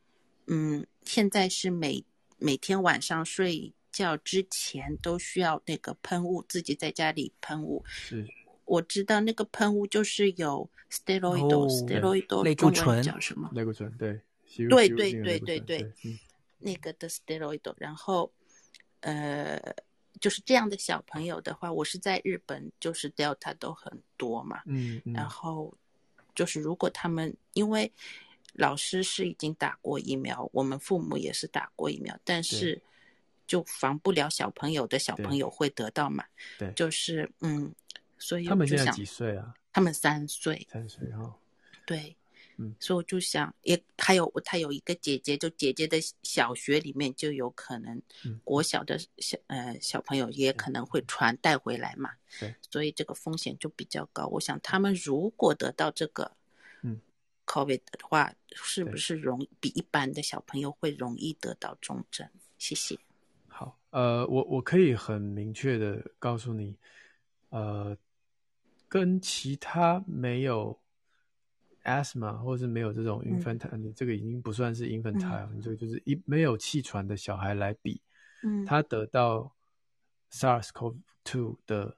[0.46, 2.06] 嗯，现在是每
[2.38, 7.84] 每天晚上睡觉之前都需要那个喷雾，自己在家里喷雾。
[7.88, 8.28] 是，
[8.66, 13.50] 我知道那个喷雾就是有 steroid，steroid 中文叫什么？
[13.56, 14.22] 类固醇，对，
[14.70, 15.94] 对对对对对，
[16.60, 18.32] 那个的 steroid，然后。
[19.02, 19.62] 呃，
[20.20, 25.72] 就是这样的小朋友的话，我是在日本，就是 Delta 都很多嘛，嗯，嗯，然后
[26.34, 27.90] 就是如果他们因为
[28.54, 32.82] 老师是已经打过疫苗，我们父母也是打过疫苗，但是
[33.46, 36.26] 就防不了小朋友的小朋友会得到嘛，
[36.58, 37.72] 对，就是嗯，
[38.18, 39.54] 所以他们现在几岁啊？
[39.72, 41.38] 他们三岁，三岁哈，
[41.86, 42.17] 对。
[42.60, 48.02] 嗯，所以我就想，也还有他有一个姐姐，就姐姐的小学里面就有可能，
[48.44, 52.10] 国小的小呃小朋友也可能会传带回来嘛。
[52.40, 54.26] 对，所以这个风险就比较高。
[54.26, 56.32] 我想他们如果得到这个，
[56.82, 57.00] 嗯
[57.46, 62.28] ，COVID 的话，是不是容易比一般的小朋友会容易得到重症？
[62.58, 62.98] 谢谢。
[63.48, 66.76] 好，呃，我我可以很明确的告诉你，
[67.50, 67.96] 呃，
[68.90, 70.80] 跟其他没有。
[71.88, 78.00] Asthma 或是没有这种 infantile，、嗯、你这个已经不算是 infantile，、嗯、你这个就是一没有气喘的小孩来比，
[78.44, 79.56] 嗯，他得到
[80.32, 81.98] SARS-CoV-2 的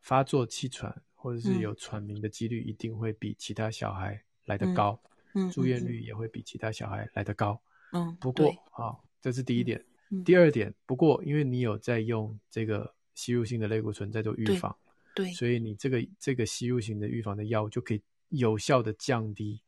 [0.00, 5.00] 发作气喘或者是有喘鸣的几率一定会比其他小孩来得高，
[5.34, 7.60] 嗯，住院率也会比其他小孩来得高。
[7.92, 9.82] 嗯，不过啊，这是第一点。
[10.24, 14.76] 第二点，不过因为你有在用这个吸入性的类固醇在做预防，
[15.14, 19.60] 对，对，所以你这个这个吸入型的预防的药物就可以有效的降低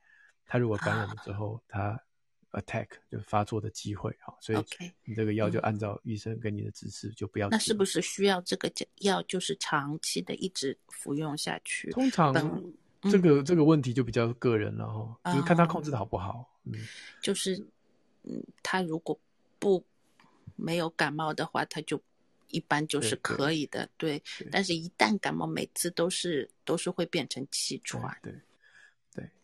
[0.46, 2.00] 他如果感染了之后他、啊。
[2.52, 4.62] attack 就发作的机会，啊，所以
[5.06, 7.48] 你这个药就按照医生给你的指示，就不要。
[7.48, 11.90] 那是不是需要这个药就是长期的一直服用下去？
[11.92, 12.34] 通常
[13.10, 16.46] 这个、嗯、这个问题就比较个人了哈、嗯，就是看他控制的好不好。
[16.64, 16.74] 嗯，
[17.22, 17.56] 就是
[18.24, 19.18] 嗯，他如果
[19.58, 19.82] 不
[20.54, 21.98] 没有感冒的话，他就
[22.48, 24.18] 一般就是可以的，对。
[24.18, 28.14] 对对，但是一旦感冒，每次都是都是会变成气喘。
[28.22, 28.30] 对。
[28.30, 28.40] 对，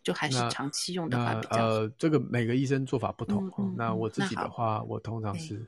[0.03, 3.51] 就还是长期用的话比较呃，这个每个医生做法不同。
[3.75, 5.63] 那我自己的话，我通常是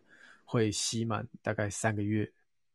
[0.45, 2.29] 会吸满大概三个月，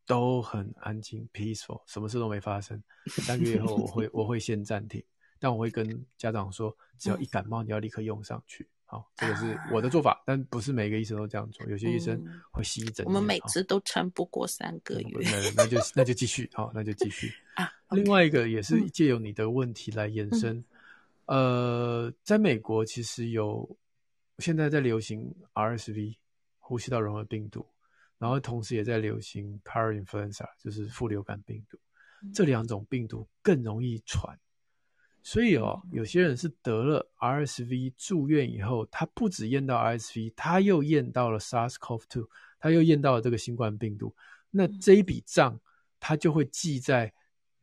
[0.06, 2.80] 都很安静，peaceful，什么事都没发生。
[3.06, 5.02] 三个月后，我会 我会先暂停，
[5.40, 8.68] 但我会跟家长说，只要一感冒，你要立刻用上去。
[8.84, 12.22] 好，这个是我的做法，啊、但不是每个医生都这样做，有些医生
[12.52, 13.06] 会吸一整年。
[13.06, 17.32] 我们每次都撑不过三个月，那那就那就继续，好，那就继续。
[17.56, 20.56] 啊，另外一个也是借由你的问题来延伸。
[20.56, 20.64] 嗯
[21.26, 23.76] 呃，在美国其实有
[24.38, 26.16] 现在在流行 RSV
[26.58, 27.66] 呼吸道融合病毒，
[28.18, 31.78] 然后同时也在流行 Parainfluenza 就是副流感病毒，
[32.32, 34.38] 这两种病毒更容易传，
[35.22, 42.28] 所以哦，有些人是得了 RSV 住院以后，他不止验到 RSV，他又验到了 SARS-CoV-2，
[42.60, 44.14] 他又验到了这个新冠病毒，
[44.50, 45.60] 那这一笔账
[45.98, 47.12] 他就会记在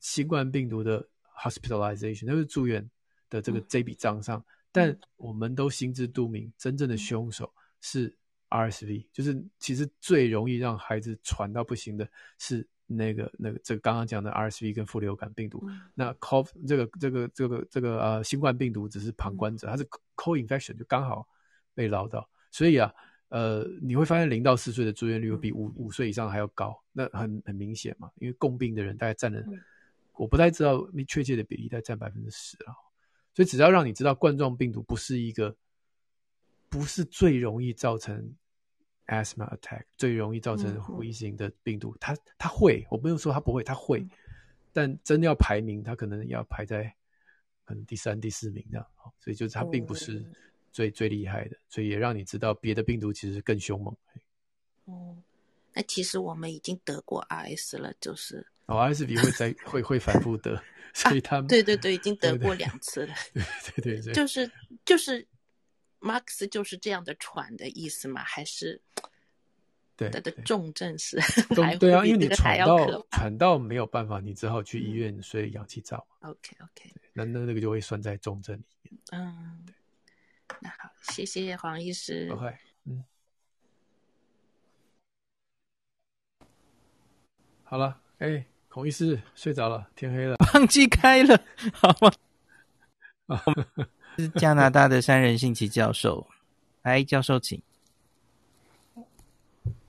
[0.02, 1.08] 新冠病毒的
[1.38, 2.90] hospitalization，那就是住院。
[3.34, 7.52] 的这个这笔账上，但我们都心知肚明，真正的凶手
[7.82, 8.16] 是
[8.50, 12.08] RSV，就是其实最容易让孩子传到不行的
[12.38, 15.68] 是那个那个这个刚刚讲的 RSV 跟副流感病毒。
[15.96, 19.84] 那 COV 这个这个这个这个呃新冠病毒只是旁观者，它是
[20.16, 21.28] co-infection 就刚好
[21.74, 22.94] 被捞到，所以啊
[23.30, 29.44] 呃你会发现零到四岁的住院率会比五五岁以上还要高，那很很明显嘛，因为共病的人大概占了，
[30.14, 32.76] 我不太知道你确切的比例，大概占百分之十啊。
[33.34, 35.56] 所以只要让你知道冠状病毒不是一个，
[36.70, 38.34] 不是最容易造成
[39.08, 44.06] asthma attack，最容易造成呼吸型的病毒，它它会，我不用说它不会，它会，
[44.72, 46.84] 但真的要排名，它可能要排在
[47.66, 48.88] 可能第三、第四名这样。
[49.20, 50.24] 所以就是它并不是
[50.72, 53.96] 最最厉害的，所以也让你知道别的病毒其实更凶猛。
[54.86, 55.18] 哦，
[55.74, 58.48] 那其实我们已经得过 RS 了，就是。
[58.66, 60.62] 哦，RSV 会在会会反复得，
[60.96, 63.14] 所以他们、啊、对对对，已经得过两次了。
[63.34, 63.44] 对
[63.84, 64.50] 对对对，就是
[64.86, 65.28] 就是
[66.00, 68.24] ，Max 就是这样的喘的意思嘛？
[68.24, 68.82] 还是
[69.98, 71.18] 对他的重症是？
[71.80, 76.08] 对啊，因为你喘到喘到没有办法，你只好去医院所以氧气罩。
[76.22, 79.02] OK OK，那那那个就会算在重症里面。
[79.12, 79.66] 嗯，
[80.62, 82.30] 那好，谢谢黄医师。
[82.32, 83.04] OK，嗯，
[87.66, 88.46] 好了，哎。
[88.74, 91.40] 孔医师睡着了，天黑了，忘记开了，
[91.76, 93.40] 好吗？
[94.18, 96.26] 是加拿大的三人信奇教授，
[96.82, 97.62] 哎，教授请。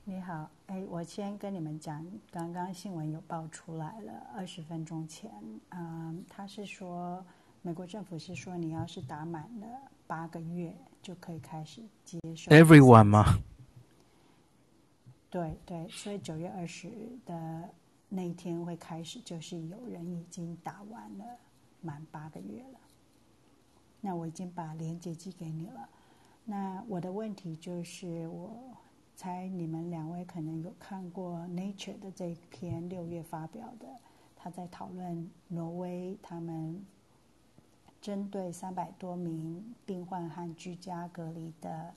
[0.05, 5.31] 你好，哎，我先跟你们讲，刚刚新闻有报出来了，二十分钟前，
[5.71, 7.25] 嗯，他是说
[7.63, 9.67] 美国政府是说，你要是打满了
[10.07, 12.51] 八个月就可以开始接受。
[12.51, 13.39] Everyone 吗？
[15.31, 16.91] 对对，所以九月二十
[17.25, 17.71] 的。
[18.17, 21.25] 那一天会开始，就是有人已经打完了
[21.81, 22.79] 满八个月了。
[24.01, 25.89] 那我已经把链接寄给你了。
[26.45, 28.77] 那我的问题就是，我
[29.17, 33.89] 猜你们两位可能有看过《Nature》的这篇六月发表的，
[34.37, 36.87] 他在讨论挪威他们
[38.01, 41.93] 针对三百多名病患和居家隔离的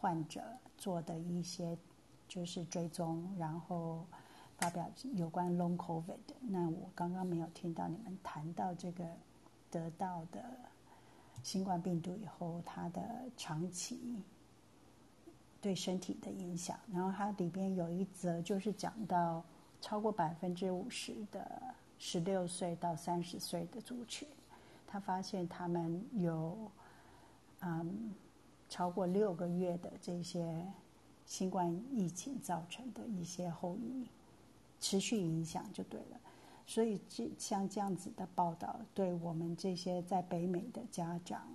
[0.00, 0.42] 患者
[0.76, 1.78] 做的一些
[2.26, 4.04] 就是追踪，然后。
[4.62, 9.04] 发表有关 Long COVID，那我刚刚没有听到你们谈到这个
[9.72, 10.40] 得到的
[11.42, 13.02] 新冠病毒以后，它的
[13.36, 14.22] 长期
[15.60, 16.78] 对身体的影响。
[16.92, 19.42] 然后它里边有一则就是讲到
[19.80, 21.60] 超过百分之五十的
[21.98, 24.28] 十六岁到三十岁的族群，
[24.86, 26.56] 他发现他们有
[27.62, 28.14] 嗯
[28.68, 30.64] 超过六个月的这些
[31.26, 34.06] 新冠疫情造成的一些后遗。
[34.82, 36.20] 持续影响就对了，
[36.66, 41.46] 所以这像这样子的报道，对我们这些在北美的家长，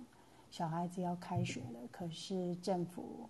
[0.50, 3.28] 小孩子要开学了，可是政府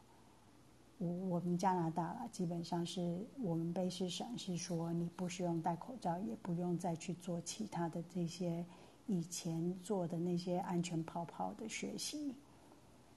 [0.99, 8.65] 我我们加拿大了，基本上是我们卑诗省是说你不需要戴口罩，也不用再去做其他的这些
[9.09, 12.37] 以前做的那些安全泡泡的学习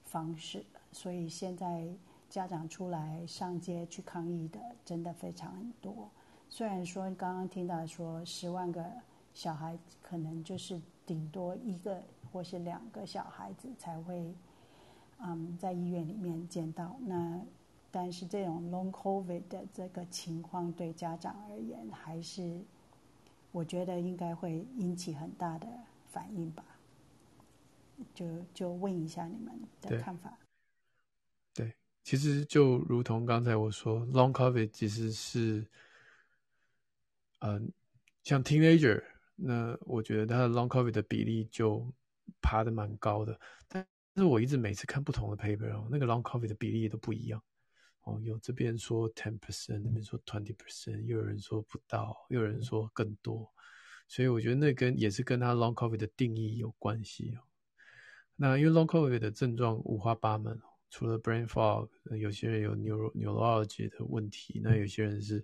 [0.06, 1.88] 方式，所以现在
[2.28, 6.10] 家长出来上街去抗议的真的非常很多。
[6.53, 8.86] 虽然说刚刚听到说十万个
[9.34, 14.36] 小孩可能就是顶多一个或是两个小孩子才会
[15.19, 17.41] 嗯在医院里面见到那。
[17.90, 22.61] 但是这种 long COVID 的这个情况对家长而言，还是
[23.52, 25.68] 我觉得应该会引起很大的
[26.10, 26.64] 反应吧。
[28.14, 30.38] 就就问一下你们的看法。
[31.53, 35.68] 对，对，其实就如同刚才我说，long COVID 其实是，
[37.42, 37.72] 嗯、
[38.24, 39.04] 像 teenager，
[39.36, 41.94] 那我觉得他的 long COVID 的比例就
[42.42, 43.40] 爬得蛮高的。
[43.68, 43.86] 但
[44.16, 47.42] 是我一直每次看不同的 paper 哦，那个 long COVID 的比例都不一样。
[48.04, 53.48] 哦，有这边说 ten percent，那边说 twenty percent，又有人说不到，又有人说更多，
[54.08, 57.46] 所以我觉得那跟也是跟他 long COVID 的定义有关系哦。
[58.36, 60.60] 那因为 long COVID 的症状五花八门，
[60.92, 61.90] 除了 brain fog，
[62.20, 65.44] 有些人有 neuro neurology 的问题，那有些人是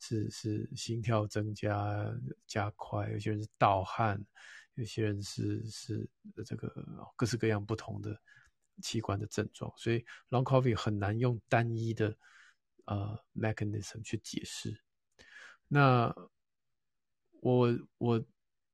[0.00, 2.12] 是是心跳增加
[2.48, 4.20] 加快，有些人是盗汗，
[4.74, 6.10] 有些人是是
[6.44, 6.68] 这个
[7.14, 8.20] 各式各样不同的。
[8.82, 12.14] 器官的症状，所以 Long COVID 很难用单一的
[12.84, 14.78] 呃 mechanism 去解释。
[15.66, 16.14] 那
[17.40, 18.22] 我我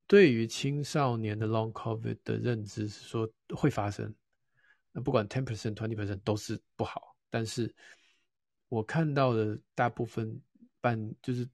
[0.09, 4.13] 对于青少年的 Long COVID 的认知是说会发生，
[4.93, 7.17] 那不管 ten percent、twenty percent 都是不好。
[7.29, 7.75] 但是
[8.69, 10.41] 我看到的大部分
[10.81, 11.49] 半就是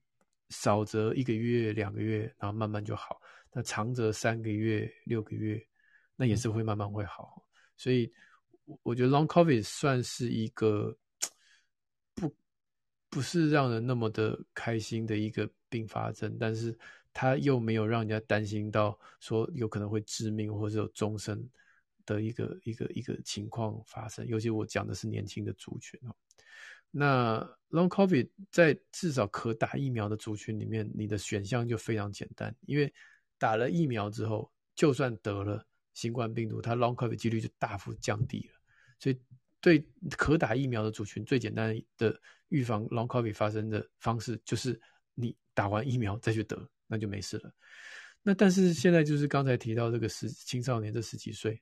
[0.51, 3.17] 少则一个月、两个月，然后慢慢就好；
[3.53, 5.65] 那长则三个月、六个月，
[6.17, 7.47] 那也是会慢慢会好。
[7.77, 8.13] 所以。
[8.83, 10.95] 我觉得 Long COVID 算是一个
[12.15, 12.31] 不
[13.09, 16.79] 不是让人那么的开心的一个并发症，但是
[17.15, 21.43] 它又没有让人家担心到说有可能会致命或者有终身
[22.15, 24.27] 的一个一个一个情况发生。
[24.27, 26.15] 尤其我讲的是年轻的族群哦。
[26.91, 27.39] 那
[27.71, 32.93] Long COVID 在至少可打疫苗的族群里面，你的选项就非常简单，因为
[33.37, 35.63] 打了疫苗之后，就算得了
[35.93, 38.55] 新冠病毒，它 Long COVID 几率就大幅降低了。
[38.99, 39.21] 所以，
[39.61, 39.87] 对
[40.17, 42.19] 可打疫苗的族群，最简单的
[42.49, 44.81] 预防 Long COVID 发生的方式，就是
[45.15, 47.53] 你打完疫苗再去得，那就没事了。
[48.23, 51.61] 那但是现在就是刚才提到这个十青少年这十几岁，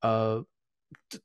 [0.00, 0.44] 呃，
[1.08, 1.18] 这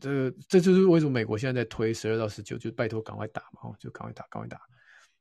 [0.00, 4.60] 这这就是为什么美国现在在推十二到十九，就拜托赶快打嘛，就赶快打，赶快打。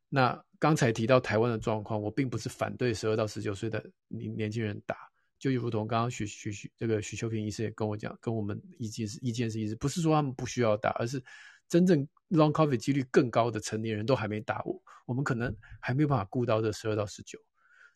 [0.10, 4.96] 那刚才提到台湾的状况，我并不是反对十二到十九岁的年年轻人打。
[5.40, 11.20] 就如同刚刚许许许这个许秋萍医师也跟我讲，跟我们意见是意见是一致，不是说他们不需要打，而是
[11.68, 17.40] 真正 long COVID 几率更高的成年人都还没打，我我们可能还没有办法顾到这十二到十九。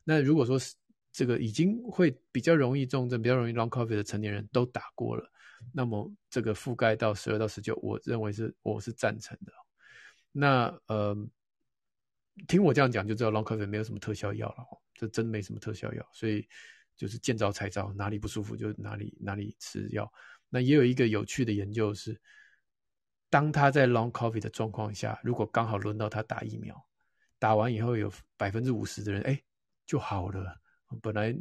[0.03, 0.73] 那如果说是
[1.15, 5.25] 这个已经会比较容易重症、比较容易 long COVID 的成年人都打过了，
[5.71, 9.53] 那么这个覆盖到十二到十九，我认为是我是赞成的。
[10.31, 11.15] 那呃，
[12.47, 16.47] 听我这样讲就知道 long COVID 没有什么特效药了，这真没什么特效药，所以。
[16.97, 20.09] 就是见招拆招，哪里不舒服就哪里哪里吃药。
[20.47, 22.17] 那也有一个有趣的研究是，
[23.29, 26.73] 当他在 long COVID 的状况下，如果刚好轮到他打疫苗，
[27.37, 29.37] 打完以后有百分之五十的人哎
[29.85, 30.57] 就好了，
[31.01, 31.35] 本来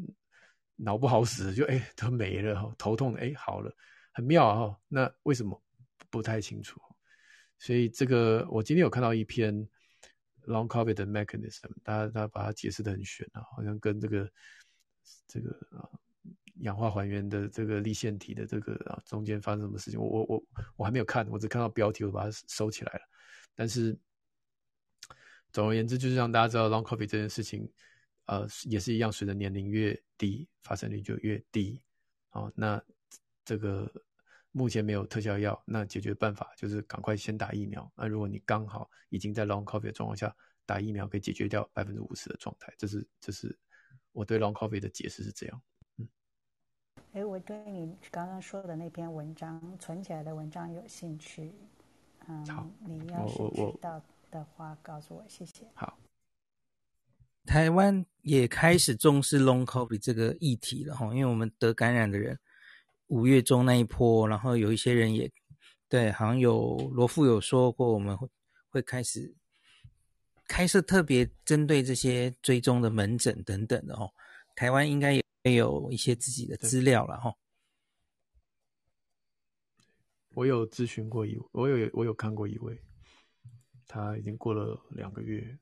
[0.76, 3.74] 脑不好使就哎都没了，头痛哎好了，
[4.12, 4.76] 很妙啊。
[4.88, 5.62] 那为什么
[6.10, 6.80] 不太清楚？
[7.58, 9.54] 所以这个我今天有看到一篇
[10.46, 14.30] long COVID 的 mechanism，大家大家把它解释得很玄啊，好像跟这个。
[15.26, 15.84] 这个啊，
[16.62, 20.00] 氧化还原的这个立线体的这个啊，中间发生什么事情？
[20.00, 20.44] 我我我
[20.76, 23.00] 我还没有看，我只看到标题，我把它收起来了。
[23.54, 23.94] 但是
[25.52, 27.70] 总而言之，就是让大家知道 Long COVID 这件事情，
[28.26, 31.80] 呃，也是一样，随着年龄越低，发生率就越低。
[32.30, 32.82] 哦，那
[33.44, 33.90] 这个
[34.52, 37.90] 目前没有特效药，那解决办法就是赶快先打疫苗。
[37.94, 40.34] 那如果你刚好已经在 Long COVID 的状况下，
[40.66, 43.58] 打疫苗可以解决掉百分之五十的状态，这是这是。
[44.12, 45.62] 我对 long COVID 的解释是这样，
[45.96, 46.08] 嗯，
[47.14, 51.52] 哎，我对你刚刚说的那篇文章存起来的文章有兴趣，
[52.28, 55.66] 嗯，好，你要是知道的话，告诉我，谢谢。
[55.74, 55.98] 好，
[57.44, 62.38] 台湾也开始重视 long COVID 这个议题了哈，因为我们得感染的人
[63.08, 65.30] 五月中那一波，然后有一些人也
[65.88, 68.28] 对，好像有罗富有说过，我们会
[68.68, 69.34] 会开始。
[70.46, 74.12] 开设特别针对这些追踪的门诊等等的哦，
[74.54, 77.34] 台湾应该也有一些自己的资料了哈。
[80.34, 82.78] 我有咨询过一，我有我有看过一位，
[83.86, 85.58] 他已经过了两个月，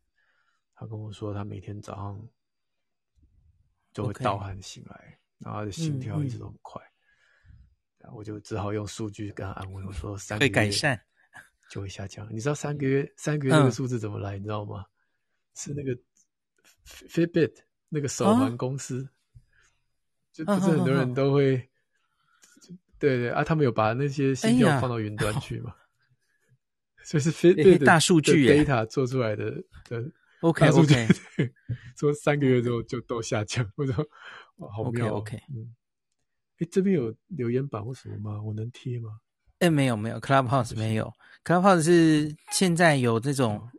[0.83, 2.29] 他跟我说他每天早上
[3.93, 6.81] 就会盗汗醒来.然后他的心跳一直都很快，
[8.13, 11.01] 我就只好用数据跟他安慰，我说三个月会改善
[11.71, 12.29] 就会下降。
[12.33, 14.37] 你知道三个月三个月这个数字怎么来？
[14.37, 14.85] 嗯、你知道吗？
[15.55, 15.97] 是那个
[16.87, 17.55] Fitbit
[17.89, 19.05] 那个手环公司。
[19.05, 19.11] 啊
[20.33, 21.63] 就不是很多人都会，啊、
[22.99, 25.77] 对对啊，他们有把那些心跳放到云端去嘛？
[26.97, 29.51] 哎、 所以是 Fitbit 大数据 data 做出来的
[29.85, 30.11] 的
[30.43, 31.09] OK OK，
[31.99, 34.07] 说三个月之后就都下降，我说
[34.57, 35.75] 哇好妙 OK, 嗯，
[36.59, 38.43] 哎这边有留言板或什么吗？
[38.43, 39.19] 我能贴吗？
[39.61, 41.13] 哎没有没有 Clubhouse 没有
[41.45, 43.71] Clubhouse 是现在有这种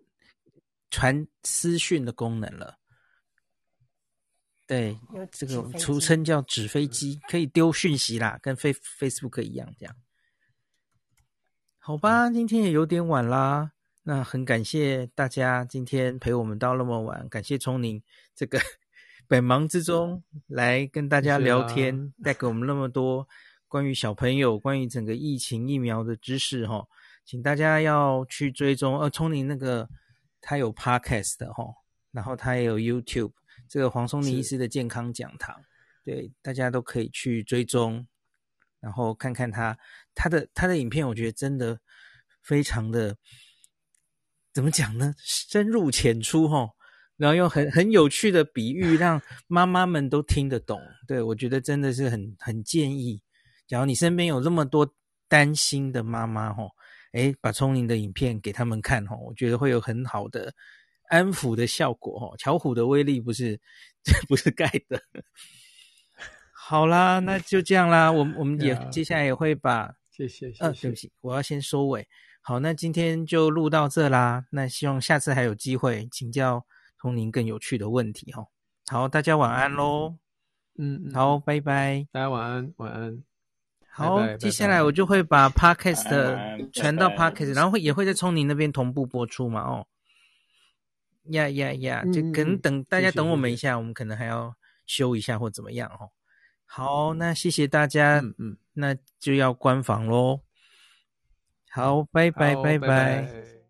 [0.90, 2.78] 传私讯的功能了。
[4.66, 4.98] 对，
[5.32, 9.94] 这个俗称叫纸飞机，可以丢讯息啦，跟 Face Facebook 一样，这样。
[11.78, 13.74] 好吧，今天也有点晚啦，
[14.06, 18.04] 那很感谢大家今天陪我们到那么晚，感谢聪宁
[18.36, 18.60] 这个
[19.28, 23.26] 百忙之中来跟大家聊天，带给我们那么多
[23.70, 26.86] 关于小朋友、关于整个疫情疫苗的知识哈，
[27.24, 29.00] 请大家要去追踪。
[29.00, 29.88] 呃，聪宁那个
[30.42, 31.64] 他有 Podcast 的哈，
[32.12, 33.32] 然后他也有 YouTube。
[33.70, 35.56] 这个黄松林医师的健康讲堂，
[36.04, 38.06] 对，大家都可以去追踪，
[38.82, 39.78] 然后看看他
[40.14, 41.80] 他的他的影片，我觉得真的
[42.42, 43.16] 非常的
[44.54, 45.14] 怎么讲呢？
[45.18, 46.70] 深入浅出哈，
[47.18, 50.80] 然后用很很有趣的比喻， 让妈妈们都听得懂。
[51.08, 53.22] 对，我觉得真的是很很建议，
[53.68, 54.94] 假如你身边有这么多
[55.28, 56.64] 担心的妈妈哈，
[57.14, 60.54] 诶，把聪明的影片给他们看哈，我觉得会有很好的。
[61.10, 63.60] 安抚的效果哦，巧虎的威力不是
[64.28, 65.00] 不是盖的。
[66.52, 68.12] 好啦，那就这样啦。
[68.12, 70.64] 我我们也接下来也会把谢谢谢谢。
[70.64, 72.08] 呃，对不起，我要先收尾。
[72.46, 74.46] 好，那今天就录到这啦。
[74.50, 76.66] 那希望下次还有机会请教
[77.00, 78.46] 聪宁更有趣的问题哦。
[78.88, 80.18] 好，大家晚安喽。
[80.78, 82.06] 嗯，好，拜拜。
[82.12, 83.24] 大家晚安，晚安。
[83.90, 89.62] 好，拜拜，接下来我就会把 Podcast 传到 Podcast，然后会也会在聪宁那边同步播出嘛。
[89.62, 89.88] 哦。
[91.28, 92.04] 呀呀呀！
[92.12, 94.54] 就可能等、嗯、大家等我们一下，我们可能还要
[94.86, 96.12] 修一下或怎么样哦。
[96.66, 100.42] 好，那谢谢大家，嗯嗯，那就要关房喽。
[101.74, 102.78] 好，拜拜拜拜。
[102.78, 103.63] 拜拜。